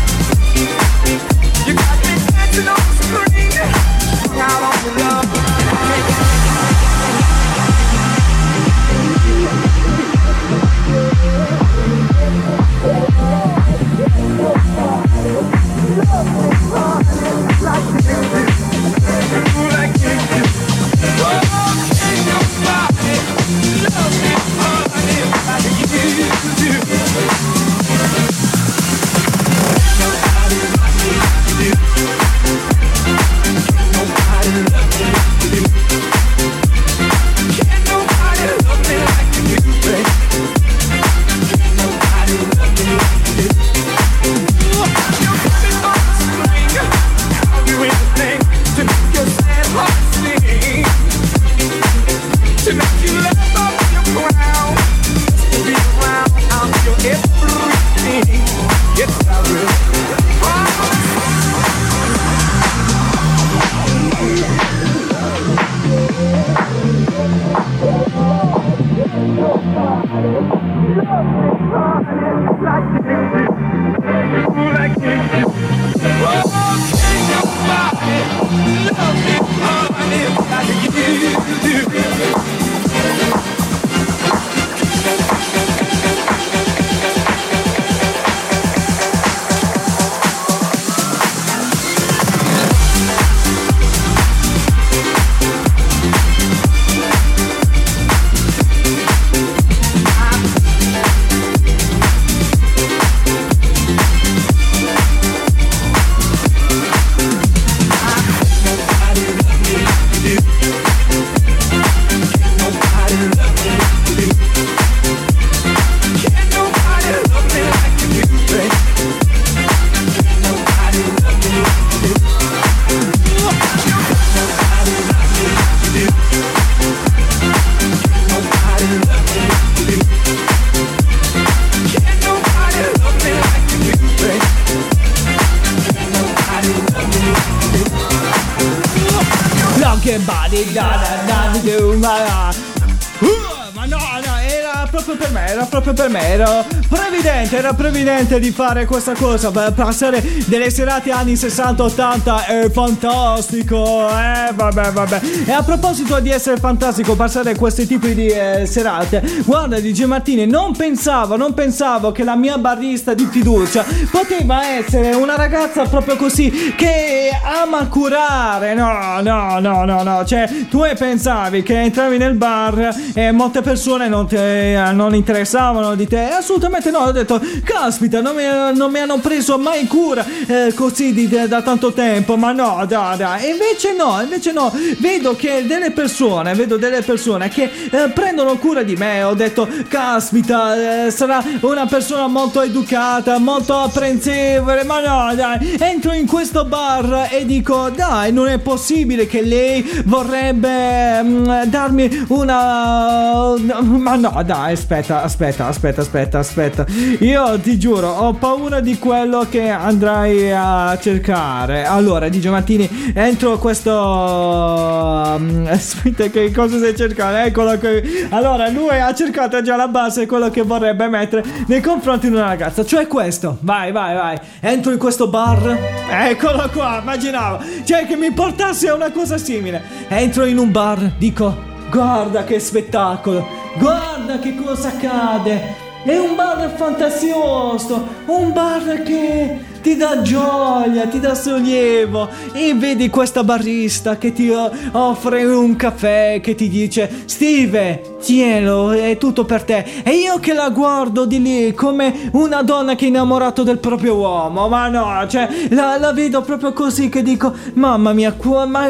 era 145.61 145.65
proprio 145.65 145.93
per 145.93 146.09
me, 146.09 146.27
era 146.27 146.65
previdente, 146.89 147.57
era 147.57 147.73
previdente 147.73 148.39
di 148.39 148.51
fare 148.51 148.85
questa 148.85 149.13
cosa, 149.13 149.51
per 149.51 149.73
passare 149.73 150.23
delle 150.47 150.71
serate 150.71 151.11
anni 151.11 151.33
60-80 151.33 152.45
è 152.45 152.69
fantastico, 152.71 154.07
eh, 154.09 154.51
vabbè, 154.53 154.91
vabbè. 154.91 155.21
E 155.45 155.51
a 155.51 155.61
proposito 155.61 156.19
di 156.19 156.31
essere 156.31 156.57
fantastico, 156.57 157.15
passare 157.15 157.55
questi 157.55 157.85
tipi 157.85 158.15
di 158.15 158.27
eh, 158.27 158.65
serate, 158.65 159.21
guarda 159.45 159.79
DJ 159.79 160.05
Martini, 160.05 160.47
non 160.47 160.75
pensavo, 160.75 161.35
non 161.35 161.53
pensavo 161.53 162.11
che 162.11 162.23
la 162.23 162.35
mia 162.35 162.57
barista 162.57 163.13
di 163.13 163.27
fiducia 163.29 163.85
poteva 164.09 164.65
essere 164.67 165.13
una 165.13 165.35
ragazza 165.35 165.83
proprio 165.83 166.15
così, 166.15 166.73
che 166.75 167.29
ama 167.43 167.85
curare, 167.87 168.73
no, 168.73 169.19
no, 169.21 169.59
no, 169.59 169.85
no, 169.85 170.01
no, 170.01 170.25
cioè 170.25 170.49
tu 170.69 170.79
pensavi 170.97 171.61
che 171.61 171.79
entravi 171.79 172.17
nel 172.17 172.33
bar 172.33 172.95
e 173.13 173.31
molte 173.31 173.61
persone 173.61 174.07
non, 174.07 174.27
te, 174.27 174.89
non 174.93 175.13
interessavano 175.51 175.95
di 175.95 176.07
te. 176.07 176.29
Assolutamente 176.29 176.91
no, 176.91 176.99
ho 176.99 177.11
detto, 177.11 177.41
caspita, 177.63 178.21
non 178.21 178.35
mi, 178.35 178.43
non 178.73 178.91
mi 178.91 178.99
hanno 178.99 179.17
preso 179.17 179.57
mai 179.57 179.85
cura 179.85 180.25
eh, 180.47 180.73
così 180.73 181.13
di, 181.13 181.27
da 181.27 181.61
tanto 181.61 181.91
tempo, 181.91 182.37
ma 182.37 182.53
no, 182.53 182.85
dai, 182.87 183.17
dai. 183.17 183.49
Invece 183.49 183.93
no, 183.93 184.19
invece 184.21 184.53
no, 184.53 184.73
vedo 184.99 185.35
che 185.35 185.65
delle 185.67 185.91
persone, 185.91 186.53
vedo 186.53 186.77
delle 186.77 187.01
persone 187.01 187.49
che 187.49 187.69
eh, 187.91 188.09
prendono 188.13 188.57
cura 188.57 188.83
di 188.83 188.95
me, 188.95 189.23
ho 189.23 189.33
detto, 189.33 189.67
caspita, 189.89 191.05
eh, 191.05 191.11
sarà 191.11 191.43
una 191.61 191.85
persona 191.85 192.27
molto 192.27 192.61
educata, 192.61 193.37
molto 193.37 193.75
apprensevole, 193.75 194.83
ma 194.83 194.99
no, 195.01 195.35
dai, 195.35 195.77
entro 195.79 196.13
in 196.13 196.27
questo 196.27 196.63
bar 196.65 197.27
e 197.31 197.45
dico, 197.45 197.89
dai, 197.89 198.31
non 198.31 198.47
è 198.47 198.57
possibile 198.59 199.27
che 199.27 199.41
lei 199.41 200.03
vorrebbe 200.05 201.21
mm, 201.21 201.63
darmi 201.63 202.25
una 202.29 203.55
ma 203.81 204.15
no, 204.15 204.41
dai, 204.45 204.73
aspetta, 204.73 205.23
aspetta, 205.23 205.40
aspetta, 205.47 206.01
aspetta, 206.01 206.39
aspetta. 206.39 206.85
Io 207.19 207.59
ti 207.59 207.77
giuro, 207.79 208.09
ho 208.09 208.33
paura 208.33 208.79
di 208.79 208.97
quello 208.99 209.47
che 209.49 209.69
andrai 209.69 210.51
a 210.51 210.97
cercare. 210.99 211.85
Allora, 211.85 212.29
DJ 212.29 212.47
Mattini, 212.47 213.13
entro 213.13 213.57
questo. 213.57 213.91
Um, 213.91 215.65
aspetta, 215.69 216.27
che 216.27 216.51
cosa 216.51 216.77
stai 216.77 216.95
cercando? 216.95 217.37
Eccolo 217.39 217.77
qui. 217.77 218.27
Allora, 218.29 218.69
lui 218.69 218.89
ha 218.89 219.13
cercato 219.13 219.61
già 219.61 219.75
la 219.75 219.87
base, 219.87 220.25
quello 220.25 220.49
che 220.49 220.61
vorrebbe 220.61 221.07
mettere 221.07 221.43
nei 221.67 221.81
confronti 221.81 222.27
di 222.27 222.35
una 222.35 222.47
ragazza. 222.47 222.85
Cioè 222.85 223.07
questo. 223.07 223.57
Vai, 223.61 223.91
vai, 223.91 224.15
vai. 224.15 224.37
Entro 224.59 224.91
in 224.91 224.97
questo 224.97 225.27
bar. 225.27 225.77
Eccolo 226.09 226.69
qua, 226.71 226.99
immaginavo. 227.01 227.63
Cioè 227.83 228.05
che 228.05 228.15
mi 228.15 228.31
portasse 228.31 228.89
a 228.89 228.93
una 228.93 229.11
cosa 229.11 229.37
simile. 229.37 229.81
Entro 230.07 230.45
in 230.45 230.57
un 230.57 230.71
bar, 230.71 231.13
dico. 231.17 231.69
Guarda 231.89 232.45
che 232.45 232.59
spettacolo! 232.59 233.60
Guarda 233.77 234.39
che 234.39 234.55
cosa 234.55 234.89
accade! 234.89 235.89
È 236.03 236.17
un 236.17 236.35
bar 236.35 236.73
fantasioso! 236.75 238.07
Un 238.25 238.51
bar 238.51 239.01
che 239.03 239.59
ti 239.81 239.95
dà 239.95 240.21
gioia, 240.21 241.07
ti 241.07 241.19
dà 241.19 241.33
sollievo 241.33 242.29
e 242.53 242.73
vedi 242.75 243.09
questa 243.09 243.43
barista 243.43 244.17
che 244.17 244.31
ti 244.31 244.51
offre 244.51 245.43
un 245.43 245.75
caffè 245.75 246.39
che 246.41 246.53
ti 246.53 246.69
dice 246.69 247.23
Steve, 247.25 248.10
tienilo, 248.21 248.91
è 248.91 249.17
tutto 249.17 249.43
per 249.43 249.63
te. 249.63 249.83
E 250.03 250.11
io 250.11 250.39
che 250.39 250.53
la 250.53 250.69
guardo 250.69 251.25
di 251.25 251.41
lì 251.41 251.73
come 251.73 252.29
una 252.33 252.61
donna 252.61 252.95
che 252.95 253.05
è 253.05 253.07
innamorata 253.09 253.63
del 253.63 253.79
proprio 253.79 254.15
uomo. 254.15 254.67
Ma 254.69 254.87
no, 254.87 255.27
cioè 255.27 255.49
la, 255.69 255.97
la 255.97 256.13
vedo 256.13 256.41
proprio 256.41 256.71
così 256.71 257.09
che 257.09 257.23
dico 257.23 257.53
mamma 257.73 258.13
mia, 258.13 258.35
ma 258.67 258.87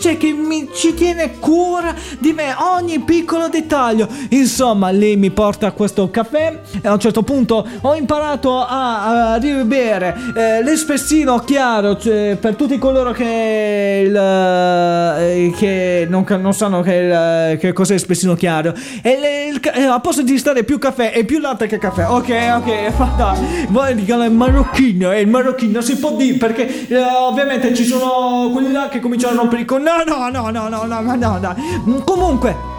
cioè 0.00 0.16
che 0.16 0.32
mi, 0.32 0.68
ci 0.74 0.94
tiene 0.94 1.38
cura 1.38 1.94
di 2.18 2.32
me 2.32 2.54
ogni 2.74 2.98
piccolo 3.00 3.48
dettaglio. 3.48 4.08
Insomma 4.30 4.90
lei 4.90 5.16
mi 5.16 5.30
porta 5.30 5.70
questo 5.72 6.10
caffè. 6.10 6.60
E 6.82 6.88
a 6.88 6.92
un 6.92 6.98
certo 6.98 7.22
punto 7.22 7.66
ho 7.82 7.94
imparato 7.94 8.58
a, 8.58 9.34
a 9.34 9.36
ribere 9.36 10.16
eh, 10.34 10.62
l'espressino 10.62 11.38
chiaro 11.40 11.96
cioè, 11.96 12.36
per 12.40 12.56
tutti 12.56 12.78
coloro 12.78 13.12
che, 13.12 14.04
il, 14.06 14.16
eh, 14.16 15.52
che 15.56 16.06
non, 16.08 16.24
non, 16.40 16.54
sanno 16.54 16.80
che, 16.80 16.94
il, 16.94 17.58
che 17.58 17.72
cos'è 17.72 17.92
l'espressino 17.92 18.34
chiaro 18.34 18.45
chiaro. 18.46 18.72
E 19.02 19.18
le, 19.18 19.46
il, 19.46 19.60
eh, 19.74 19.82
a 19.82 19.98
posto 19.98 20.22
di 20.22 20.38
stare 20.38 20.62
più 20.62 20.78
caffè, 20.78 21.10
è 21.10 21.24
più 21.24 21.40
latte 21.40 21.66
che 21.66 21.78
caffè. 21.78 22.08
Ok, 22.08 22.30
ok, 22.56 22.92
fatta. 22.92 23.36
Voi 23.68 23.94
dicono 23.96 24.24
il 24.24 24.30
marocchino, 24.30 25.10
e 25.10 25.20
il 25.20 25.28
marocchino 25.28 25.80
si 25.80 25.96
può 25.96 26.14
dire 26.14 26.36
perché 26.36 26.86
eh, 26.86 27.02
ovviamente 27.02 27.74
ci 27.74 27.84
sono 27.84 28.50
quelli 28.52 28.70
là 28.70 28.88
che 28.88 29.00
cominciano 29.00 29.34
a 29.34 29.36
rompere 29.38 29.62
il 29.62 29.66
con... 29.66 29.82
No, 29.82 30.04
no, 30.06 30.28
no, 30.28 30.50
no, 30.50 30.68
no, 30.68 30.84
no, 30.84 31.00
no, 31.00 31.38
no. 31.38 31.56
Mm, 31.88 31.98
comunque 32.04 32.74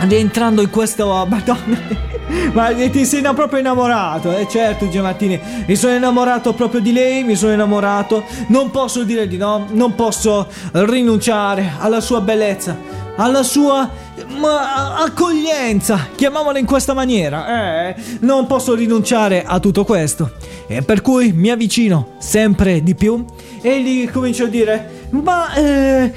rientrando 0.00 0.62
in 0.62 0.70
questo 0.70 1.06
oh, 1.06 1.26
madonna 1.26 1.76
ma 2.54 2.72
ti 2.72 3.04
sei 3.04 3.20
proprio 3.34 3.58
innamorato 3.58 4.36
eh 4.36 4.46
certo 4.48 4.88
Giamattini 4.88 5.40
mi 5.66 5.74
sono 5.74 5.96
innamorato 5.96 6.52
proprio 6.52 6.80
di 6.80 6.92
lei 6.92 7.24
mi 7.24 7.34
sono 7.34 7.52
innamorato 7.52 8.22
non 8.48 8.70
posso 8.70 9.02
dire 9.02 9.26
di 9.26 9.36
no 9.36 9.66
non 9.70 9.96
posso 9.96 10.46
rinunciare 10.70 11.72
alla 11.80 12.00
sua 12.00 12.20
bellezza 12.20 12.76
alla 13.16 13.42
sua 13.42 13.90
ma, 14.26 14.96
accoglienza 14.96 16.08
chiamiamola 16.14 16.58
in 16.58 16.66
questa 16.66 16.94
maniera 16.94 17.88
eh? 17.88 17.94
Non 18.20 18.46
posso 18.46 18.74
rinunciare 18.74 19.44
a 19.44 19.58
tutto 19.60 19.84
questo. 19.84 20.32
E 20.66 20.82
per 20.82 21.00
cui 21.00 21.32
mi 21.32 21.50
avvicino 21.50 22.14
sempre 22.18 22.82
di 22.82 22.94
più 22.94 23.24
e 23.60 23.82
gli 23.82 24.10
comincio 24.10 24.44
a 24.44 24.48
dire 24.48 24.97
ma 25.10 25.54
eh, 25.54 26.12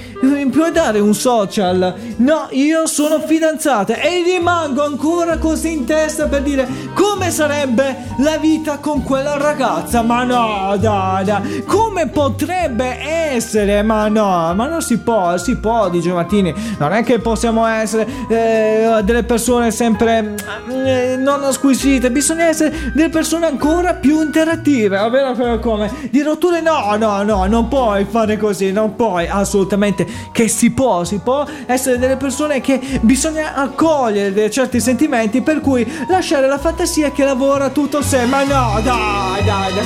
puoi 0.52 0.72
dare 0.72 1.00
un 1.00 1.14
social? 1.14 1.94
No, 2.18 2.48
io 2.52 2.86
sono 2.88 3.20
fidanzata 3.20 3.96
e 3.96 4.22
rimango 4.24 4.84
ancora 4.84 5.38
così 5.38 5.72
in 5.72 5.86
testa 5.86 6.28
per 6.28 6.42
dire 6.42 6.68
come 6.94 7.32
sarebbe 7.32 8.10
la 8.18 8.38
vita 8.38 8.78
con 8.78 9.02
quella 9.04 9.38
ragazza. 9.38 10.02
Ma 10.02 10.24
no, 10.24 10.76
dai, 10.78 11.24
dai, 11.24 11.64
come 11.66 12.10
potrebbe 12.10 13.00
essere? 13.00 13.82
Ma 13.82 14.08
no, 14.10 14.54
ma 14.54 14.68
non 14.68 14.82
si 14.82 14.98
può, 14.98 15.38
si 15.38 15.58
può, 15.58 15.89
dice 15.89 16.12
Martini. 16.12 16.54
Non 16.78 16.92
è 16.92 17.04
che 17.04 17.20
possiamo 17.20 17.66
essere 17.66 18.08
eh, 18.30 19.02
delle 19.04 19.24
persone 19.24 19.72
sempre 19.72 20.36
eh, 20.70 21.16
non 21.18 21.52
squisite, 21.54 22.12
bisogna 22.12 22.46
essere 22.46 22.92
delle 22.94 23.10
persone 23.10 23.46
ancora 23.46 23.94
più 23.94 24.22
interattive, 24.22 24.98
ovvero 24.98 25.60
come? 25.60 26.10
Di 26.10 26.22
rotture 26.22 26.62
no, 26.62 26.96
no, 26.98 27.24
no, 27.24 27.46
non 27.46 27.68
puoi 27.68 28.06
fare 28.06 28.38
così, 28.38 28.72
no 28.72 28.81
non 28.82 28.96
puoi 28.96 29.28
assolutamente 29.28 30.08
che 30.32 30.48
si 30.48 30.72
può, 30.72 31.04
si 31.04 31.20
può 31.20 31.46
essere 31.68 32.00
delle 32.00 32.18
persone 32.18 32.62
che 32.62 32.80
bisogna 33.02 33.54
accogliere 33.54 34.50
certi 34.50 34.80
sentimenti 34.80 35.42
per 35.42 35.62
cui 35.62 35.86
lasciare 36.08 36.48
la 36.48 36.58
fantasia 36.58 37.12
che 37.12 37.24
lavora 37.24 37.70
tutto 37.70 38.02
sé, 38.02 38.26
ma 38.26 38.44
no, 38.44 38.82
dai, 38.82 39.44
dai, 39.44 39.74
dai. 39.74 39.84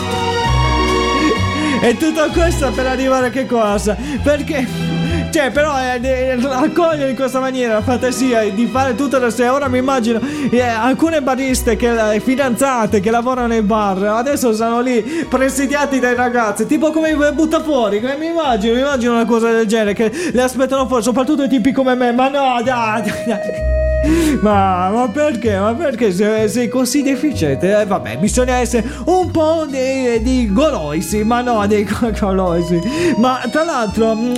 E 1.82 1.98
tutto 1.98 2.30
questo 2.32 2.72
per 2.72 2.88
arrivare 2.88 3.28
a 3.28 3.30
che 3.30 3.46
cosa? 3.46 3.98
Perché 4.24 4.95
cioè, 5.32 5.52
però 5.52 5.78
eh, 5.78 6.38
accogliere 6.50 7.10
in 7.10 7.16
questa 7.16 7.40
maniera 7.40 7.74
la 7.76 7.82
fantasia 7.82 8.50
di 8.50 8.68
fare 8.68 8.96
tutto 8.96 9.18
da 9.18 9.30
sé. 9.30 9.48
Ora 9.48 9.68
mi 9.68 9.78
immagino 9.78 10.20
eh, 10.50 10.62
alcune 10.62 11.22
bariste 11.22 11.76
che, 11.76 12.14
eh, 12.14 12.20
fidanzate 12.20 13.00
che 13.00 13.12
lavorano 13.12 13.48
nei 13.48 13.62
bar. 13.62 14.04
Adesso 14.04 14.54
sono 14.54 14.82
lì 14.82 15.02
presidiati 15.28 16.00
dai 16.00 16.16
ragazzi. 16.16 16.66
Tipo 16.66 16.92
come 16.92 17.14
butta 17.34 17.62
fuori. 17.62 18.00
Mi 18.00 18.28
immagino, 18.28 18.74
mi 18.74 18.80
immagino 18.80 19.14
una 19.14 19.26
cosa 19.26 19.52
del 19.52 19.66
genere. 19.66 19.94
Che 19.94 20.12
le 20.32 20.42
aspettano 20.42 20.88
fuori, 20.88 21.04
soprattutto 21.04 21.44
i 21.44 21.50
tipi 21.50 21.72
come 21.72 21.96
me. 21.96 22.12
Ma 22.12 22.30
no, 22.30 22.62
dai, 22.64 23.02
dai, 23.02 23.26
dai. 23.26 23.95
Ma, 24.42 24.90
ma, 24.90 25.10
perché? 25.10 25.58
Ma 25.58 25.74
perché 25.74 26.12
sei, 26.12 26.50
sei 26.50 26.68
così 26.68 27.02
deficiente? 27.02 27.80
Eh, 27.80 27.86
vabbè, 27.86 28.18
bisogna 28.18 28.56
essere 28.56 28.88
un 29.06 29.32
po' 29.32 29.66
di, 29.68 30.22
di 30.22 30.52
golosi, 30.52 31.24
ma 31.24 31.42
no, 31.42 31.66
dei 31.68 31.88
golosi. 32.20 32.80
Ma 33.18 33.42
tra 33.52 33.64
l'altro, 33.64 34.16
mm, 34.16 34.34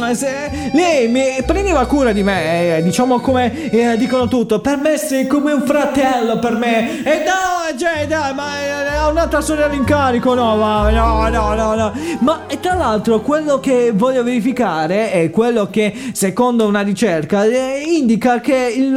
lei 0.74 1.08
mi 1.08 1.24
prendeva 1.46 1.86
cura 1.86 2.12
di 2.12 2.24
me, 2.24 2.78
eh, 2.78 2.84
diciamo 2.84 3.20
come 3.20 3.70
eh, 3.70 3.98
dicono 3.98 4.28
tutto. 4.28 4.60
Per 4.60 4.78
me 4.78 4.98
sei 4.98 5.28
come 5.28 5.52
un 5.52 5.64
fratello 5.64 6.40
per 6.40 6.54
me. 6.54 7.04
E 7.04 7.24
no, 7.26 7.78
cioè, 7.78 8.08
dai, 8.08 8.34
ma 8.34 8.98
ha 8.98 9.10
un'altra 9.10 9.42
sorella 9.42 9.74
in 9.74 9.84
carico, 9.84 10.34
no, 10.34 10.56
ma 10.56 10.90
no, 10.90 11.28
no, 11.30 11.54
no, 11.54 11.76
no. 11.76 11.94
Ma 12.20 12.46
tra 12.60 12.74
l'altro, 12.74 13.22
quello 13.22 13.60
che 13.60 13.92
voglio 13.94 14.24
verificare 14.24 15.12
è 15.12 15.30
quello 15.30 15.68
che, 15.70 15.94
secondo 16.14 16.66
una 16.66 16.82
ricerca, 16.82 17.46
eh, 17.46 17.84
indica 17.86 18.40
che 18.40 18.74
il 18.76 18.92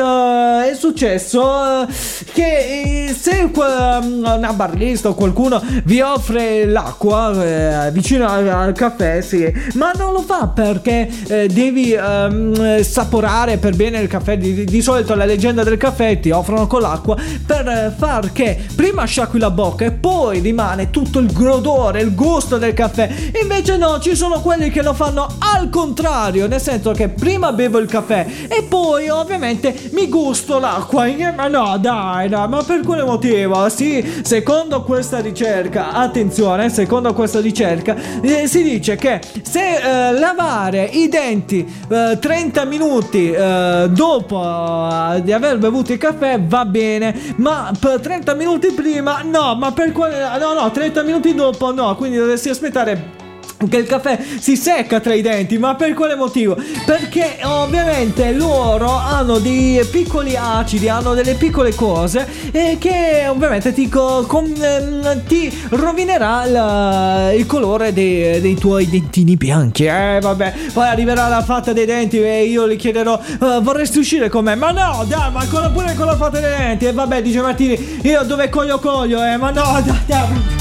è 0.68 0.74
successo 0.74 1.82
eh, 1.82 1.86
che 2.32 3.06
eh, 3.06 3.14
se 3.14 3.50
una 3.52 4.52
barista 4.52 5.08
o 5.08 5.14
qualcuno 5.14 5.62
vi 5.84 6.00
offre 6.00 6.66
l'acqua 6.66 7.86
eh, 7.86 7.90
vicino 7.92 8.28
al, 8.28 8.72
caffè, 8.74 9.20
sì, 9.20 9.52
ma 9.74 9.92
non 9.96 10.12
lo 10.12 10.22
fa 10.22 10.48
perché 10.48 11.08
eh, 11.28 11.48
devi 11.48 11.94
um, 11.94 12.80
saporare 12.82 13.58
per 13.58 13.76
bene 13.76 14.00
il 14.00 14.08
caffè. 14.08 14.38
Di, 14.38 14.64
di, 14.64 14.80
solito 14.80 15.14
la 15.14 15.24
leggenda 15.24 15.62
del 15.62 15.76
caffè 15.76 16.20
ti 16.20 16.30
offrono 16.30 16.66
con 16.66 16.80
l'acqua 16.80 17.16
per 17.44 17.94
far 17.96 18.32
che 18.32 18.58
prima 18.74 19.04
sciacqui 19.04 19.38
la 19.38 19.50
bocca 19.50 19.84
e 19.84 19.90
poi 19.90 20.40
rimane 20.40 20.90
tutto 20.90 21.18
il 21.18 21.30
odore, 21.48 22.00
il 22.00 22.14
gusto 22.14 22.58
del 22.58 22.74
caffè. 22.74 23.08
Invece 23.40 23.76
no, 23.76 23.98
ci 24.00 24.14
sono 24.14 24.40
quelli 24.40 24.70
che 24.70 24.82
lo 24.82 24.94
fanno 24.94 25.26
al 25.38 25.68
contrario, 25.68 26.46
nel 26.46 26.60
senso 26.60 26.92
che 26.92 27.08
prima 27.08 27.52
bevo 27.52 27.78
il 27.78 27.88
caffè 27.88 28.26
e 28.48 28.62
poi 28.62 29.08
ovviamente 29.08 29.74
mi 29.92 30.08
gusto 30.08 30.49
l'acqua. 30.58 31.06
Eh, 31.06 31.32
Ma 31.32 31.48
no, 31.48 31.76
dai, 31.78 32.28
no, 32.28 32.46
ma 32.48 32.62
per 32.62 32.80
quale 32.82 33.02
motivo? 33.02 33.68
Sì, 33.68 34.20
secondo 34.22 34.82
questa 34.82 35.20
ricerca, 35.20 35.92
attenzione, 35.92 36.68
secondo 36.68 37.12
questa 37.14 37.40
ricerca, 37.40 37.94
eh, 38.20 38.46
si 38.46 38.62
dice 38.62 38.96
che 38.96 39.20
se 39.42 40.08
eh, 40.08 40.12
lavare 40.18 40.84
i 40.84 41.08
denti 41.08 41.66
eh, 41.88 42.18
30 42.20 42.64
minuti 42.64 43.30
eh, 43.30 43.88
dopo 43.90 44.40
eh, 44.42 45.22
di 45.22 45.32
aver 45.32 45.58
bevuto 45.58 45.92
il 45.92 45.98
caffè 45.98 46.40
va 46.40 46.64
bene, 46.64 47.14
ma 47.36 47.72
per 47.78 48.00
30 48.00 48.34
minuti 48.34 48.72
prima 48.72 49.22
no, 49.22 49.54
ma 49.54 49.72
per 49.72 49.92
quale 49.92 50.38
no, 50.38 50.52
no, 50.54 50.70
30 50.70 51.02
minuti 51.02 51.34
dopo 51.34 51.72
no, 51.72 51.94
quindi 51.96 52.16
dovresti 52.16 52.48
aspettare 52.48 53.19
che 53.68 53.76
il 53.76 53.86
caffè 53.86 54.18
si 54.38 54.56
secca 54.56 55.00
tra 55.00 55.12
i 55.12 55.20
denti, 55.20 55.58
ma 55.58 55.74
per 55.74 55.92
quale 55.92 56.14
motivo? 56.14 56.56
Perché 56.86 57.40
ovviamente 57.42 58.32
loro 58.32 58.88
hanno 58.90 59.38
dei 59.38 59.84
piccoli 59.84 60.34
acidi, 60.34 60.88
hanno 60.88 61.12
delle 61.12 61.34
piccole 61.34 61.74
cose 61.74 62.26
eh, 62.52 62.78
che 62.80 63.26
ovviamente 63.28 63.74
ti, 63.74 63.86
co- 63.90 64.24
com- 64.26 64.50
ehm, 64.58 65.24
ti 65.26 65.52
rovinerà 65.70 66.46
la- 66.46 67.32
il 67.32 67.44
colore 67.44 67.92
dei, 67.92 68.40
dei 68.40 68.54
tuoi 68.54 68.88
dentini 68.88 69.36
bianchi. 69.36 69.84
Eh 69.84 70.18
vabbè, 70.22 70.54
poi 70.72 70.88
arriverà 70.88 71.28
la 71.28 71.42
fatta 71.42 71.74
dei 71.74 71.84
denti 71.84 72.18
e 72.18 72.44
io 72.44 72.66
gli 72.66 72.76
chiederò 72.76 73.20
"Eh, 73.20 73.60
vorresti 73.60 73.98
uscire 73.98 74.30
con 74.30 74.44
me? 74.44 74.54
Ma 74.54 74.70
no, 74.70 75.04
dai, 75.06 75.30
ma 75.30 75.40
ancora 75.40 75.68
pure 75.68 75.94
con 75.94 76.06
la 76.06 76.16
fatta 76.16 76.40
dei 76.40 76.56
denti. 76.56 76.86
E 76.86 76.92
vabbè, 76.92 77.20
dice 77.20 77.40
Martini, 77.42 77.98
io 78.04 78.22
dove 78.22 78.48
coglio 78.48 78.78
coglio, 78.78 79.22
eh, 79.22 79.36
ma 79.36 79.50
no, 79.50 79.82
dai, 79.84 79.98
dai. 80.06 80.59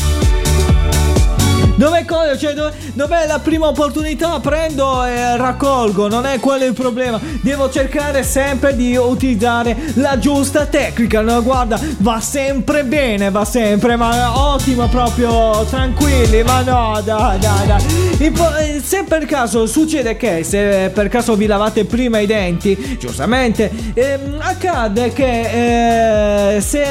Dove 1.80 2.04
coglio? 2.04 2.38
Cioè, 2.38 2.52
dove, 2.52 2.74
dov'è 2.92 3.26
la 3.26 3.40
prima 3.40 3.68
opportunità? 3.68 4.38
Prendo 4.42 5.06
e 5.06 5.38
raccolgo, 5.38 6.10
non 6.10 6.26
è 6.26 6.38
quello 6.38 6.66
il 6.66 6.74
problema. 6.74 7.18
Devo 7.42 7.70
cercare 7.70 8.22
sempre 8.24 8.76
di 8.76 8.98
utilizzare 8.98 9.78
la 9.94 10.20
giusta 10.20 10.66
tecnica. 10.66 11.22
No, 11.22 11.42
guarda, 11.42 11.80
va 12.00 12.20
sempre 12.20 12.84
bene, 12.84 13.32
va 13.32 13.46
sempre, 13.46 13.96
ma 13.96 14.38
ottimo 14.52 14.90
proprio, 14.90 15.64
tranquilli, 15.70 16.44
ma 16.44 16.64
no, 16.64 17.02
dai, 17.02 17.40
dai, 17.40 17.68
dai. 17.68 17.84
Eh, 18.20 18.82
se 18.84 19.06
per 19.08 19.24
caso 19.24 19.66
succede 19.66 20.18
che, 20.18 20.44
se 20.44 20.92
per 20.94 21.08
caso 21.08 21.38
vi 21.38 21.46
lavate 21.46 21.86
prima 21.86 22.20
i 22.20 22.26
denti, 22.26 22.98
giustamente, 23.00 23.72
ehm, 23.94 24.36
accade 24.40 25.14
che 25.14 26.56
eh, 26.56 26.60
se, 26.60 26.84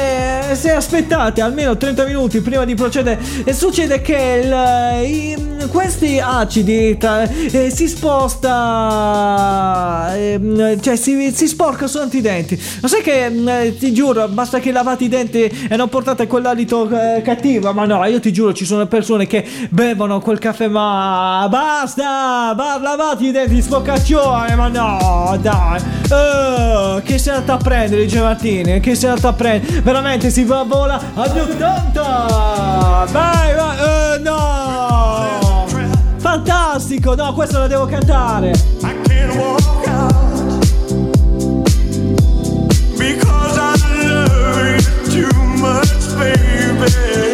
se 0.53 0.71
aspettate 0.71 1.41
almeno 1.41 1.77
30 1.77 2.05
minuti 2.05 2.41
prima 2.41 2.65
di 2.65 2.73
procedere, 2.73 3.19
succede 3.53 4.01
che 4.01 4.41
il- 4.43 4.77
i- 5.01 5.47
questi 5.71 6.19
acidi 6.19 6.97
tra- 6.97 7.23
eh, 7.23 7.69
si 7.69 7.87
sposta, 8.79 10.11
ehm, 10.15 10.79
cioè 10.81 10.95
si, 10.95 11.31
si 11.35 11.47
sporca 11.47 11.87
soltanto 11.87 12.17
i 12.17 12.21
denti. 12.21 12.59
Lo 12.81 12.87
sai 12.87 13.01
che 13.01 13.29
mm, 13.29 13.47
eh, 13.47 13.77
ti 13.77 13.93
giuro, 13.93 14.27
basta 14.29 14.59
che 14.59 14.71
lavate 14.71 15.03
i 15.05 15.07
denti 15.09 15.43
e 15.69 15.75
non 15.75 15.89
portate 15.89 16.27
quell'alito 16.27 16.89
eh, 16.89 17.21
cattivo, 17.21 17.71
ma 17.73 17.85
no, 17.85 18.03
io 18.05 18.19
ti 18.19 18.31
giuro, 18.33 18.53
ci 18.53 18.65
sono 18.65 18.85
persone 18.87 19.27
che 19.27 19.45
bevono 19.69 20.19
quel 20.19 20.39
caffè, 20.39 20.67
ma 20.67 21.45
basta, 21.49 22.53
va, 22.55 22.79
lavate 22.81 23.25
i 23.25 23.31
denti, 23.31 23.61
spocaccione, 23.61 24.55
ma 24.55 24.67
no, 24.67 25.37
dai. 25.41 25.81
Eh, 26.11 27.01
che 27.03 27.17
sei 27.17 27.33
andato 27.35 27.51
a 27.53 27.57
prendere, 27.57 28.07
Martini? 28.19 28.79
Che 28.79 28.95
sei 28.95 29.09
andato 29.09 29.27
a 29.27 29.33
prendere? 29.33 29.81
Veramente 29.81 30.29
si 30.29 30.43
va 30.43 30.59
a 30.59 30.63
vola 30.63 30.99
agli 31.15 31.39
80! 31.39 33.07
Vai, 33.11 33.53
vai, 33.55 33.77
eh, 34.15 34.19
no! 34.19 34.68
Fantastico, 36.19 37.15
no, 37.15 37.33
questo 37.33 37.59
lo 37.59 37.67
devo 37.67 37.85
cantare. 37.85 38.51
I 38.83 38.93
can't 39.03 39.35
walk 39.35 39.87
out 39.87 40.59
because 42.97 43.57
I 43.57 43.75
love 44.03 44.85
you 45.13 45.29
too 45.29 45.33
much, 45.57 45.89
baby. 46.17 47.28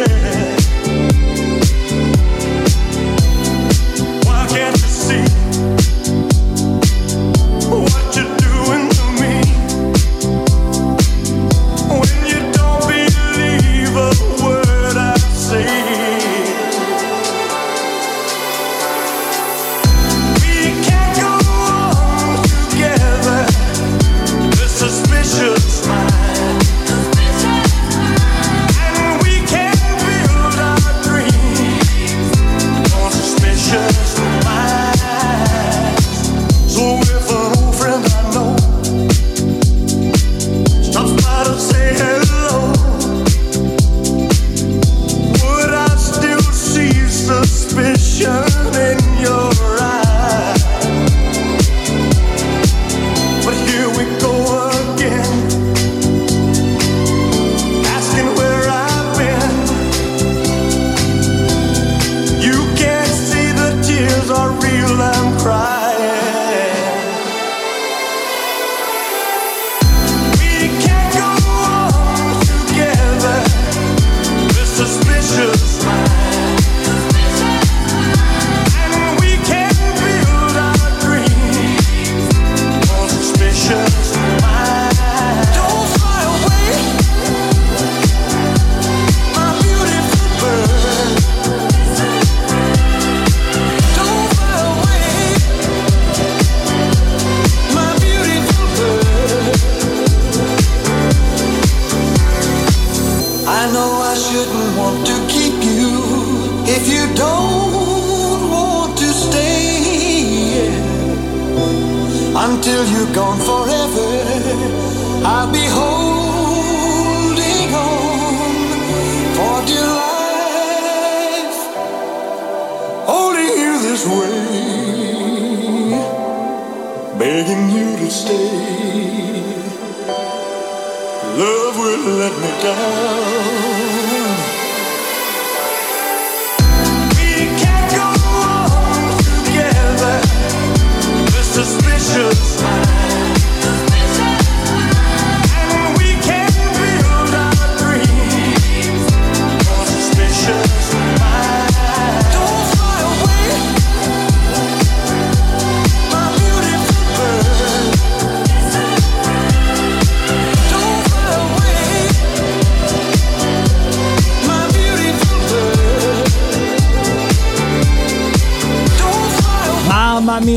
Let 132.28 132.40
me 132.40 132.62
down. 132.62 133.35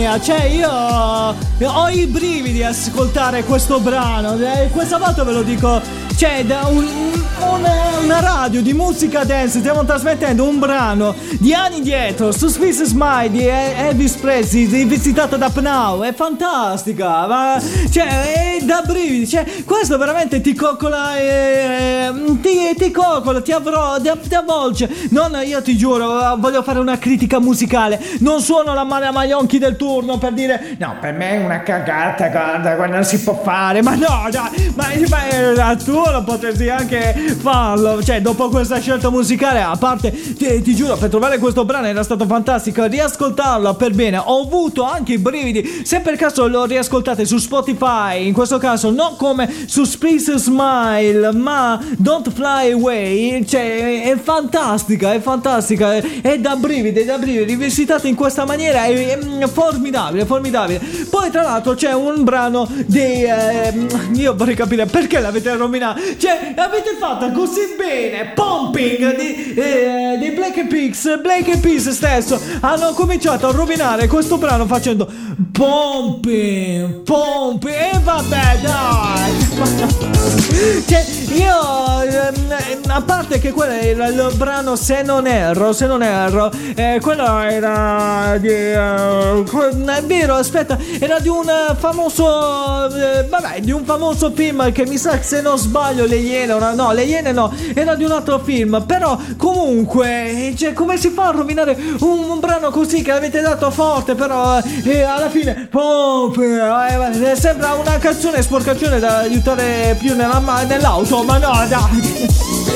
Mia, 0.09 0.19
cioè 0.19 0.43
io 0.45 0.67
ho 0.71 1.89
i 1.89 2.07
brividi 2.07 2.63
a 2.63 2.69
ascoltare 2.69 3.43
questo 3.43 3.79
brano. 3.79 4.33
eh, 4.39 4.69
Questa 4.71 4.97
volta 4.97 5.23
ve 5.23 5.31
lo 5.33 5.43
dico, 5.43 5.79
cioè 6.17 6.43
da 6.45 6.65
un- 6.67 6.87
una, 7.39 7.71
una 8.03 8.19
radio 8.19 8.61
di 8.63 8.73
musica 8.73 9.23
dance 9.23 9.59
stiamo 9.59 9.85
trasmettendo 9.85 10.43
un 10.45 10.57
brano 10.59 11.13
di 11.39 11.53
anni 11.53 11.81
dietro 11.81 12.31
su 12.31 12.47
Space 12.47 12.85
Smile 12.85 13.29
di 13.29 13.45
Elvis 13.45 14.13
Presley 14.15 14.85
visitata 14.85 15.37
da 15.37 15.49
Pnau. 15.51 16.01
È 16.01 16.13
fantastica, 16.13 17.27
ma 17.27 17.61
cioè 17.91 18.07
è 18.33 18.48
da 18.69 18.83
brividi. 18.85 19.27
Cioè, 19.27 19.63
questo 19.65 19.97
veramente 19.97 20.41
ti 20.41 20.53
coccola, 20.53 21.17
eh, 21.17 22.11
ti, 22.39 22.75
ti 22.77 22.91
coccola, 22.91 23.41
ti, 23.41 23.51
avrò, 23.51 23.99
ti, 23.99 24.11
ti 24.27 24.35
avvolge. 24.35 24.87
Non, 25.09 25.35
io 25.43 25.63
ti 25.63 25.75
giuro, 25.75 26.35
voglio 26.37 26.61
fare 26.61 26.77
una 26.77 26.99
critica 26.99 27.39
musicale. 27.39 27.99
Non 28.19 28.41
suono 28.41 28.75
la 28.75 28.83
Maria 28.83 29.11
Maionchi 29.11 29.57
del 29.57 29.75
turno 29.75 30.19
per 30.19 30.33
dire 30.33 30.75
no, 30.77 30.97
per 31.01 31.13
me 31.13 31.31
è 31.31 31.43
una 31.43 31.63
cagata, 31.63 32.27
guarda, 32.27 32.75
guarda, 32.75 32.95
non 32.95 33.03
si 33.03 33.19
può 33.19 33.41
fare. 33.41 33.81
Ma 33.81 33.95
no, 33.95 34.27
dai, 34.29 34.71
ma, 34.75 34.85
ma, 35.07 35.71
eh, 35.71 35.75
tu 35.77 35.93
lo 35.93 36.23
potresti 36.23 36.69
anche 36.69 37.13
farlo. 37.39 38.03
Cioè, 38.03 38.21
dopo 38.21 38.49
questa 38.49 38.79
scelta 38.79 39.09
musicale, 39.09 39.61
a 39.61 39.75
parte, 39.77 40.11
ti, 40.11 40.61
ti 40.61 40.75
giuro, 40.75 40.95
per 40.95 41.09
trovare 41.09 41.39
questo 41.39 41.65
brano 41.65 41.87
era 41.87 42.03
stato 42.03 42.27
fantastico. 42.27 42.85
Riascoltarlo 42.85 43.73
per 43.73 43.95
bene. 43.95 44.17
Ho 44.23 44.43
avuto 44.43 44.83
anche 44.83 45.13
i 45.13 45.17
brividi. 45.17 45.81
Se 45.83 46.01
per 46.01 46.15
caso 46.17 46.47
lo 46.47 46.65
riascoltate 46.65 47.25
su 47.25 47.37
Spotify, 47.37 48.27
in 48.27 48.33
questo 48.33 48.57
caso 48.59 48.91
non 48.91 49.15
come 49.15 49.51
su 49.65 49.83
Space 49.83 50.37
Smile, 50.37 51.31
ma 51.33 51.83
Don't 51.97 52.31
Fly 52.31 52.71
Away. 52.71 53.43
Cioè, 53.45 54.03
è 54.03 54.17
fantastica, 54.21 55.13
è 55.13 55.19
fantastica. 55.19 55.95
È 55.95 56.37
da 56.37 56.55
brividi, 56.55 56.99
è 56.99 57.05
da 57.05 57.17
brividi. 57.17 57.45
Rivisitata 57.45 58.07
in 58.07 58.15
questa 58.15 58.45
maniera 58.45 58.83
è, 58.85 59.17
è 59.17 59.47
formidabile, 59.47 60.25
formidabile. 60.25 60.79
Poi, 61.09 61.31
tra 61.31 61.41
l'altro, 61.41 61.73
c'è 61.73 61.93
un 61.93 62.23
brano 62.23 62.69
di. 62.85 63.23
ehm, 63.23 63.87
io 64.13 64.35
vorrei 64.35 64.55
capire 64.55 64.85
perché 64.85 65.19
l'avete 65.19 65.55
rovinato. 65.55 66.01
Cioè, 66.17 66.53
l'avete 66.55 66.95
fatta 66.99 67.31
così 67.31 67.61
bene. 67.77 68.33
Pumping 68.35 69.15
di, 69.15 69.53
eh, 69.53 70.17
di 70.19 70.29
Black 70.31 70.67
Peas. 70.67 71.19
Black 71.21 71.59
Peas 71.59 71.89
stesso 71.89 72.39
hanno 72.59 72.91
cominciato 72.93 73.47
a 73.47 73.51
rovinare 73.51 74.07
questo 74.07 74.37
brano 74.37 74.65
facendo 74.65 75.09
pumping, 75.51 77.01
pumping. 77.03 77.73
E 77.73 77.99
vabbè, 78.03 78.48
dai. 78.57 79.47
Cioè, 80.87 81.05
io 81.33 82.01
ehm, 82.01 82.81
a 82.87 83.01
parte 83.01 83.39
che 83.39 83.51
quello 83.51 83.73
era 83.73 84.07
il 84.07 84.31
brano 84.35 84.75
Se 84.75 85.01
non 85.03 85.27
erro, 85.27 85.73
se 85.73 85.85
non 85.85 86.01
erro, 86.01 86.51
eh, 86.75 86.99
quello 87.01 87.39
era 87.39 88.37
di 88.39 88.47
eh, 88.47 89.43
è 89.95 90.03
vero, 90.03 90.35
aspetta, 90.35 90.77
era 90.99 91.19
di 91.19 91.27
un 91.27 91.47
eh, 91.47 91.75
famoso 91.75 92.87
eh, 92.95 93.25
vabbè, 93.25 93.59
di 93.61 93.71
un 93.71 93.83
famoso 93.83 94.31
film 94.33 94.71
che 94.71 94.85
mi 94.85 94.97
sa 94.97 95.21
se 95.21 95.41
non 95.41 95.57
sbaglio 95.57 96.05
Le 96.05 96.17
Iene, 96.17 96.53
ora- 96.53 96.73
no, 96.73 96.91
Le 96.91 97.03
Iene 97.03 97.31
no, 97.31 97.53
era 97.73 97.95
di 97.95 98.03
un 98.03 98.11
altro 98.11 98.39
film, 98.39 98.83
però 98.85 99.17
comunque, 99.37 100.53
cioè, 100.57 100.73
come 100.73 100.97
si 100.97 101.09
fa 101.09 101.27
a 101.27 101.31
rovinare 101.31 101.77
un, 101.99 102.29
un 102.29 102.39
brano 102.39 102.69
così 102.69 103.01
che 103.01 103.11
avete 103.11 103.41
dato 103.41 103.69
forte, 103.71 104.15
però 104.15 104.59
eh, 104.83 105.01
alla 105.01 105.29
fine 105.29 105.67
pop, 105.69 106.37
eh, 106.37 107.35
sembra 107.35 107.73
una 107.73 107.97
canzone 107.97 108.28
sporcazione 108.41 108.99
da 108.99 109.17
aiutare 109.17 109.95
più 109.99 110.15
nella, 110.15 110.63
nell'auto, 110.67 111.23
ma 111.23 111.37
no, 111.37 111.65
dai. 111.67 112.68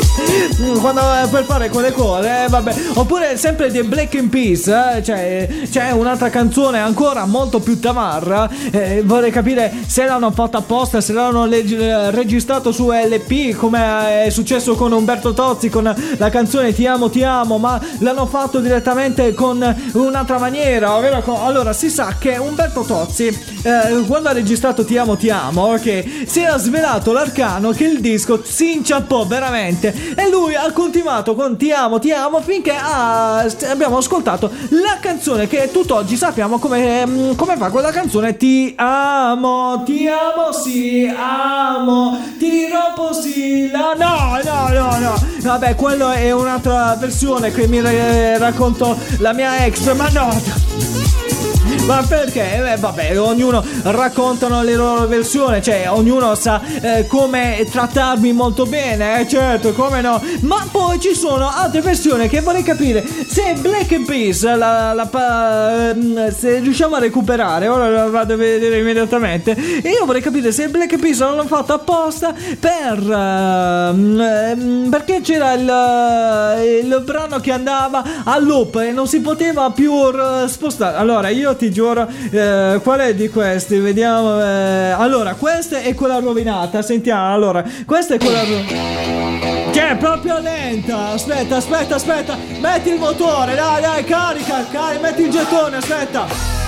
Mm, 0.61 0.77
Quando 0.79 1.01
eh, 1.01 1.27
per 1.29 1.43
fare 1.45 1.69
quelle 1.69 1.91
cose, 1.91 2.43
eh, 2.45 2.47
vabbè. 2.47 2.73
Oppure 2.95 3.37
sempre 3.37 3.71
di 3.71 3.81
Black 3.83 4.13
in 4.15 4.29
Peace, 4.29 4.71
eh, 4.97 5.03
cioè 5.03 5.47
c'è 5.69 5.91
un'altra 5.91 6.29
canzone 6.29 6.79
ancora 6.79 7.25
molto 7.25 7.59
più 7.59 7.79
tamarra. 7.79 8.49
eh, 8.71 9.01
vorrei 9.03 9.31
capire 9.31 9.71
se 9.87 10.05
l'hanno 10.05 10.31
fatta 10.31 10.59
apposta, 10.59 11.01
se 11.01 11.13
l'hanno 11.13 11.45
leg- 11.45 11.79
eh, 11.79 12.11
registrato 12.11 12.71
su 12.71 12.91
LP, 12.91 13.55
come 13.55 14.25
è 14.25 14.29
successo 14.29 14.75
con 14.75 14.91
Umberto 14.91 15.33
Tozzi 15.33 15.69
con 15.69 15.93
la 16.17 16.29
canzone 16.29 16.73
Ti 16.73 16.85
amo, 16.87 17.09
ti 17.09 17.23
amo, 17.23 17.57
ma 17.57 17.79
l'hanno 17.99 18.25
fatto 18.25 18.59
direttamente 18.59 19.33
con 19.33 19.75
un'altra 19.93 20.37
maniera. 20.39 20.95
ovvero 20.95 21.21
con- 21.21 21.37
Allora, 21.43 21.73
si 21.73 21.89
sa 21.89 22.15
che 22.19 22.37
Umberto 22.37 22.81
Tozzi, 22.81 23.25
eh, 23.27 24.03
quando 24.07 24.29
ha 24.29 24.33
registrato 24.33 24.83
Ti 24.85 24.97
amo, 24.97 25.15
ti 25.17 25.29
amo, 25.29 25.73
ok, 25.73 26.25
si 26.25 26.41
era 26.41 26.57
svelato 26.57 27.11
l'arcano 27.11 27.71
che 27.71 27.85
il 27.85 27.99
disco 27.99 28.41
si 28.43 28.73
inciampò 28.73 29.25
veramente 29.25 29.92
e 30.15 30.29
lui 30.29 30.55
ha 30.55 30.71
continuato 30.71 31.35
con 31.35 31.57
Ti 31.57 31.71
amo, 31.71 31.99
ti 31.99 32.11
amo 32.11 32.41
finché 32.41 32.71
ha- 32.71 33.45
abbiamo 33.69 33.97
ascoltato 33.97 34.51
la 34.69 34.97
canzone 34.99 35.47
che 35.47 35.69
tutt'oggi 35.71 36.15
sappiamo 36.15 36.59
come, 36.59 37.05
mm, 37.05 37.35
come 37.35 37.57
fa 37.57 37.69
quella 37.69 37.91
canzone 37.91 38.35
Ti 38.37 38.73
amo, 38.77 39.83
ti 39.85 40.07
amo, 40.07 40.51
sì, 40.51 41.11
amo, 41.15 42.17
ti 42.37 42.67
rompo 42.67 43.13
sì, 43.13 43.69
la 43.69 43.93
no, 43.97 44.39
no, 44.43 44.69
no, 44.69 44.97
no. 44.99 45.13
Vabbè, 45.41 45.75
quello 45.75 46.09
è 46.09 46.31
un'altra 46.31 46.95
versione 46.99 47.51
che 47.51 47.67
mi 47.67 47.79
eh, 47.79 48.37
racconto 48.37 48.97
la 49.19 49.33
mia 49.33 49.65
ex, 49.65 49.93
ma 49.93 50.09
no. 50.09 51.02
Ma 51.85 52.01
perché? 52.07 52.71
Eh, 52.71 52.77
vabbè, 52.77 53.19
ognuno 53.19 53.61
raccontano 53.83 54.63
le 54.63 54.75
loro 54.75 55.05
versioni, 55.05 55.61
cioè 55.61 55.89
ognuno 55.89 56.33
sa 56.33 56.61
eh, 56.81 57.05
come 57.07 57.67
trattarmi 57.69 58.31
molto 58.31 58.65
bene, 58.65 59.19
eh, 59.19 59.27
certo, 59.27 59.73
come 59.73 59.99
no. 59.99 60.21
Ma 60.41 60.65
poi 60.71 60.97
ci 61.01 61.13
sono 61.13 61.51
altre 61.53 61.81
versioni 61.81 62.29
che 62.29 62.39
vorrei 62.39 62.63
capire 62.63 63.05
se 63.27 63.55
Black 63.59 63.91
and 63.91 64.07
la, 64.57 64.93
la 64.93 65.05
pa- 65.07 65.89
ehm, 65.89 66.33
se 66.33 66.59
riusciamo 66.59 66.95
a 66.95 66.99
recuperare, 66.99 67.67
ora 67.67 67.89
la 67.89 68.05
vado 68.05 68.33
a 68.33 68.37
vedere 68.37 68.79
immediatamente. 68.79 69.51
E 69.81 69.89
io 69.89 70.05
vorrei 70.05 70.21
capire 70.21 70.53
se 70.53 70.69
Black 70.69 70.93
and 70.93 71.01
Peace 71.01 71.19
l'hanno 71.19 71.45
fatto 71.47 71.73
apposta 71.73 72.33
per 72.59 72.97
ehm, 72.97 74.87
perché 74.89 75.19
c'era 75.21 75.51
il, 75.53 76.85
il 76.85 77.01
brano 77.03 77.41
che 77.41 77.51
andava 77.51 78.03
a 78.23 78.39
loop 78.39 78.77
e 78.77 78.91
non 78.91 79.05
si 79.05 79.19
poteva 79.19 79.69
più 79.71 79.91
r- 80.09 80.45
spostare. 80.47 80.95
Allora, 80.95 81.27
io 81.27 81.53
ti 81.57 81.71
giuro, 81.73 82.07
eh, 82.31 82.79
qual 82.81 82.99
è 82.99 83.13
di 83.13 83.27
questi? 83.29 83.77
Vediamo. 83.79 84.39
eh, 84.39 84.91
allora, 84.91 85.33
questa 85.33 85.79
è 85.79 85.93
quella 85.95 86.19
rovinata. 86.19 86.81
Sentiamo. 86.81 87.33
Allora, 87.33 87.63
questa 87.85 88.15
è 88.15 88.17
quella 88.17 88.41
rovinata. 88.43 89.71
Che 89.71 89.89
è 89.89 89.97
proprio 89.97 90.39
lenta. 90.39 91.09
Aspetta, 91.09 91.57
aspetta, 91.57 91.95
aspetta. 91.95 92.37
Metti 92.61 92.89
il 92.89 92.99
motore, 92.99 93.55
dai, 93.55 93.81
dai, 93.81 94.03
carica, 94.05 94.65
carica, 94.71 95.01
metti 95.01 95.23
il 95.23 95.29
gettone, 95.29 95.77
aspetta. 95.77 96.25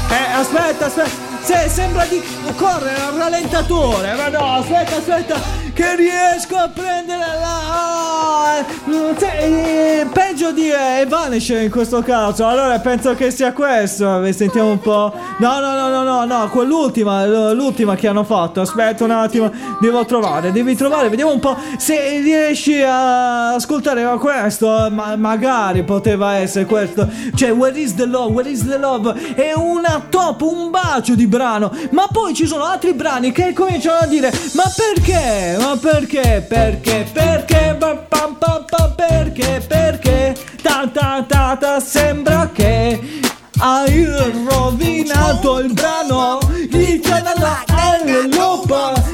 Eh, 0.10 0.34
aspetta, 0.40 0.88
aspetta. 0.88 1.34
Se 1.42 1.70
sembra 1.70 2.04
di 2.06 2.20
correre 2.56 3.00
al 3.02 3.14
rallentatore, 3.14 4.16
ma 4.16 4.30
no, 4.30 4.54
aspetta, 4.56 4.96
aspetta, 4.98 5.36
che 5.76 5.96
riesco 5.98 6.56
a 6.56 6.70
prendere 6.70 7.20
la. 7.20 8.60
Eh, 8.88 10.08
peggio 10.12 10.52
di 10.52 10.70
eh, 10.70 11.02
Evanescence 11.02 11.64
in 11.66 11.70
questo 11.70 12.02
caso. 12.02 12.48
Allora 12.48 12.80
penso 12.80 13.14
che 13.14 13.30
sia 13.30 13.52
questo. 13.52 14.24
Eh, 14.24 14.32
Sentiamo 14.32 14.72
un 14.72 14.80
po'. 14.80 15.14
No, 15.40 15.60
no, 15.60 15.74
no, 15.74 15.90
no, 15.90 16.04
no, 16.04 16.26
no, 16.26 16.50
quell'ultima, 16.50 17.26
l'ultima 17.52 17.96
che 17.96 18.08
hanno 18.08 18.24
fatto. 18.24 18.62
Aspetta 18.62 19.04
un 19.04 19.12
attimo, 19.12 19.52
devo 19.82 20.06
trovare, 20.06 20.54
devi 20.54 20.76
trovare, 20.76 21.10
vediamo 21.10 21.34
un 21.34 21.40
po' 21.40 21.58
se 21.78 22.20
riesci 22.20 22.82
a 22.82 23.54
ascoltare 23.56 24.06
questo. 24.18 24.88
Ma 24.92 25.18
magari 25.18 25.84
poteva 25.84 26.36
essere 26.36 26.66
questo. 26.66 27.08
Cioè, 27.36 27.52
Where 27.52 27.78
is 27.78 27.96
the 27.96 28.06
love? 28.06 28.32
Where 28.32 28.50
is 28.50 28.66
the 28.66 28.78
love? 28.78 29.14
È 29.36 29.52
una 29.54 30.06
top, 30.10 30.42
un 30.42 30.70
bacio 30.72 31.16
di 31.16 31.28
brano. 31.28 31.70
Ma 31.92 32.08
poi 32.10 32.34
ci 32.34 32.48
sono 32.48 32.64
altri 32.64 32.94
brani 32.94 33.34
che 33.34 33.52
cominciano 33.52 34.00
a 34.00 34.06
dire: 34.06 34.32
Ma 34.54 34.64
perché? 34.74 35.58
Ma 35.66 35.76
perché? 35.78 36.46
Perché? 36.48 37.08
Perché? 37.12 37.76
Pa, 37.80 37.96
pam, 37.96 38.36
pam, 38.36 38.66
pam, 38.70 38.94
perché? 38.96 39.66
Perché? 39.68 40.36
Ta 40.62 40.88
ta 40.94 41.26
ta 41.28 41.58
ta 41.60 41.80
sembra 41.80 42.52
che 42.54 43.00
hai 43.60 44.06
rovinato 44.50 45.60
il 45.60 45.74
brano 45.74 46.40
Il 46.72 47.00
canale 47.00 48.28
loop 48.32 48.70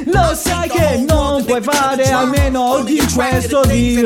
Lo 0.05 0.33
sai 0.35 0.69
che 0.69 1.05
non 1.07 1.43
puoi 1.45 1.61
fare 1.61 2.09
almeno 2.11 2.81
di 2.83 3.01
questo 3.13 3.61
dai. 3.61 4.03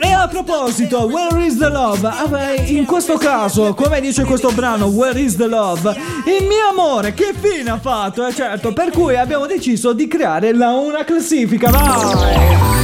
E 0.00 0.12
a 0.12 0.28
proposito 0.28 1.06
Where 1.06 1.44
is 1.44 1.56
the 1.58 1.68
love? 1.68 2.06
Ah, 2.06 2.54
In 2.66 2.84
questo 2.84 3.16
caso 3.16 3.74
come 3.74 4.00
dice 4.00 4.24
questo 4.24 4.50
brano 4.50 4.86
Where 4.86 5.18
is 5.20 5.36
the 5.36 5.46
love? 5.46 5.88
Il 6.26 6.46
mio 6.46 6.68
amore 6.70 7.14
che 7.14 7.32
fine 7.38 7.70
ha 7.70 7.78
fatto? 7.78 8.26
Eh 8.26 8.34
certo 8.34 8.72
per 8.72 8.90
cui 8.90 9.16
abbiamo 9.16 9.46
deciso 9.46 9.92
di 9.92 10.08
creare 10.08 10.52
la 10.52 10.70
una 10.70 11.04
classifica 11.04 11.70
Vai 11.70 12.74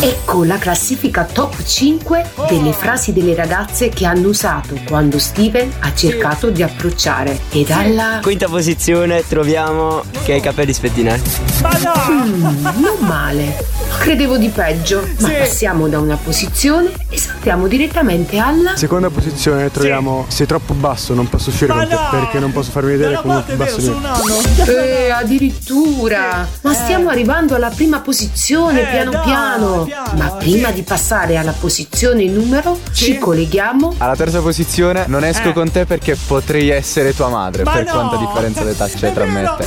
Ecco 0.00 0.44
la 0.44 0.58
classifica 0.58 1.24
top 1.24 1.62
5 1.62 2.30
delle 2.48 2.72
frasi 2.72 3.12
delle 3.12 3.34
ragazze 3.34 3.88
che 3.88 4.06
hanno 4.06 4.28
usato 4.28 4.67
quando 4.86 5.18
Steven 5.18 5.70
ha 5.80 5.94
cercato 5.94 6.50
di 6.50 6.62
approcciare. 6.62 7.38
Ed 7.50 7.70
alla 7.70 8.20
Quinta 8.22 8.46
posizione 8.46 9.26
troviamo 9.26 10.02
che 10.24 10.32
ha 10.32 10.36
i 10.36 10.40
capelli 10.40 10.72
spettinati. 10.72 11.30
Ma 11.62 11.70
no 11.78 12.72
non 12.72 12.96
male. 13.00 13.56
Credevo 13.98 14.38
di 14.38 14.48
peggio, 14.48 15.06
ma 15.18 15.28
Sì. 15.28 15.34
passiamo 15.34 15.86
da 15.88 15.98
una 15.98 16.16
posizione 16.16 16.90
e 17.10 17.18
saltiamo 17.18 17.66
direttamente 17.66 18.38
alla... 18.38 18.74
Seconda 18.76 19.10
posizione 19.10 19.70
troviamo 19.70 20.24
sei 20.28 20.46
troppo 20.46 20.72
basso, 20.72 21.12
non 21.14 21.28
posso 21.28 21.50
uscire 21.50 21.72
Ma 21.74 21.80
con 21.80 21.88
te 21.88 21.94
no! 21.94 22.08
perché 22.10 22.38
non 22.38 22.52
posso 22.52 22.70
farmi 22.70 22.92
vedere 22.92 23.16
come 23.20 23.42
più 23.42 23.56
vero, 23.56 23.64
basso 23.64 23.76
di 23.76 23.84
sono. 23.84 24.70
Eh, 24.80 25.10
addirittura! 25.10 26.46
Ma 26.62 26.72
stiamo 26.72 27.10
arrivando 27.10 27.54
alla 27.54 27.68
prima 27.70 27.98
posizione, 28.00 28.82
Eh, 28.82 28.86
piano 28.86 29.10
dai, 29.10 29.22
piano. 29.24 29.82
piano, 29.84 30.12
Ma 30.16 30.30
prima 30.30 30.68
sì. 30.68 30.74
di 30.74 30.82
passare 30.82 31.36
alla 31.36 31.52
posizione 31.58 32.24
numero, 32.26 32.78
Sì. 32.90 33.04
ci 33.04 33.18
colleghiamo 33.18 33.94
Alla 33.98 34.16
terza 34.16 34.40
posizione 34.40 35.04
non 35.08 35.22
esco 35.24 35.48
Eh. 35.50 35.52
con 35.52 35.70
te 35.70 35.84
perché 35.84 36.16
potrei 36.26 36.70
essere 36.70 37.14
tua 37.14 37.28
madre, 37.28 37.64
Ma 37.64 37.72
per 37.72 37.84
no! 37.86 37.92
quanta 37.92 38.16
differenza 38.16 38.62
d'età 38.64 38.86
c'è 38.88 39.10
È 39.10 39.12
tra 39.12 39.24
me 39.26 39.40
vero, 39.42 39.58
e 39.58 39.64
te. 39.64 39.66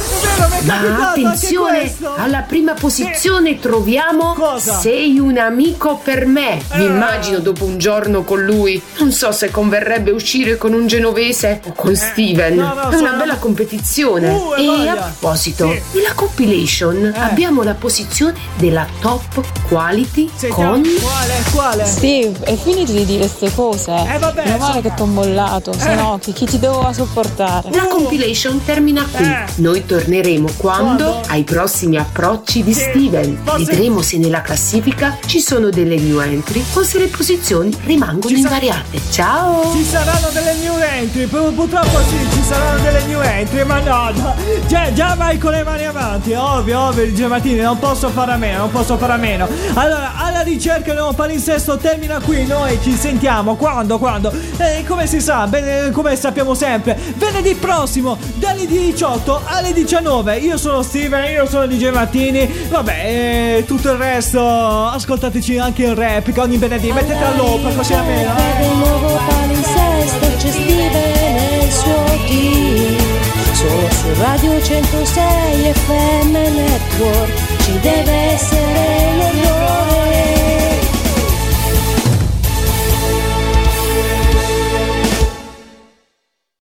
Vero, 0.63 0.89
Ma 0.97 1.09
attenzione, 1.09 1.93
alla 2.17 2.41
prima 2.41 2.73
posizione 2.73 3.59
troviamo 3.59 4.20
Cosa? 4.35 4.79
Sei 4.79 5.19
un 5.19 5.37
amico 5.37 5.99
per 6.03 6.25
me. 6.25 6.61
Mi 6.73 6.83
Eh. 6.83 6.87
immagino 6.87 7.39
dopo 7.39 7.65
un 7.65 7.77
giorno 7.77 8.23
con 8.23 8.41
lui. 8.43 8.81
Non 8.99 9.11
so 9.11 9.31
se 9.31 9.49
converrebbe 9.51 10.11
uscire 10.11 10.57
con 10.57 10.73
un 10.73 10.87
genovese 10.87 11.61
o 11.67 11.73
con 11.73 11.95
Steven. 11.95 12.53
Eh, 12.53 12.55
no, 12.55 12.73
no, 12.73 12.89
È 12.89 12.95
una 12.95 13.13
bella 13.13 13.35
competizione. 13.37 14.29
Uh, 14.29 14.53
e 14.57 14.65
voglia. 14.65 14.91
a 14.93 14.95
proposito, 14.95 15.69
Sì. 15.71 15.81
nella 15.97 16.13
compilation 16.13 17.13
abbiamo 17.17 17.63
la 17.63 17.73
posizione 17.73 18.33
della 18.57 18.85
top 18.99 19.43
quality 19.67 20.29
Sentiamo, 20.33 20.71
con 20.71 20.81
Quale? 21.01 21.33
Quale? 21.53 21.85
Steve, 21.85 22.37
e 22.45 22.55
finiti 22.55 22.91
di 22.93 23.05
dire 23.05 23.19
queste 23.27 23.51
cose. 23.53 23.91
Eh, 23.91 24.17
vabbè, 24.19 24.43
Meno 24.45 24.57
male 24.57 24.73
so- 24.75 24.81
che 24.81 24.93
t'ho 24.95 25.05
mollato, 25.05 25.73
se 25.77 25.91
Eh. 25.91 25.95
no 25.95 26.17
chi, 26.21 26.33
chi 26.33 26.45
ti 26.45 26.59
doveva 26.59 26.93
sopportare? 26.93 27.69
La 27.71 27.85
compilation 27.85 28.63
termina 28.63 29.05
qui. 29.11 29.25
Uh. 29.25 29.29
Eh. 29.29 29.45
Noi 29.55 29.85
torneremo 29.85 30.47
quando? 30.57 31.03
Quando? 31.03 31.21
Ai 31.27 31.43
prossimi 31.43 31.97
approcci 31.97 32.63
di 32.63 32.73
Sì. 32.73 32.81
Steven. 32.81 33.39
Forse- 33.43 33.65
Vedremo 33.65 34.01
se 34.01 34.10
nella 34.17 34.41
classifica 34.41 35.17
ci 35.25 35.39
sono 35.39 35.69
delle 35.69 35.97
new 35.97 36.19
entry 36.19 36.63
o 36.73 36.83
se 36.83 36.99
le 36.99 37.07
posizioni 37.07 37.75
rimangono 37.83 38.27
Ci 38.27 38.41
sa- 38.41 38.47
invariate. 38.47 39.01
Ciao! 39.11 39.71
Ci 39.73 39.83
saranno 39.83 40.29
delle 40.31 40.55
new 40.55 40.77
entry, 40.77 41.25
pur- 41.25 41.53
purtroppo 41.53 41.99
sì, 42.09 42.17
ci 42.31 42.41
saranno 42.43 42.81
delle 42.81 43.03
new 43.05 43.21
entry, 43.21 43.63
ma 43.63 43.79
no, 43.79 44.11
no. 44.13 44.35
Cioè, 44.67 44.91
già 44.93 45.15
vai 45.15 45.37
con 45.37 45.51
le 45.51 45.63
mani 45.63 45.85
avanti, 45.85 46.33
ovvio, 46.33 46.79
ovvio, 46.79 47.03
il 47.03 47.13
Gematini, 47.15 47.59
non 47.61 47.77
posso 47.79 48.09
fare 48.09 48.31
a 48.33 48.37
meno, 48.37 48.59
non 48.59 48.71
posso 48.71 48.97
fare 48.97 49.13
a 49.13 49.17
meno. 49.17 49.47
Allora, 49.73 50.13
alla 50.15 50.41
ricerca 50.41 50.91
del 50.91 50.97
nuovo 50.97 51.13
palinsesto 51.13 51.77
termina 51.77 52.19
qui, 52.19 52.45
noi 52.45 52.79
ci 52.81 52.95
sentiamo 52.95 53.55
quando, 53.55 53.97
quando? 53.97 54.31
Eh, 54.57 54.83
come 54.87 55.07
si 55.07 55.19
sa, 55.21 55.47
bene, 55.47 55.91
come 55.91 56.15
sappiamo 56.15 56.53
sempre, 56.53 56.97
venerdì 57.15 57.55
prossimo, 57.55 58.17
dalle 58.35 58.65
18 58.65 59.41
alle 59.45 59.73
19. 59.73 60.37
Io 60.37 60.57
sono 60.57 60.81
Steven, 60.81 61.29
io 61.31 61.47
sono 61.47 61.65
DJ 61.67 61.89
Mattini, 61.91 62.49
vabbè, 62.69 63.57
e 63.57 63.63
tutto 63.65 63.91
il 63.91 63.97
resto, 64.01 64.41
ascoltateci 64.87 65.57
anche 65.57 65.83
in 65.83 65.93
replica 65.93 66.41
ogni 66.41 66.57
venerdì, 66.57 66.91
mettete 66.91 67.23
a 67.23 67.35
loop 67.35 67.75
così 67.75 67.93
almeno. 67.93 68.33
Per 68.33 68.65
il 68.65 68.77
nuovo 68.77 69.19
palinsesto 69.27 70.27
c'è 70.37 70.49
Steven 70.49 71.37
e 71.37 71.65
il 71.65 71.71
suo 71.71 72.03
team 72.27 73.21
Solo 73.53 73.91
su 73.91 74.21
Radio 74.21 74.61
106 74.61 75.73
FM 75.73 76.31
Network 76.31 77.61
Ci 77.63 77.79
deve 77.79 78.11
essere 78.11 79.13
l'errore 79.17 80.40